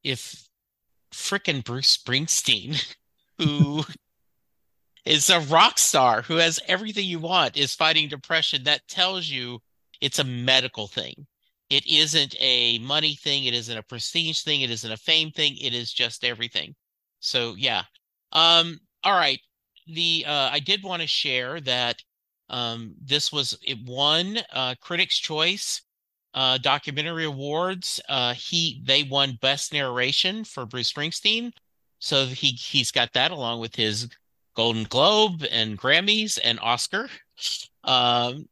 if 0.02 0.46
frickin' 1.14 1.64
Bruce 1.64 1.96
Springsteen, 1.96 2.94
who 3.38 3.84
is 5.06 5.30
a 5.30 5.40
rock 5.40 5.78
star 5.78 6.20
who 6.20 6.36
has 6.36 6.60
everything 6.68 7.06
you 7.06 7.20
want, 7.20 7.56
is 7.56 7.74
fighting 7.74 8.08
depression. 8.08 8.64
That 8.64 8.86
tells 8.86 9.26
you 9.26 9.60
it's 10.02 10.18
a 10.18 10.24
medical 10.24 10.88
thing. 10.88 11.26
It 11.70 11.86
isn't 11.86 12.36
a 12.40 12.78
money 12.78 13.14
thing. 13.14 13.44
It 13.44 13.54
isn't 13.54 13.76
a 13.76 13.82
prestige 13.82 14.42
thing. 14.42 14.60
It 14.60 14.70
isn't 14.70 14.92
a 14.92 14.96
fame 14.96 15.30
thing. 15.30 15.56
It 15.60 15.74
is 15.74 15.92
just 15.92 16.24
everything. 16.24 16.74
So 17.20 17.54
yeah. 17.56 17.82
Um, 18.32 18.78
all 19.02 19.14
right. 19.14 19.40
The 19.86 20.24
uh, 20.26 20.50
I 20.52 20.60
did 20.60 20.82
want 20.82 21.02
to 21.02 21.08
share 21.08 21.60
that 21.62 22.02
um, 22.48 22.94
this 23.02 23.32
was 23.32 23.58
it 23.62 23.78
won 23.84 24.38
uh, 24.52 24.74
Critics' 24.80 25.18
Choice 25.18 25.82
uh, 26.34 26.58
documentary 26.58 27.24
awards. 27.24 28.00
Uh, 28.08 28.34
he 28.34 28.82
they 28.84 29.02
won 29.04 29.38
Best 29.40 29.72
Narration 29.72 30.44
for 30.44 30.66
Bruce 30.66 30.92
Springsteen, 30.92 31.52
so 31.98 32.26
he 32.26 32.48
he's 32.48 32.90
got 32.90 33.12
that 33.12 33.30
along 33.30 33.60
with 33.60 33.74
his 33.76 34.08
Golden 34.54 34.84
Globe 34.84 35.44
and 35.50 35.78
Grammys 35.78 36.38
and 36.42 36.58
Oscar. 36.60 37.08
Um, 37.84 38.48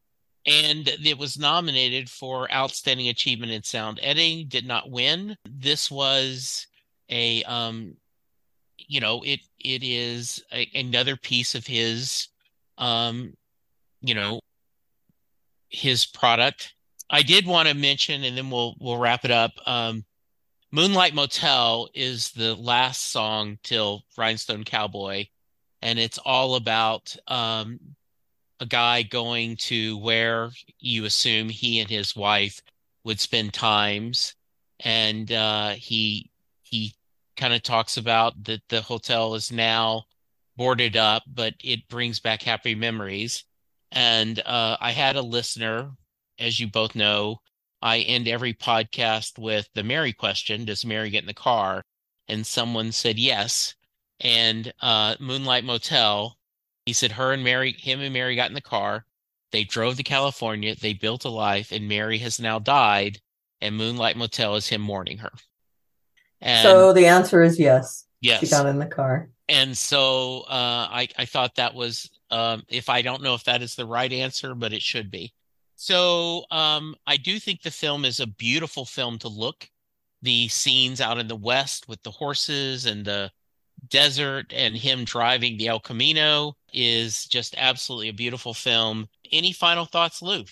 and 0.47 0.89
it 1.05 1.19
was 1.19 1.39
nominated 1.39 2.11
for 2.11 2.51
Outstanding 2.53 3.09
Achievement 3.09 3.53
in 3.53 3.63
Sound 3.63 4.01
Editing. 4.03 4.49
Did 4.49 4.67
not 4.67 4.91
win. 4.91 5.37
This 5.49 5.91
was 5.91 6.67
a 7.09 7.43
um, 7.45 7.97
you 8.79 9.01
know 9.01 9.23
it 9.23 9.41
it 9.61 9.83
is 9.83 10.43
a, 10.53 10.69
another 10.75 11.17
piece 11.17 11.55
of 11.55 11.67
his 11.67 12.29
um, 12.79 13.37
you 14.01 14.15
know 14.15 14.41
his 15.69 16.05
product 16.05 16.75
I 17.13 17.23
did 17.23 17.47
want 17.47 17.69
to 17.69 17.75
mention, 17.75 18.25
and 18.25 18.37
then 18.39 18.51
we'll 18.51 18.75
we'll 18.81 18.97
wrap 18.97 19.27
it 19.27 19.31
up. 19.31 19.53
Um, 19.67 20.05
Moonlight 20.71 21.15
Motel 21.15 21.91
is 21.95 22.31
the 22.31 22.55
last 22.55 23.13
song 23.13 23.59
till 23.63 24.03
Rhinestone 24.17 24.65
Cowboy, 24.65 25.27
and 25.83 25.99
it's 25.99 26.17
all 26.17 26.55
about 26.55 27.15
um, 27.29 27.79
a 28.63 28.67
guy 28.67 29.03
going 29.03 29.57
to 29.57 29.99
where 29.99 30.51
you 30.79 31.05
assume 31.05 31.49
he 31.49 31.81
and 31.81 31.91
his 31.91 32.15
wife 32.17 32.61
would 33.05 33.21
spend 33.21 33.53
times, 33.53 34.35
and 34.81 35.31
uh, 35.33 35.71
he 35.71 36.31
he 36.63 36.95
kind 37.37 37.53
of 37.53 37.63
talks 37.63 37.97
about 37.97 38.45
that 38.45 38.63
the 38.69 38.81
hotel 38.81 39.35
is 39.35 39.51
now 39.51 40.05
boarded 40.57 40.97
up, 40.97 41.25
but 41.27 41.55
it 41.63 41.89
brings 41.89 42.21
back 42.21 42.43
happy 42.43 42.75
memories. 42.75 43.45
And 43.91 44.39
uh, 44.47 44.77
I 44.81 44.93
had 44.93 45.17
a 45.17 45.23
listener 45.23 45.91
as 46.39 46.61
you 46.61 46.69
both 46.69 46.95
know, 46.95 47.39
I 47.81 47.99
end 48.01 48.29
every 48.29 48.55
podcast 48.55 49.39
with 49.39 49.69
the 49.75 49.83
Mary 49.83 50.13
question 50.13 50.65
Does 50.65 50.85
Mary 50.85 51.11
get 51.11 51.23
in 51.23 51.27
the 51.27 51.35
car? 51.35 51.83
And 52.29 52.47
someone 52.47 52.93
said 52.93 53.19
yes. 53.19 53.75
And 54.21 54.73
uh, 54.81 55.17
Moonlight 55.19 55.65
Motel, 55.65 56.37
he 56.87 56.93
said 56.93 57.13
her 57.13 57.33
and 57.33 57.45
Mary, 57.45 57.73
him 57.73 58.01
and 58.01 58.13
Mary 58.13 58.37
got 58.37 58.49
in 58.49 58.55
the 58.55 58.61
car. 58.61 59.05
They 59.53 59.65
drove 59.65 59.97
to 59.97 60.03
California. 60.03 60.75
They 60.75 60.95
built 60.95 61.25
a 61.25 61.29
life, 61.29 61.73
and 61.73 61.89
Mary 61.89 62.19
has 62.19 62.41
now 62.41 62.59
died. 62.59 63.21
And 63.61 63.77
Moonlight 63.77 64.17
Motel 64.17 64.57
is 64.57 64.67
him 64.67 64.81
mourning 64.81 65.19
her. 65.19 65.31
And 66.41 66.63
so 66.65 66.93
the 66.93 67.07
answer 67.07 67.43
is 67.43 67.59
yes. 67.59 68.07
Yes. 68.21 68.41
She 68.41 68.49
got 68.49 68.67
in 68.67 68.79
the 68.79 68.87
car. 68.87 69.31
And 69.49 69.77
so 69.77 70.41
uh, 70.49 70.89
I, 70.91 71.09
I 71.17 71.25
thought 71.27 71.55
that 71.57 71.75
was, 71.75 72.11
um, 72.31 72.65
if 72.69 72.89
I 72.89 73.03
don't 73.03 73.23
know 73.23 73.35
if 73.35 73.45
that 73.45 73.63
is 73.63 73.77
the 73.77 73.87
right 73.87 74.13
answer, 74.13 74.55
but 74.55 74.73
it 74.73 74.83
should 74.83 75.11
be. 75.11 75.33
So 75.77 76.45
um, 76.51 76.97
I 77.07 77.17
do 77.17 77.39
think 77.39 77.63
the 77.63 77.71
film 77.71 78.05
is 78.05 78.19
a 78.19 78.27
beautiful 78.27 78.85
film 78.85 79.19
to 79.21 79.29
look. 79.29 79.69
The 80.23 80.49
scenes 80.49 81.01
out 81.01 81.19
in 81.19 81.29
the 81.29 81.37
west 81.37 81.89
with 81.89 82.03
the 82.03 82.11
horses 82.11 82.87
and 82.87 83.05
the 83.05 83.31
desert 83.93 84.53
and 84.53 84.77
him 84.77 85.05
driving 85.05 85.57
the 85.57 85.69
El 85.69 85.79
Camino 85.79 86.57
is 86.73 87.27
just 87.27 87.55
absolutely 87.59 88.09
a 88.09 88.13
beautiful 88.13 88.55
film. 88.55 89.09
Any 89.31 89.53
final 89.53 89.85
thoughts, 89.85 90.23
Lou? 90.23 90.45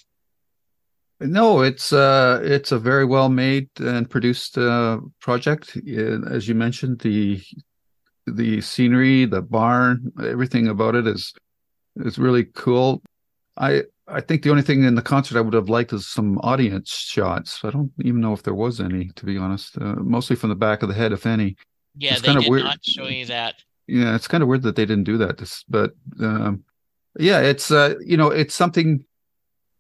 No, 1.20 1.61
it's 1.61 1.93
uh, 1.93 2.41
it's 2.43 2.72
a 2.72 2.78
very 2.78 3.05
well 3.05 3.28
made 3.28 3.68
and 3.78 4.09
produced 4.09 4.57
uh, 4.57 5.01
project. 5.20 5.76
As 5.76 6.49
you 6.49 6.55
mentioned, 6.55 7.01
the 7.01 7.43
the 8.26 8.61
scenery, 8.61 9.26
the 9.26 9.43
barn, 9.43 10.12
everything 10.22 10.68
about 10.68 10.95
it 10.95 11.07
is 11.07 11.34
is 11.97 12.18
really 12.18 12.45
cool. 12.45 13.03
I 13.59 13.82
I 14.09 14.20
think 14.20 14.43
the 14.43 14.51
only 14.51 14.62
thing 14.62 14.84
in 14.84 14.95
the 14.95 15.03
concert 15.03 15.36
I 15.36 15.43
would 15.43 15.55
have 15.55 15.68
liked 15.68 15.93
is 15.93 16.09
some 16.09 16.38
audience 16.38 16.91
shots. 16.91 17.61
I 17.64 17.70
don't 17.70 17.93
even 18.03 18.20
know 18.20 18.32
if 18.32 18.43
there 18.43 18.55
was 18.55 18.80
any, 18.80 19.11
to 19.16 19.26
be 19.26 19.36
honest. 19.36 19.76
Uh, 19.78 19.97
mostly 19.97 20.36
from 20.36 20.49
the 20.49 20.57
back 20.57 20.82
of 20.82 20.88
the 20.88 20.95
head, 20.95 21.12
if 21.12 21.26
any. 21.26 21.57
Yeah, 21.97 22.12
it's 22.12 22.22
they 22.22 22.34
did 22.34 22.49
weird. 22.49 22.64
not 22.64 22.84
show 22.84 23.07
you 23.07 23.26
that. 23.26 23.57
Yeah, 23.86 24.14
it's 24.14 24.28
kind 24.28 24.43
of 24.43 24.49
weird 24.49 24.62
that 24.62 24.76
they 24.76 24.86
didn't 24.86 25.05
do 25.05 25.18
that. 25.18 25.62
But 25.68 25.93
um, 26.20 26.64
yeah, 27.18 27.41
it's 27.41 27.70
uh, 27.70 27.95
you 28.05 28.16
know, 28.16 28.28
it's 28.28 28.55
something 28.55 29.05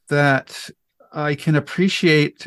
that 0.08 0.68
I 1.12 1.34
can 1.34 1.54
appreciate, 1.54 2.46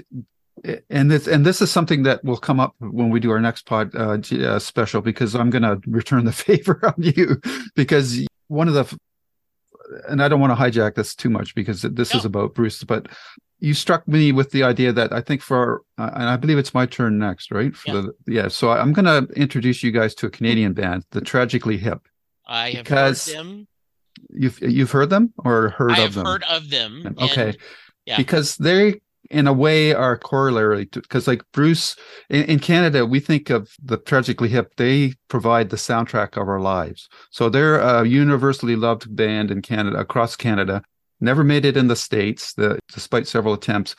and 0.90 1.10
this 1.10 1.28
and 1.28 1.46
this 1.46 1.62
is 1.62 1.72
something 1.72 2.04
that 2.04 2.24
will 2.24 2.38
come 2.38 2.60
up 2.60 2.76
when 2.80 3.10
we 3.10 3.20
do 3.20 3.32
our 3.32 3.40
next 3.40 3.66
pod 3.66 3.96
uh, 3.96 4.18
uh 4.18 4.60
special 4.60 5.02
because 5.02 5.36
I'm 5.36 5.50
going 5.50 5.64
to 5.64 5.80
return 5.88 6.26
the 6.26 6.32
favor 6.34 6.80
on 6.84 6.96
you 6.98 7.42
because 7.76 8.26
one 8.48 8.68
of 8.68 8.74
the 8.74 8.98
and 10.08 10.22
I 10.22 10.28
don't 10.28 10.40
want 10.40 10.58
to 10.58 10.62
hijack 10.62 10.96
this 10.96 11.16
too 11.16 11.30
much 11.30 11.56
because 11.56 11.82
this 11.82 12.14
no. 12.14 12.20
is 12.20 12.26
about 12.26 12.54
Bruce, 12.54 12.84
but 12.84 13.08
you 13.60 13.74
struck 13.74 14.08
me 14.08 14.32
with 14.32 14.52
the 14.52 14.64
idea 14.64 14.92
that 14.92 15.14
I 15.14 15.22
think 15.22 15.42
for, 15.42 15.84
uh, 15.98 16.10
and 16.14 16.24
I 16.24 16.36
believe 16.36 16.58
it's 16.58 16.74
my 16.74 16.86
turn 16.86 17.18
next, 17.18 17.52
right? 17.52 17.76
For 17.76 17.92
yeah. 17.92 18.02
The, 18.02 18.34
yeah. 18.34 18.48
So 18.50 18.72
I'm 18.72 18.92
going 18.92 19.06
to 19.06 19.34
introduce 19.36 19.84
you 19.84 19.92
guys 19.92 20.14
to 20.16 20.28
a 20.28 20.30
Canadian 20.30 20.74
band, 20.74 21.06
the 21.12 21.22
Tragically 21.22 21.78
Hip. 21.78 22.02
I 22.46 22.72
have 22.72 22.88
heard 22.88 23.16
them. 23.16 23.68
You've 24.30 24.60
you've 24.62 24.92
heard 24.92 25.10
them 25.10 25.34
or 25.38 25.70
heard 25.70 25.92
I 25.92 26.04
of 26.04 26.14
them? 26.14 26.26
Heard 26.26 26.44
of 26.44 26.70
them. 26.70 27.16
Okay. 27.22 27.50
And, 27.50 27.58
yeah. 28.06 28.18
Because 28.18 28.58
they 28.58 29.02
in 29.30 29.48
a 29.48 29.54
way 29.54 29.94
are 29.94 30.18
corollary 30.18 30.86
to 30.88 31.02
because 31.02 31.28
like 31.28 31.44
bruce 31.52 31.96
in, 32.30 32.44
in, 32.44 32.60
canada 32.60 33.06
we 33.06 33.20
think 33.20 33.50
of 33.50 33.74
the 33.82 33.98
tragically 33.98 34.50
hip 34.50 34.74
they 34.76 35.14
provide 35.30 35.70
the 35.70 35.78
soundtrack 35.78 36.40
of 36.40 36.48
our 36.48 36.60
lives. 36.60 37.10
So 37.32 37.50
they're 37.50 37.80
a 37.80 38.06
universally 38.06 38.76
loved 38.76 39.16
band 39.16 39.52
in 39.52 39.62
canada 39.62 39.98
across 39.98 40.36
canada. 40.36 40.84
Never 41.20 41.44
made 41.44 41.64
it 41.64 41.78
in 41.78 41.88
the 41.88 41.96
states 41.96 42.54
the, 42.54 42.80
despite 42.92 43.28
several 43.28 43.54
attempts. 43.54 43.96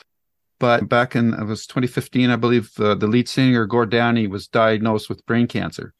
But 0.59 0.87
back 0.87 1.15
in 1.15 1.33
it 1.33 1.43
was 1.43 1.67
2015 1.67 2.29
i 2.29 2.35
believe 2.35 2.71
uh, 2.79 2.95
the 2.95 3.07
lead 3.07 3.27
singer 3.27 3.65
gord 3.65 3.89
downie 3.89 4.27
was 4.27 4.47
diagnosed 4.47 5.09
with 5.09 5.25
brain 5.25 5.47
cancer 5.47 5.93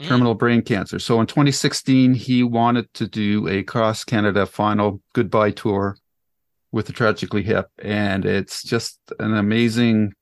mm. 0.00 0.06
terminal 0.06 0.34
brain 0.34 0.62
cancer. 0.62 0.98
So 0.98 1.20
in 1.20 1.26
2016 1.26 2.14
he 2.14 2.42
wanted 2.42 2.92
to 2.94 3.06
do 3.06 3.48
a 3.48 3.62
cross 3.62 4.04
canada 4.04 4.46
final 4.46 5.00
goodbye 5.12 5.52
tour 5.52 5.96
with 6.76 6.86
the 6.86 6.92
Tragically 6.92 7.42
Hip, 7.42 7.70
and 7.78 8.26
it's 8.26 8.62
just 8.62 9.00
an 9.18 9.34
amazing 9.34 10.12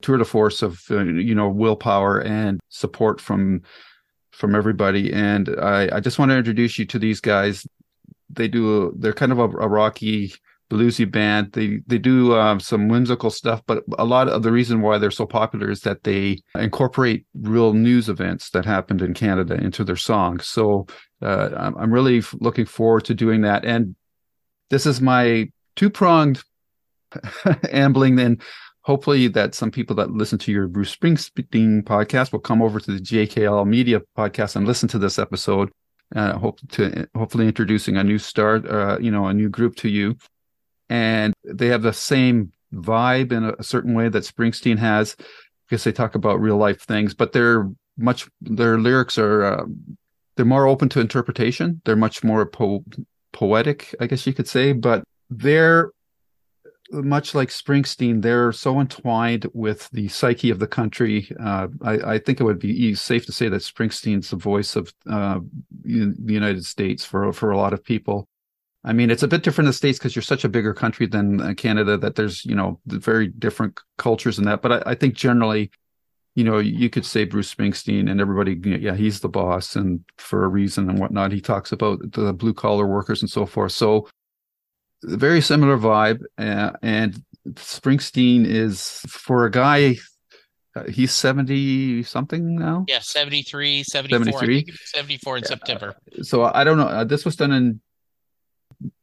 tour 0.00 0.16
de 0.16 0.24
force 0.24 0.62
of 0.62 0.80
uh, 0.90 1.04
you 1.04 1.34
know 1.34 1.50
willpower 1.50 2.20
and 2.20 2.58
support 2.70 3.20
from 3.20 3.60
from 4.32 4.54
everybody. 4.54 5.12
And 5.12 5.50
I, 5.60 5.96
I 5.96 6.00
just 6.00 6.18
want 6.18 6.30
to 6.30 6.38
introduce 6.38 6.78
you 6.78 6.86
to 6.86 6.98
these 6.98 7.20
guys. 7.20 7.66
They 8.30 8.48
do 8.48 8.94
they're 8.98 9.12
kind 9.12 9.30
of 9.30 9.38
a, 9.38 9.44
a 9.44 9.68
rocky 9.68 10.32
bluesy 10.70 11.08
band. 11.08 11.52
They 11.52 11.80
they 11.86 11.98
do 11.98 12.34
um, 12.34 12.60
some 12.60 12.88
whimsical 12.88 13.28
stuff, 13.28 13.60
but 13.66 13.84
a 13.98 14.06
lot 14.06 14.28
of 14.28 14.42
the 14.42 14.52
reason 14.52 14.80
why 14.80 14.96
they're 14.96 15.10
so 15.10 15.26
popular 15.26 15.70
is 15.70 15.82
that 15.82 16.04
they 16.04 16.38
incorporate 16.54 17.26
real 17.34 17.74
news 17.74 18.08
events 18.08 18.48
that 18.50 18.64
happened 18.64 19.02
in 19.02 19.12
Canada 19.12 19.56
into 19.56 19.84
their 19.84 19.96
songs. 19.96 20.46
So 20.48 20.86
uh, 21.20 21.50
I'm, 21.54 21.76
I'm 21.76 21.92
really 21.92 22.22
looking 22.40 22.64
forward 22.64 23.04
to 23.04 23.14
doing 23.14 23.42
that. 23.42 23.66
And 23.66 23.96
this 24.70 24.86
is 24.86 25.02
my 25.02 25.50
two 25.76 25.90
pronged 25.90 26.42
ambling. 27.70 28.16
Then 28.16 28.38
hopefully 28.82 29.28
that 29.28 29.54
some 29.54 29.70
people 29.70 29.96
that 29.96 30.10
listen 30.10 30.38
to 30.38 30.52
your 30.52 30.68
Bruce 30.68 30.94
Springsteen 30.94 31.82
podcast 31.82 32.32
will 32.32 32.40
come 32.40 32.62
over 32.62 32.80
to 32.80 32.92
the 32.92 33.00
JKL 33.00 33.66
Media 33.66 34.00
podcast 34.16 34.56
and 34.56 34.66
listen 34.66 34.88
to 34.90 34.98
this 34.98 35.18
episode. 35.18 35.70
Uh, 36.14 36.38
hope 36.38 36.60
to 36.68 37.08
hopefully 37.16 37.46
introducing 37.46 37.96
a 37.96 38.04
new 38.04 38.18
start, 38.18 38.68
uh, 38.68 38.98
you 39.00 39.10
know, 39.10 39.26
a 39.26 39.34
new 39.34 39.48
group 39.48 39.74
to 39.74 39.88
you, 39.88 40.16
and 40.88 41.32
they 41.44 41.68
have 41.68 41.82
the 41.82 41.92
same 41.92 42.52
vibe 42.72 43.32
in 43.32 43.44
a, 43.44 43.54
a 43.58 43.62
certain 43.64 43.94
way 43.94 44.08
that 44.08 44.22
Springsteen 44.22 44.78
has, 44.78 45.16
because 45.66 45.82
they 45.82 45.92
talk 45.92 46.14
about 46.14 46.40
real 46.40 46.56
life 46.56 46.82
things, 46.82 47.14
but 47.14 47.32
they're 47.32 47.68
much 47.96 48.28
their 48.40 48.78
lyrics 48.78 49.18
are 49.18 49.44
uh, 49.44 49.64
they're 50.36 50.44
more 50.44 50.66
open 50.66 50.88
to 50.90 51.00
interpretation. 51.00 51.80
They're 51.84 51.96
much 51.96 52.22
more 52.22 52.44
po- 52.46 52.84
poetic, 53.32 53.94
I 53.98 54.06
guess 54.06 54.26
you 54.26 54.34
could 54.34 54.48
say, 54.48 54.72
but 54.72 55.04
they're 55.38 55.90
much 56.90 57.34
like 57.34 57.48
Springsteen, 57.48 58.22
they're 58.22 58.52
so 58.52 58.80
entwined 58.80 59.46
with 59.52 59.88
the 59.90 60.08
psyche 60.08 60.50
of 60.50 60.58
the 60.58 60.66
country. 60.66 61.30
Uh, 61.40 61.68
I, 61.82 61.92
I, 62.14 62.18
think 62.18 62.40
it 62.40 62.44
would 62.44 62.58
be 62.58 62.94
safe 62.94 63.24
to 63.26 63.32
say 63.32 63.48
that 63.48 63.62
Springsteen's 63.62 64.30
the 64.30 64.36
voice 64.36 64.76
of 64.76 64.92
uh, 65.10 65.40
the 65.82 66.14
United 66.26 66.64
States 66.64 67.04
for 67.04 67.32
for 67.32 67.50
a 67.50 67.56
lot 67.56 67.72
of 67.72 67.82
people. 67.82 68.28
I 68.84 68.92
mean, 68.92 69.10
it's 69.10 69.22
a 69.22 69.28
bit 69.28 69.42
different 69.42 69.66
in 69.66 69.70
the 69.70 69.74
states 69.74 69.98
because 69.98 70.14
you're 70.14 70.22
such 70.22 70.44
a 70.44 70.48
bigger 70.48 70.74
country 70.74 71.06
than 71.06 71.40
uh, 71.40 71.54
Canada 71.54 71.96
that 71.96 72.16
there's 72.16 72.44
you 72.44 72.54
know 72.54 72.80
very 72.86 73.28
different 73.28 73.80
cultures 73.96 74.38
in 74.38 74.44
that. 74.44 74.60
But 74.60 74.86
I, 74.86 74.90
I 74.90 74.94
think 74.94 75.14
generally, 75.14 75.70
you 76.34 76.44
know, 76.44 76.58
you 76.58 76.90
could 76.90 77.06
say 77.06 77.24
Bruce 77.24 77.52
Springsteen 77.52 78.10
and 78.10 78.20
everybody, 78.20 78.60
yeah, 78.78 78.94
he's 78.94 79.20
the 79.20 79.28
boss 79.28 79.74
and 79.74 80.04
for 80.18 80.44
a 80.44 80.48
reason 80.48 80.90
and 80.90 80.98
whatnot. 80.98 81.32
He 81.32 81.40
talks 81.40 81.72
about 81.72 82.00
the 82.12 82.34
blue 82.34 82.54
collar 82.54 82.86
workers 82.86 83.22
and 83.22 83.30
so 83.30 83.46
forth. 83.46 83.72
So, 83.72 84.06
very 85.02 85.40
similar 85.40 85.76
vibe. 85.78 86.22
Uh, 86.38 86.72
and 86.82 87.22
Springsteen 87.50 88.46
is 88.46 89.00
for 89.08 89.46
a 89.46 89.50
guy, 89.50 89.96
uh, 90.76 90.84
he's 90.84 91.12
70 91.12 92.02
something 92.04 92.56
now. 92.56 92.84
Yeah, 92.88 93.00
73, 93.00 93.82
74, 93.82 94.24
73? 94.24 94.66
74 94.84 95.36
in 95.36 95.44
September. 95.44 95.94
So, 96.22 96.44
I 96.44 96.64
don't 96.64 96.76
know. 96.76 96.86
Uh, 96.86 97.04
this 97.04 97.24
was 97.24 97.36
done 97.36 97.52
in 97.52 97.80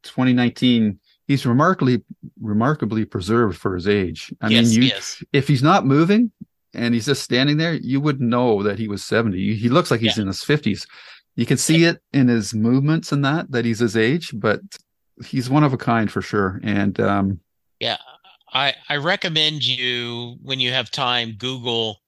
2019 0.02 0.98
he's 1.26 1.46
remarkably 1.46 2.02
remarkably 2.40 3.04
preserved 3.04 3.58
for 3.58 3.74
his 3.74 3.88
age. 3.88 4.34
I 4.40 4.48
yes, 4.48 4.70
mean, 4.70 4.82
you, 4.82 4.88
yes. 4.88 5.22
if 5.32 5.48
he's 5.48 5.62
not 5.62 5.86
moving, 5.86 6.30
and 6.74 6.94
he's 6.94 7.06
just 7.06 7.22
standing 7.22 7.56
there, 7.56 7.74
you 7.74 8.00
wouldn't 8.00 8.28
know 8.28 8.62
that 8.62 8.78
he 8.78 8.88
was 8.88 9.04
70. 9.04 9.54
He 9.56 9.68
looks 9.68 9.90
like 9.90 10.00
he's 10.00 10.16
yeah. 10.16 10.22
in 10.22 10.26
his 10.28 10.42
50s. 10.42 10.86
You 11.36 11.46
can 11.46 11.56
see 11.56 11.84
it 11.84 12.00
in 12.12 12.28
his 12.28 12.54
movements 12.54 13.12
and 13.12 13.24
that, 13.24 13.50
that 13.50 13.64
he's 13.64 13.78
his 13.78 13.96
age, 13.96 14.32
but 14.34 14.60
he's 15.24 15.50
one 15.50 15.64
of 15.64 15.72
a 15.72 15.78
kind 15.78 16.10
for 16.10 16.22
sure. 16.22 16.60
And 16.62 16.98
um, 17.00 17.40
yeah, 17.80 17.98
I, 18.52 18.74
I 18.88 18.96
recommend 18.96 19.66
you, 19.66 20.36
when 20.42 20.60
you 20.60 20.72
have 20.72 20.90
time, 20.90 21.32
Google 21.38 22.00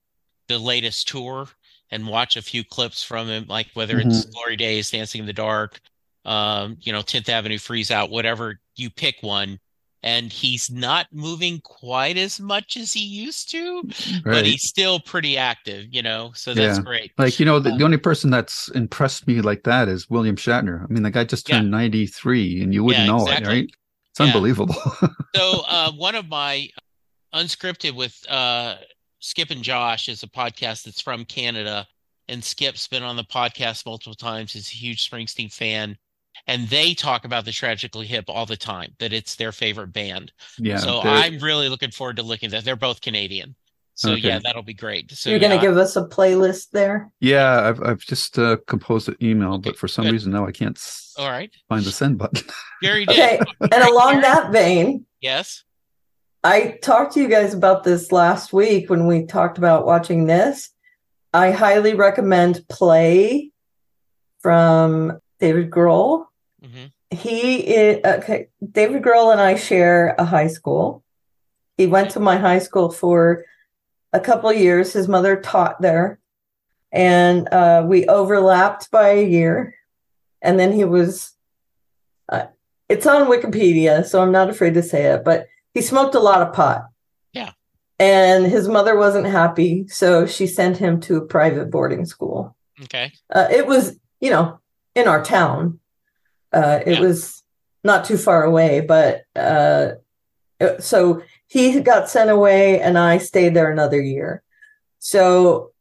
the 0.48 0.58
latest 0.58 1.08
tour 1.08 1.48
and 1.90 2.06
watch 2.06 2.36
a 2.36 2.42
few 2.42 2.64
clips 2.64 3.02
from 3.02 3.28
him, 3.28 3.46
like 3.48 3.68
whether 3.74 3.96
mm-hmm. 3.96 4.10
it's 4.10 4.24
Glory 4.26 4.56
Days, 4.56 4.90
Dancing 4.90 5.20
in 5.20 5.26
the 5.26 5.32
Dark, 5.32 5.80
um, 6.24 6.76
you 6.80 6.92
know, 6.92 7.00
10th 7.00 7.28
Avenue 7.28 7.58
Freeze 7.58 7.90
Out, 7.90 8.10
whatever 8.10 8.60
you 8.76 8.90
pick 8.90 9.16
one 9.20 9.58
and 10.04 10.30
he's 10.30 10.70
not 10.70 11.06
moving 11.12 11.62
quite 11.62 12.18
as 12.18 12.38
much 12.38 12.76
as 12.76 12.92
he 12.92 13.00
used 13.00 13.50
to, 13.50 13.82
right. 13.82 14.22
but 14.22 14.44
he's 14.44 14.68
still 14.68 15.00
pretty 15.00 15.38
active, 15.38 15.86
you 15.90 16.02
know. 16.02 16.30
So 16.34 16.52
that's 16.52 16.76
yeah. 16.76 16.84
great. 16.84 17.12
Like 17.16 17.40
you 17.40 17.46
know, 17.46 17.58
the, 17.58 17.70
um, 17.70 17.78
the, 17.78 17.84
only 17.84 17.96
person 17.96 18.30
that's 18.30 18.68
impressed 18.68 19.26
me 19.26 19.40
like 19.40 19.62
that 19.64 19.88
is 19.88 20.10
William 20.10 20.36
Shatner. 20.36 20.84
I 20.84 20.92
mean, 20.92 21.02
the 21.02 21.10
guy 21.10 21.24
just 21.24 21.46
turned 21.46 21.64
yeah. 21.64 21.78
ninety 21.78 22.06
three, 22.06 22.62
and 22.62 22.74
you 22.74 22.84
wouldn't 22.84 23.06
yeah, 23.06 23.12
know 23.12 23.22
exactly. 23.22 23.44
it, 23.44 23.62
right? 23.62 23.70
It's 24.10 24.20
unbelievable. 24.20 24.76
so 25.34 25.62
uh, 25.66 25.90
one 25.92 26.14
of 26.14 26.28
my 26.28 26.68
unscripted 27.34 27.96
with 27.96 28.14
uh, 28.30 28.76
Skip 29.20 29.50
and 29.50 29.62
Josh 29.62 30.10
is 30.10 30.22
a 30.22 30.28
podcast 30.28 30.84
that's 30.84 31.00
from 31.00 31.24
Canada, 31.24 31.86
and 32.28 32.44
Skip's 32.44 32.86
been 32.86 33.02
on 33.02 33.16
the 33.16 33.24
podcast 33.24 33.86
multiple 33.86 34.14
times. 34.14 34.52
He's 34.52 34.68
a 34.68 34.76
huge 34.76 35.10
Springsteen 35.10 35.50
fan 35.50 35.96
and 36.46 36.68
they 36.68 36.94
talk 36.94 37.24
about 37.24 37.44
the 37.44 37.52
tragically 37.52 38.06
hip 38.06 38.24
all 38.28 38.46
the 38.46 38.56
time 38.56 38.94
that 38.98 39.12
it's 39.12 39.36
their 39.36 39.52
favorite 39.52 39.92
band. 39.92 40.32
Yeah 40.58 40.76
so 40.76 41.00
i'm 41.00 41.38
really 41.38 41.68
looking 41.68 41.90
forward 41.90 42.16
to 42.16 42.22
looking 42.22 42.48
at 42.48 42.52
that. 42.52 42.64
They're 42.64 42.76
both 42.76 43.00
canadian. 43.00 43.54
So 43.94 44.12
okay. 44.12 44.28
yeah 44.28 44.40
that'll 44.42 44.62
be 44.62 44.74
great 44.74 45.10
so 45.12 45.30
you're 45.30 45.38
gonna 45.38 45.60
give 45.60 45.76
us 45.76 45.96
a 45.96 46.04
playlist 46.04 46.70
there? 46.70 47.12
Yeah 47.20 47.68
i've, 47.68 47.82
I've 47.82 48.00
just 48.00 48.38
uh, 48.38 48.56
composed 48.66 49.08
an 49.08 49.16
email 49.22 49.54
okay, 49.54 49.70
but 49.70 49.78
for 49.78 49.88
some 49.88 50.04
good. 50.04 50.12
reason 50.12 50.32
now 50.32 50.46
i 50.46 50.52
can't 50.52 50.78
all 51.16 51.30
right. 51.30 51.52
find 51.68 51.84
the 51.84 51.92
send 51.92 52.18
button. 52.18 52.44
Gary 52.82 53.06
did. 53.06 53.40
okay 53.40 53.40
and 53.60 53.84
along 53.84 54.20
that 54.22 54.50
vein 54.52 55.06
yes? 55.20 55.64
I 56.44 56.78
talked 56.82 57.14
to 57.14 57.22
you 57.22 57.28
guys 57.28 57.54
about 57.54 57.84
this 57.84 58.12
last 58.12 58.52
week 58.52 58.90
when 58.90 59.06
we 59.06 59.24
talked 59.24 59.56
about 59.56 59.86
watching 59.86 60.26
this. 60.26 60.68
I 61.32 61.52
highly 61.52 61.94
recommend 61.94 62.68
play 62.68 63.50
from 64.40 65.18
David 65.40 65.70
Grohl. 65.70 66.26
Mm-hmm. 66.64 67.16
He 67.16 67.58
is 67.58 68.00
okay. 68.04 68.48
David 68.72 69.02
Grohl 69.02 69.32
and 69.32 69.40
I 69.40 69.56
share 69.56 70.14
a 70.18 70.24
high 70.24 70.48
school. 70.48 71.04
He 71.76 71.86
went 71.86 72.10
to 72.12 72.20
my 72.20 72.38
high 72.38 72.60
school 72.60 72.90
for 72.90 73.44
a 74.12 74.20
couple 74.20 74.48
of 74.48 74.56
years. 74.56 74.92
His 74.92 75.08
mother 75.08 75.36
taught 75.36 75.80
there, 75.80 76.18
and 76.90 77.48
uh, 77.52 77.84
we 77.86 78.06
overlapped 78.06 78.90
by 78.90 79.10
a 79.10 79.26
year. 79.26 79.74
And 80.40 80.58
then 80.58 80.72
he 80.72 80.84
was. 80.84 81.32
Uh, 82.28 82.46
it's 82.88 83.06
on 83.06 83.26
Wikipedia, 83.26 84.04
so 84.04 84.22
I'm 84.22 84.32
not 84.32 84.50
afraid 84.50 84.74
to 84.74 84.82
say 84.82 85.04
it. 85.12 85.24
But 85.24 85.46
he 85.74 85.82
smoked 85.82 86.14
a 86.14 86.20
lot 86.20 86.42
of 86.42 86.54
pot. 86.54 86.86
Yeah. 87.32 87.52
And 87.98 88.46
his 88.46 88.68
mother 88.68 88.96
wasn't 88.96 89.26
happy, 89.26 89.86
so 89.88 90.26
she 90.26 90.46
sent 90.46 90.78
him 90.78 91.00
to 91.02 91.16
a 91.16 91.26
private 91.26 91.70
boarding 91.70 92.06
school. 92.06 92.56
Okay. 92.82 93.12
Uh, 93.30 93.46
it 93.50 93.66
was, 93.66 93.98
you 94.20 94.30
know, 94.30 94.60
in 94.94 95.06
our 95.06 95.22
town. 95.22 95.80
Uh, 96.54 96.80
it 96.86 96.94
yeah. 96.94 97.00
was 97.00 97.42
not 97.82 98.04
too 98.04 98.16
far 98.16 98.44
away, 98.44 98.80
but 98.80 99.24
uh, 99.34 99.92
so 100.78 101.22
he 101.48 101.80
got 101.80 102.08
sent 102.08 102.30
away, 102.30 102.80
and 102.80 102.96
I 102.96 103.18
stayed 103.18 103.54
there 103.54 103.72
another 103.72 104.00
year. 104.00 104.42
So 105.00 105.72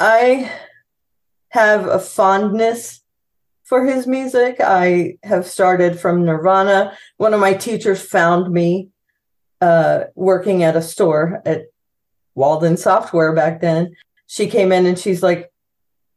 I 0.00 0.50
have 1.50 1.86
a 1.86 1.98
fondness 1.98 3.02
for 3.62 3.86
his 3.86 4.06
music. 4.06 4.56
I 4.60 5.18
have 5.22 5.46
started 5.46 6.00
from 6.00 6.24
Nirvana. 6.24 6.96
One 7.18 7.34
of 7.34 7.40
my 7.40 7.54
teachers 7.54 8.02
found 8.02 8.52
me 8.52 8.88
uh, 9.60 10.04
working 10.16 10.64
at 10.64 10.76
a 10.76 10.82
store 10.82 11.40
at 11.46 11.66
Walden 12.34 12.76
Software 12.76 13.32
back 13.32 13.60
then. 13.60 13.94
She 14.26 14.48
came 14.48 14.72
in 14.72 14.86
and 14.86 14.98
she's 14.98 15.22
like, 15.22 15.51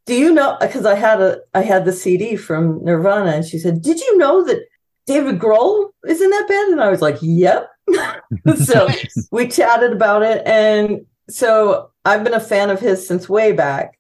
do 0.06 0.14
you 0.14 0.34
know 0.34 0.58
because 0.62 0.86
i 0.86 0.96
had 0.96 1.22
a 1.22 1.40
i 1.54 1.62
had 1.62 1.86
the 1.86 1.94
cd 1.94 2.36
from 2.36 2.84
nirvana 2.84 3.32
and 3.32 3.46
she 3.46 3.58
said 3.58 3.82
did 3.82 4.00
you 4.00 4.18
know 4.18 4.44
that 4.44 4.66
david 5.08 5.40
grohl 5.40 5.90
is 6.08 6.22
in 6.22 6.30
that 6.30 6.48
band? 6.48 6.74
And 6.74 6.82
i 6.82 6.90
was 6.90 7.02
like 7.02 7.18
yep. 7.22 7.70
So 8.66 8.88
we 9.32 9.48
chatted 9.48 9.94
about 9.94 10.24
it 10.24 10.46
and 10.46 11.06
so 11.30 11.92
i've 12.04 12.24
been 12.24 12.34
a 12.34 12.40
fan 12.40 12.70
of 12.70 12.80
his 12.80 13.08
since 13.08 13.30
way 13.30 13.52
back. 13.52 13.98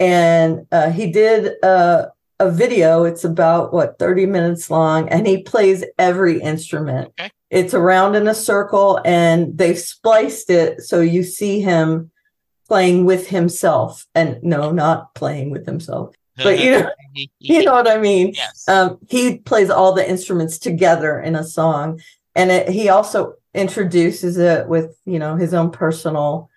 And 0.00 0.66
uh, 0.72 0.90
he 0.90 1.12
did 1.12 1.62
uh, 1.62 2.06
a 2.40 2.50
video. 2.50 3.04
It's 3.04 3.22
about 3.22 3.72
what 3.72 3.98
30 4.00 4.26
minutes 4.26 4.68
long 4.70 5.08
and 5.08 5.26
he 5.26 5.42
plays 5.42 5.84
every 5.98 6.40
instrument. 6.40 7.12
Okay. 7.20 7.30
it's 7.50 7.74
around 7.74 8.16
in 8.16 8.26
a 8.26 8.34
circle 8.34 9.00
and 9.04 9.56
they've 9.56 9.78
spliced 9.78 10.50
it 10.50 10.80
so 10.80 11.00
you 11.00 11.22
see 11.22 11.60
him 11.60 12.10
playing 12.68 13.04
with 13.04 13.28
himself 13.28 14.06
and 14.14 14.42
no 14.42 14.70
not 14.70 15.14
playing 15.14 15.50
with 15.50 15.66
himself 15.66 16.14
but 16.36 16.58
you 16.58 16.70
know 16.72 16.90
you 17.40 17.62
know 17.62 17.72
what 17.72 17.88
i 17.88 17.98
mean? 17.98 18.32
Yes. 18.34 18.66
um, 18.68 18.98
he 19.08 19.38
plays 19.38 19.68
all 19.68 19.92
the 19.92 20.08
instruments 20.08 20.58
together 20.58 21.20
in 21.20 21.36
a 21.36 21.44
song 21.44 22.00
and 22.34 22.50
it, 22.50 22.68
he 22.68 22.88
also 22.88 23.34
introduces 23.54 24.38
it 24.38 24.66
with 24.66 24.96
you 25.04 25.18
know 25.18 25.36
his 25.36 25.52
own 25.52 25.70
personal 25.70 26.48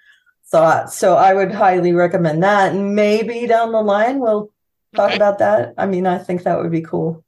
thoughts. 0.47 0.95
So 0.95 1.15
i 1.15 1.33
would 1.33 1.51
highly 1.51 1.91
recommend 1.91 2.43
that 2.43 2.71
and 2.71 2.95
maybe 2.95 3.47
down 3.47 3.71
the 3.73 3.81
line 3.81 4.19
we'll 4.19 4.51
talk 4.95 5.07
okay. 5.07 5.15
about 5.15 5.39
that. 5.39 5.73
I 5.77 5.85
mean 5.87 6.07
i 6.07 6.17
think 6.17 6.43
that 6.43 6.57
would 6.57 6.71
be 6.71 6.81
cool. 6.81 7.23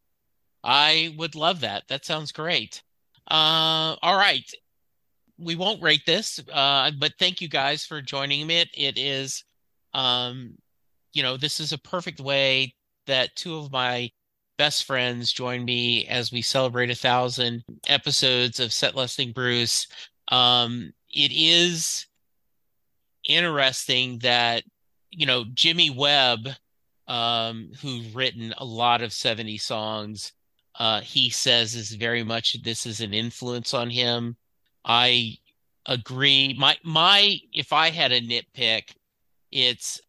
I 0.64 1.14
would 1.18 1.36
love 1.36 1.62
that. 1.62 1.88
That 1.88 2.06
sounds 2.06 2.32
great. 2.32 2.82
Uh, 3.30 3.96
all 4.02 4.18
right 4.18 4.50
we 5.38 5.56
won't 5.56 5.82
rate 5.82 6.06
this, 6.06 6.40
uh, 6.52 6.92
but 7.00 7.14
thank 7.20 7.42
you 7.42 7.48
guys 7.48 7.86
for 7.86 8.02
joining 8.02 8.48
me. 8.48 8.66
It 8.76 8.98
is, 8.98 9.44
um, 9.94 10.56
you 11.14 11.24
know, 11.24 11.38
this 11.38 11.60
is 11.60 11.74
a 11.74 11.78
perfect 11.78 12.20
way 12.20 12.74
that 13.06 13.36
two 13.36 13.58
of 13.58 13.72
my 13.72 14.12
best 14.58 14.86
friends 14.86 15.32
join 15.32 15.64
me 15.64 16.08
as 16.08 16.32
we 16.32 16.42
celebrate 16.42 16.90
a 16.90 16.96
thousand 16.96 17.64
episodes 17.88 18.60
of 18.60 18.74
Set 18.74 18.96
Listing 18.96 19.32
Bruce. 19.32 19.88
Um, 20.30 20.92
it 21.14 21.32
is 21.32 22.08
interesting 23.28 24.20
that 24.20 24.64
you 25.12 25.26
know 25.26 25.46
Jimmy 25.54 25.90
Webb, 25.90 26.50
um, 27.08 27.72
who's 27.82 28.14
written 28.14 28.54
a 28.58 28.66
lot 28.66 29.02
of 29.02 29.14
70 29.14 29.58
songs, 29.58 30.34
uh, 30.80 31.02
he 31.02 31.30
says 31.30 31.76
is 31.76 31.94
very 31.94 32.24
much 32.24 32.62
this 32.64 32.86
is 32.86 33.02
an 33.02 33.14
influence 33.14 33.74
on 33.74 33.90
him. 33.90 34.36
I 34.88 35.38
agree. 35.86 36.56
My 36.58 36.78
my 36.82 37.40
if 37.54 37.74
I 37.74 37.90
had 37.90 38.14
a 38.14 38.22
nitpick, 38.22 38.96
it's 39.52 40.02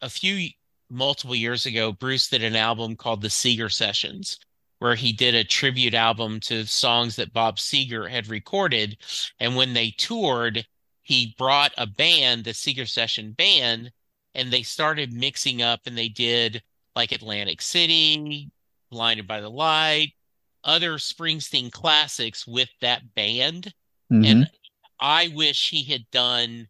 a 0.00 0.08
few 0.08 0.50
multiple 0.88 1.34
years 1.34 1.66
ago, 1.66 1.92
Bruce 1.92 2.28
did 2.28 2.44
an 2.44 2.56
album 2.56 2.96
called 2.96 3.22
the 3.22 3.30
Seeger 3.30 3.68
Sessions, 3.68 4.38
where 4.78 4.94
he 4.94 5.12
did 5.12 5.34
a 5.34 5.44
tribute 5.44 5.94
album 5.94 6.38
to 6.40 6.64
songs 6.64 7.16
that 7.16 7.32
Bob 7.32 7.58
Seeger 7.58 8.08
had 8.08 8.28
recorded. 8.28 8.96
And 9.40 9.56
when 9.56 9.74
they 9.74 9.90
toured, 9.90 10.64
he 11.02 11.34
brought 11.36 11.72
a 11.76 11.86
band, 11.86 12.44
the 12.44 12.54
Seeger 12.54 12.86
Session 12.86 13.32
band, 13.32 13.92
and 14.34 14.52
they 14.52 14.62
started 14.62 15.12
mixing 15.12 15.60
up 15.60 15.80
and 15.86 15.98
they 15.98 16.08
did 16.08 16.62
like 16.94 17.12
Atlantic 17.12 17.60
City, 17.60 18.50
Blinded 18.90 19.26
by 19.26 19.40
the 19.40 19.50
Light, 19.50 20.12
other 20.64 20.98
Springsteen 20.98 21.72
classics 21.72 22.46
with 22.46 22.70
that 22.80 23.14
band. 23.14 23.74
Mm-hmm. 24.12 24.24
And 24.24 24.50
I 25.00 25.30
wish 25.34 25.70
he 25.70 25.82
had 25.84 26.10
done 26.10 26.68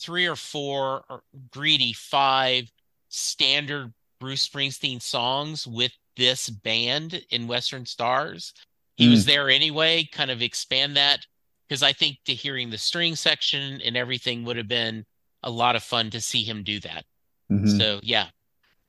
three 0.00 0.26
or 0.26 0.36
four 0.36 1.04
or 1.08 1.22
greedy 1.50 1.92
five 1.92 2.70
standard 3.08 3.92
Bruce 4.18 4.48
Springsteen 4.48 5.00
songs 5.00 5.66
with 5.66 5.92
this 6.16 6.48
band 6.48 7.24
in 7.30 7.46
Western 7.46 7.86
Stars. 7.86 8.52
He 8.96 9.08
mm. 9.08 9.12
was 9.12 9.24
there 9.24 9.48
anyway, 9.48 10.08
kind 10.10 10.30
of 10.30 10.42
expand 10.42 10.96
that 10.96 11.26
because 11.68 11.82
I 11.82 11.92
think 11.92 12.18
to 12.26 12.34
hearing 12.34 12.70
the 12.70 12.78
string 12.78 13.16
section 13.16 13.80
and 13.84 13.96
everything 13.96 14.44
would 14.44 14.56
have 14.56 14.68
been 14.68 15.04
a 15.42 15.50
lot 15.50 15.76
of 15.76 15.82
fun 15.82 16.10
to 16.10 16.20
see 16.20 16.42
him 16.42 16.62
do 16.62 16.80
that. 16.80 17.04
Mhm. 17.50 17.78
So 17.78 18.00
yeah. 18.02 18.26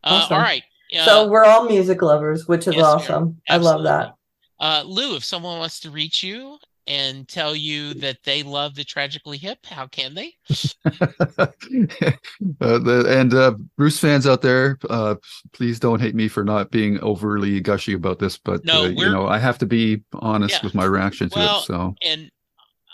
Uh, 0.03 0.21
Awesome. 0.23 0.37
all 0.37 0.41
right. 0.41 0.63
Uh, 0.93 1.05
so 1.05 1.27
we're 1.27 1.45
all 1.45 1.65
music 1.65 2.01
lovers, 2.01 2.47
which 2.47 2.67
is 2.67 2.75
yes, 2.75 2.83
awesome. 2.83 3.41
I 3.47 3.57
love 3.57 3.83
that. 3.83 4.15
Uh, 4.59 4.83
Lou, 4.85 5.15
if 5.15 5.23
someone 5.23 5.59
wants 5.59 5.79
to 5.81 5.89
reach 5.89 6.21
you 6.21 6.57
and 6.87 7.27
tell 7.27 7.55
you 7.55 7.93
that 7.95 8.23
they 8.23 8.43
love 8.43 8.75
the 8.75 8.83
Tragically 8.83 9.37
Hip, 9.37 9.65
how 9.65 9.87
can 9.87 10.13
they? 10.13 10.35
uh, 10.99 11.47
the, 12.59 13.05
and 13.07 13.33
uh, 13.33 13.53
Bruce 13.77 13.99
fans 13.99 14.27
out 14.27 14.41
there, 14.41 14.77
uh, 14.89 15.15
please 15.53 15.79
don't 15.79 16.01
hate 16.01 16.15
me 16.15 16.27
for 16.27 16.43
not 16.43 16.71
being 16.71 16.99
overly 17.01 17.59
gushy 17.61 17.93
about 17.93 18.19
this, 18.19 18.37
but 18.37 18.61
No, 18.65 18.85
uh, 18.85 18.87
you 18.87 19.09
know 19.09 19.27
I 19.27 19.37
have 19.37 19.57
to 19.59 19.65
be 19.65 20.01
honest 20.13 20.55
Yeah. 20.55 20.65
with 20.65 20.75
my 20.75 20.85
reaction 20.85 21.29
to 21.29 21.39
Well, 21.39 21.61
it. 21.61 21.65
So 21.65 21.95
And 22.03 22.31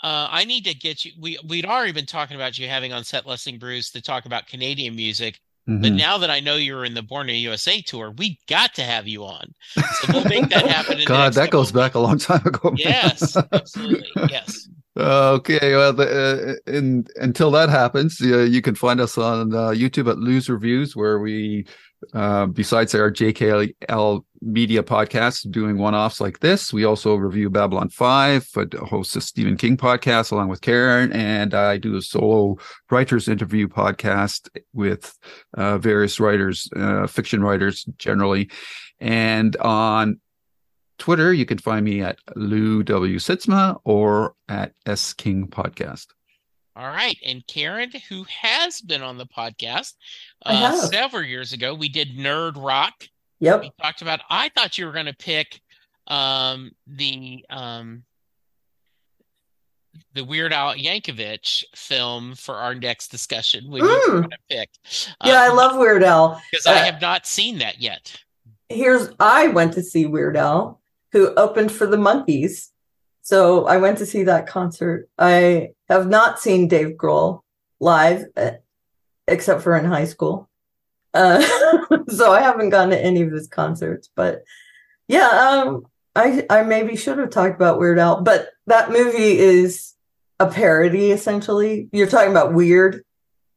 uh, 0.02 0.28
I 0.30 0.44
need 0.44 0.64
to 0.66 0.74
get 0.74 1.04
you. 1.04 1.12
We 1.18 1.38
we'd 1.46 1.64
already 1.64 1.92
been 1.92 2.06
talking 2.06 2.36
about 2.36 2.58
you 2.58 2.68
having 2.68 2.92
on 2.92 3.04
set 3.04 3.26
listing 3.26 3.58
Bruce 3.58 3.90
to 3.92 4.00
talk 4.00 4.26
about 4.26 4.46
Canadian 4.46 4.94
music, 4.94 5.40
but 5.68 5.92
mhm. 5.92 5.98
now 5.98 6.16
that 6.16 6.30
I 6.30 6.40
know 6.40 6.56
you're 6.56 6.82
in 6.82 6.94
the 6.94 7.02
Born 7.02 7.28
in 7.28 7.36
USA 7.36 7.82
tour, 7.82 8.10
we 8.16 8.38
got 8.48 8.74
to 8.76 8.82
have 8.82 9.06
you 9.06 9.24
on. 9.24 9.54
So 9.74 9.82
we'll 10.14 10.24
make 10.24 10.48
that 10.48 10.66
happen. 10.66 10.98
In 10.98 11.04
God, 11.04 11.34
that 11.34 11.50
goes 11.50 11.70
back 11.72 11.94
a 11.94 11.98
long 11.98 12.18
time 12.18 12.40
ago. 12.46 12.70
man. 12.70 12.78
Yes, 12.78 13.36
absolutely. 13.52 14.08
Yes. 14.30 14.66
Okay, 14.96 15.76
well, 15.76 15.92
the, 15.92 16.58
uh, 16.66 16.72
in, 16.72 17.06
until 17.16 17.50
that 17.50 17.68
happens, 17.68 18.18
uh, 18.20 18.38
you 18.38 18.62
can 18.62 18.74
find 18.74 18.98
us 18.98 19.18
on 19.18 19.54
uh, 19.54 19.68
YouTube 19.68 20.10
at 20.10 20.18
Lou's 20.18 20.48
Reviews, 20.48 20.96
where 20.96 21.20
we, 21.20 21.66
uh, 22.12 22.46
besides 22.46 22.94
our 22.94 23.10
JKL 23.10 24.24
media 24.40 24.82
podcast, 24.82 25.50
doing 25.50 25.78
one-offs 25.78 26.20
like 26.20 26.40
this, 26.40 26.72
we 26.72 26.84
also 26.84 27.14
review 27.14 27.50
Babylon 27.50 27.88
Five, 27.88 28.48
I 28.56 28.66
host 28.86 29.16
a 29.16 29.20
Stephen 29.20 29.56
King 29.56 29.76
podcast 29.76 30.32
along 30.32 30.48
with 30.48 30.60
Karen, 30.60 31.12
and 31.12 31.54
I 31.54 31.76
do 31.76 31.96
a 31.96 32.02
solo 32.02 32.56
writers 32.90 33.28
interview 33.28 33.68
podcast 33.68 34.48
with 34.72 35.16
uh, 35.54 35.78
various 35.78 36.20
writers, 36.20 36.68
uh, 36.76 37.06
fiction 37.06 37.42
writers 37.42 37.84
generally, 37.98 38.50
and 39.00 39.56
on 39.56 40.20
Twitter, 40.98 41.32
you 41.32 41.46
can 41.46 41.58
find 41.58 41.84
me 41.84 42.02
at 42.02 42.18
Lou 42.34 42.82
W. 42.82 43.18
Sytsma 43.18 43.80
or 43.84 44.34
at 44.48 44.72
S 44.84 45.12
King 45.12 45.46
Podcast. 45.46 46.06
All 46.78 46.86
right. 46.86 47.18
And 47.26 47.44
Karen, 47.48 47.90
who 48.08 48.24
has 48.42 48.80
been 48.80 49.02
on 49.02 49.18
the 49.18 49.26
podcast 49.26 49.94
uh, 50.46 50.76
several 50.76 51.24
years 51.24 51.52
ago, 51.52 51.74
we 51.74 51.88
did 51.88 52.16
Nerd 52.16 52.52
Rock. 52.56 53.08
Yep. 53.40 53.62
We 53.62 53.72
talked 53.82 54.00
about. 54.00 54.20
I 54.30 54.48
thought 54.50 54.78
you 54.78 54.86
were 54.86 54.92
going 54.92 55.06
to 55.06 55.16
pick 55.16 55.60
um, 56.06 56.70
the 56.86 57.44
um, 57.50 58.04
the 60.14 60.24
Weird 60.24 60.52
Al 60.52 60.74
Yankovic 60.76 61.64
film 61.74 62.36
for 62.36 62.54
our 62.54 62.76
next 62.76 63.08
discussion. 63.08 63.68
We 63.70 63.80
Mm. 63.80 64.06
going 64.06 64.30
to 64.30 64.38
pick. 64.48 64.70
Yeah, 65.24 65.42
I 65.42 65.48
love 65.48 65.76
Weird 65.78 66.04
Al. 66.04 66.40
because 66.50 66.66
I 66.66 66.80
uh, 66.80 66.84
have 66.84 67.00
not 67.00 67.26
seen 67.26 67.58
that 67.58 67.80
yet. 67.80 68.16
Here's 68.68 69.10
I 69.18 69.48
went 69.48 69.72
to 69.74 69.82
see 69.82 70.06
Weird 70.06 70.36
Al, 70.36 70.80
who 71.10 71.34
opened 71.34 71.72
for 71.72 71.86
the 71.88 71.96
Monkees. 71.96 72.68
So 73.28 73.66
I 73.66 73.76
went 73.76 73.98
to 73.98 74.06
see 74.06 74.22
that 74.22 74.46
concert. 74.46 75.10
I 75.18 75.72
have 75.90 76.08
not 76.08 76.40
seen 76.40 76.66
Dave 76.66 76.96
Grohl 76.96 77.42
live, 77.78 78.24
uh, 78.34 78.52
except 79.26 79.60
for 79.60 79.76
in 79.76 79.84
high 79.84 80.06
school. 80.06 80.48
Uh, 81.12 81.42
so 82.08 82.32
I 82.32 82.40
haven't 82.40 82.70
gone 82.70 82.88
to 82.88 82.98
any 82.98 83.20
of 83.20 83.30
his 83.30 83.46
concerts. 83.46 84.08
But 84.16 84.44
yeah, 85.08 85.26
um, 85.26 85.84
I 86.16 86.46
I 86.48 86.62
maybe 86.62 86.96
should 86.96 87.18
have 87.18 87.28
talked 87.28 87.54
about 87.54 87.78
Weird 87.78 87.98
Al, 87.98 88.22
but 88.22 88.48
that 88.66 88.92
movie 88.92 89.38
is 89.38 89.92
a 90.40 90.46
parody 90.46 91.10
essentially. 91.10 91.90
You're 91.92 92.06
talking 92.06 92.30
about 92.30 92.54
weird. 92.54 93.04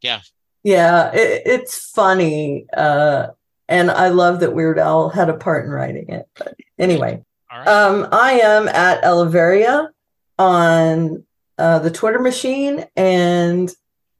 Yeah. 0.01 0.19
Yeah, 0.63 1.13
it, 1.13 1.43
it's 1.45 1.91
funny. 1.91 2.65
Uh, 2.75 3.27
and 3.69 3.89
I 3.89 4.09
love 4.09 4.41
that 4.41 4.53
Weird 4.53 4.79
Al 4.79 5.07
had 5.07 5.29
a 5.29 5.37
part 5.37 5.63
in 5.63 5.71
writing 5.71 6.09
it. 6.09 6.27
But 6.35 6.55
anyway, 6.77 7.23
right. 7.59 7.67
um, 7.67 8.07
I 8.11 8.33
am 8.39 8.67
at 8.67 9.03
Aleveria 9.03 9.89
on 10.37 11.23
uh, 11.57 11.79
the 11.79 11.91
Twitter 11.91 12.19
machine, 12.19 12.85
and 12.95 13.71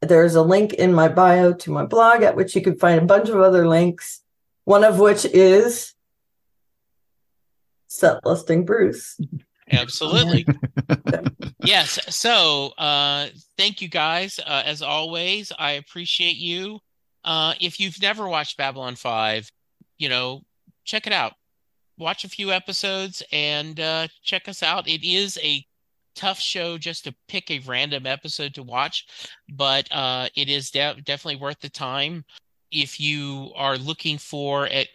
there's 0.02 0.36
a 0.36 0.42
link 0.42 0.74
in 0.74 0.94
my 0.94 1.08
bio 1.08 1.54
to 1.54 1.72
my 1.72 1.86
blog 1.86 2.24
at 2.24 2.36
which 2.36 2.56
you 2.56 2.62
can 2.62 2.78
find 2.78 3.00
a 3.00 3.06
bunch 3.06 3.30
of 3.30 3.40
other 3.40 3.68
links. 3.68 4.22
One 4.66 4.84
of 4.84 5.00
which 5.00 5.26
is 5.26 5.94
set 7.88 8.26
listing 8.26 8.66
Bruce. 8.66 9.20
Absolutely. 9.72 10.46
yes. 11.64 12.00
So, 12.14 12.74
uh, 12.78 13.28
thank 13.58 13.82
you 13.82 13.88
guys. 13.88 14.40
Uh, 14.40 14.64
as 14.66 14.82
always, 14.82 15.52
I 15.58 15.74
appreciate 15.74 16.36
you. 16.36 16.80
Uh, 17.24 17.54
if 17.62 17.80
you've 17.80 18.02
never 18.02 18.28
watched 18.28 18.58
Babylon 18.58 18.96
5, 18.96 19.50
you 19.98 20.10
know, 20.10 20.42
check 20.84 21.08
it 21.08 21.14
out. 21.14 21.34
Watch 22.02 22.24
a 22.24 22.30
few 22.30 22.52
episodes 22.52 23.22
and 23.32 23.80
uh, 23.80 24.08
check 24.24 24.48
us 24.48 24.64
out. 24.64 24.88
It 24.88 25.08
is 25.08 25.38
a 25.44 25.64
tough 26.16 26.40
show 26.40 26.80
just 26.80 27.04
to 27.04 27.14
pick 27.28 27.52
a 27.52 27.60
random 27.60 28.08
episode 28.08 28.56
to 28.56 28.64
watch, 28.64 29.06
but 29.48 29.88
uh, 29.92 30.28
it 30.36 30.50
is 30.50 30.72
de- 30.72 30.96
definitely 31.06 31.40
worth 31.40 31.60
the 31.60 31.70
time. 31.70 32.26
If 32.72 33.00
you 33.00 33.52
are 33.56 33.78
looking 33.78 34.18
for 34.18 34.66
a, 34.70 34.90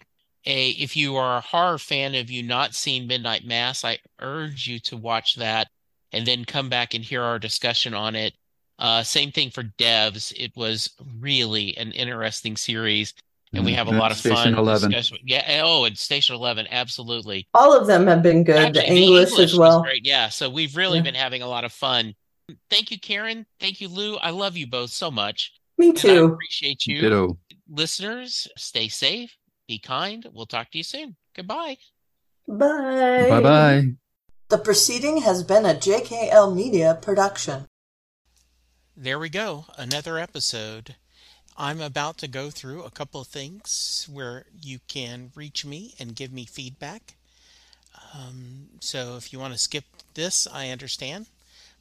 a, 0.46 0.70
if 0.70 0.96
you 0.96 1.14
are 1.14 1.36
a 1.36 1.42
horror 1.42 1.78
fan, 1.78 2.14
have 2.14 2.28
you 2.28 2.42
not 2.42 2.74
seen 2.74 3.07
Midnight 3.07 3.44
Mass, 3.44 3.84
I 3.84 3.98
urge 4.20 4.66
you 4.66 4.80
to 4.80 4.96
watch 4.96 5.36
that 5.36 5.68
and 6.11 6.26
then 6.26 6.44
come 6.44 6.68
back 6.68 6.92
and 6.92 7.04
hear 7.04 7.22
our 7.22 7.38
discussion 7.38 7.94
on 7.94 8.16
it. 8.16 8.34
Uh, 8.80 9.04
same 9.04 9.30
thing 9.30 9.50
for 9.50 9.62
Devs. 9.62 10.32
It 10.36 10.50
was 10.57 10.90
really 11.20 11.76
an 11.76 11.92
interesting 11.92 12.57
series, 12.57 13.14
and 13.53 13.64
we 13.64 13.72
have 13.72 13.88
a 13.88 13.92
Mm, 13.92 13.99
lot 13.99 14.11
of 14.11 14.16
Station 14.18 14.36
fun. 14.36 14.55
11. 14.59 14.90
discussion- 14.90 15.18
Yeah. 15.26 15.61
Oh, 15.64 15.84
and 15.84 15.97
Station 15.99 16.34
Eleven, 16.34 16.66
absolutely. 16.70 17.47
All 17.55 17.76
of 17.78 17.86
them 17.86 18.07
have 18.07 18.22
been 18.22 18.44
good. 18.44 18.57
Actually, 18.57 18.80
the 18.80 18.86
English, 19.03 19.38
as 19.38 19.55
well. 19.57 19.82
great. 19.82 20.05
Yeah. 20.05 20.28
So 20.28 20.49
we've 20.51 20.76
really 20.76 20.99
Yeah. 20.99 21.05
been 21.05 21.14
having 21.14 21.42
a 21.42 21.49
lot 21.49 21.64
of 21.64 21.72
fun. 21.72 22.14
Thank 22.70 22.90
you, 22.90 22.99
Karen. 23.01 23.47
Thank 23.61 23.80
you, 23.80 23.88
Lou. 23.88 24.16
I 24.18 24.30
love 24.30 24.57
you 24.57 24.66
both 24.66 24.90
so 24.90 25.11
much. 25.11 25.53
Me 25.78 25.88
And 25.90 25.99
I 25.99 26.01
too. 26.01 26.24
appreciate 26.24 26.86
you. 26.86 27.01
Ditto. 27.01 27.38
Listeners, 27.68 28.47
stay 28.57 28.88
safe, 28.88 29.36
be 29.66 29.78
kind. 29.78 30.26
We'll 30.32 30.47
talk 30.47 30.70
to 30.70 30.78
you 30.78 30.84
soon. 30.84 31.16
Goodbye. 31.34 31.76
Bye. 32.49 33.26
Bye 33.28 33.40
bye. 33.40 33.82
The 34.49 34.59
proceeding 34.59 35.22
has 35.22 35.42
been 35.42 35.66
a 35.66 35.74
JKL 35.74 36.55
Media 36.55 36.97
production. 37.03 37.66
There 38.97 39.18
we 39.18 39.28
go, 39.28 39.66
another 39.76 40.18
episode. 40.18 40.94
I'm 41.59 41.80
about 41.80 42.18
to 42.18 42.28
go 42.28 42.50
through 42.50 42.82
a 42.82 42.90
couple 42.90 43.20
of 43.20 43.28
things 43.28 44.07
where 44.12 44.44
you 44.61 44.80
can 44.88 45.32
reach 45.34 45.64
me 45.64 45.94
and 45.98 46.14
give 46.14 46.30
me 46.30 46.44
feedback. 46.44 47.14
Um, 48.14 48.68
so 48.80 49.16
if 49.16 49.32
you 49.32 49.38
want 49.38 49.54
to 49.54 49.59
skip 49.59 49.84
this, 50.12 50.46
I 50.52 50.68
understand, 50.68 51.26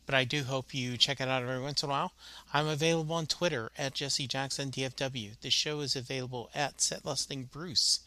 but 0.05 0.15
I 0.15 0.23
do 0.23 0.43
hope 0.43 0.73
you 0.73 0.95
check 0.95 1.19
it 1.19 1.27
out 1.27 1.43
every 1.43 1.61
once 1.61 1.83
in 1.83 1.89
a 1.89 1.91
while. 1.91 2.13
I'm 2.53 2.67
available 2.67 3.15
on 3.15 3.25
Twitter 3.25 3.69
at 3.77 3.95
Jesse 3.95 4.27
Jackson 4.27 4.71
DFW. 4.71 5.39
The 5.41 5.49
show 5.49 5.81
is 5.81 5.97
available 5.97 6.49
at 6.55 6.77
SetListingBruce. 6.77 7.99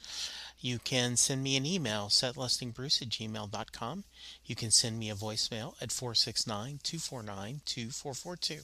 You 0.60 0.78
can 0.78 1.16
send 1.16 1.42
me 1.42 1.56
an 1.56 1.66
email, 1.66 2.06
setlistingbruce 2.06 3.02
at 3.02 3.10
gmail.com. 3.10 4.04
You 4.44 4.56
can 4.56 4.70
send 4.70 4.98
me 4.98 5.10
a 5.10 5.14
voicemail 5.14 5.74
at 5.82 5.92
469 5.92 6.80
249 6.82 7.60
2442. 7.64 8.62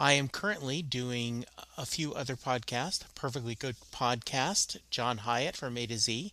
I 0.00 0.12
am 0.12 0.28
currently 0.28 0.80
doing 0.80 1.44
a 1.76 1.84
few 1.84 2.14
other 2.14 2.36
podcasts. 2.36 3.02
Perfectly 3.16 3.56
Good 3.56 3.74
Podcast, 3.92 4.76
John 4.90 5.18
Hiatt 5.18 5.56
from 5.56 5.76
A 5.76 5.88
to 5.88 5.98
Z, 5.98 6.32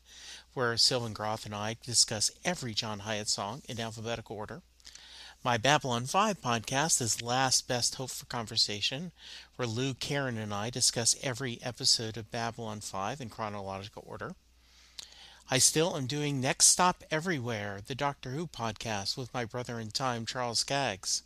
where 0.53 0.77
Sylvan 0.77 1.13
Groth 1.13 1.47
and 1.47 1.55
I 1.55 1.75
discuss 1.83 2.29
every 2.43 2.75
John 2.75 2.99
Hiatt 2.99 3.27
song 3.27 3.63
in 3.67 3.79
alphabetical 3.79 4.35
order. 4.35 4.61
My 5.43 5.57
Babylon 5.57 6.05
5 6.05 6.41
podcast 6.41 7.01
is 7.01 7.23
Last 7.23 7.67
Best 7.67 7.95
Hope 7.95 8.11
for 8.11 8.27
Conversation, 8.27 9.11
where 9.55 9.67
Lou, 9.67 9.95
Karen, 9.95 10.37
and 10.37 10.53
I 10.53 10.69
discuss 10.69 11.15
every 11.23 11.57
episode 11.63 12.17
of 12.17 12.29
Babylon 12.29 12.81
5 12.81 13.19
in 13.19 13.29
chronological 13.29 14.03
order. 14.05 14.35
I 15.49 15.57
still 15.57 15.97
am 15.97 16.05
doing 16.05 16.39
Next 16.39 16.67
Stop 16.67 17.03
Everywhere, 17.09 17.79
the 17.87 17.95
Doctor 17.95 18.29
Who 18.29 18.45
podcast 18.45 19.17
with 19.17 19.33
my 19.33 19.43
brother 19.43 19.79
in 19.79 19.89
time, 19.89 20.27
Charles 20.27 20.59
Skaggs. 20.59 21.23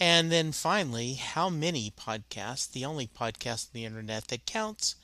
And 0.00 0.32
then 0.32 0.52
finally, 0.52 1.14
How 1.14 1.50
Many 1.50 1.90
Podcasts, 1.90 2.70
the 2.70 2.84
only 2.84 3.06
podcast 3.06 3.66
on 3.66 3.70
the 3.74 3.84
internet 3.84 4.28
that 4.28 4.46
counts, 4.46 4.96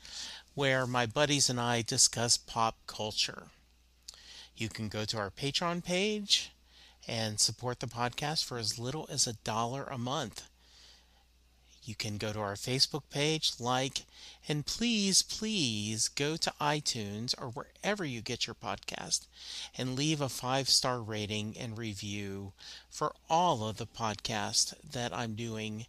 where 0.55 0.87
my 0.87 1.05
buddies 1.05 1.49
and 1.49 1.59
I 1.59 1.81
discuss 1.81 2.37
pop 2.37 2.75
culture. 2.87 3.47
You 4.57 4.67
can 4.67 4.89
go 4.89 5.05
to 5.05 5.17
our 5.17 5.29
Patreon 5.29 5.83
page 5.83 6.51
and 7.07 7.39
support 7.39 7.79
the 7.79 7.87
podcast 7.87 8.43
for 8.43 8.57
as 8.57 8.77
little 8.77 9.07
as 9.09 9.25
a 9.25 9.33
dollar 9.33 9.85
a 9.85 9.97
month. 9.97 10.48
You 11.89 11.95
can 11.95 12.17
go 12.19 12.31
to 12.31 12.39
our 12.39 12.53
Facebook 12.53 13.01
page, 13.09 13.53
like, 13.59 14.03
and 14.47 14.63
please, 14.63 15.23
please 15.23 16.07
go 16.07 16.37
to 16.37 16.53
iTunes 16.61 17.33
or 17.41 17.47
wherever 17.47 18.05
you 18.05 18.21
get 18.21 18.45
your 18.45 18.53
podcast 18.53 19.25
and 19.75 19.95
leave 19.95 20.21
a 20.21 20.29
five 20.29 20.69
star 20.69 21.01
rating 21.01 21.57
and 21.57 21.79
review 21.79 22.53
for 22.91 23.15
all 23.27 23.67
of 23.67 23.77
the 23.77 23.87
podcasts 23.87 24.71
that 24.91 25.11
I'm 25.11 25.33
doing. 25.33 25.87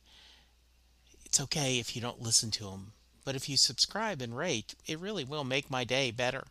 It's 1.27 1.39
okay 1.39 1.79
if 1.79 1.95
you 1.95 2.01
don't 2.01 2.23
listen 2.23 2.51
to 2.53 2.65
them, 2.65 2.93
but 3.23 3.37
if 3.37 3.47
you 3.47 3.59
subscribe 3.59 4.23
and 4.23 4.35
rate, 4.35 4.75
it 4.87 4.99
really 4.99 5.25
will 5.25 5.45
make 5.45 5.71
my 5.71 5.85
day 5.85 6.11
better. 6.11 6.45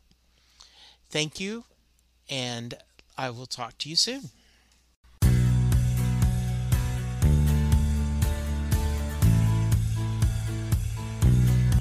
Thank 1.09 1.39
you, 1.39 1.63
and 2.29 2.75
I 3.17 3.31
will 3.31 3.47
talk 3.47 3.79
to 3.79 3.89
you 3.89 3.95
soon. 3.95 4.29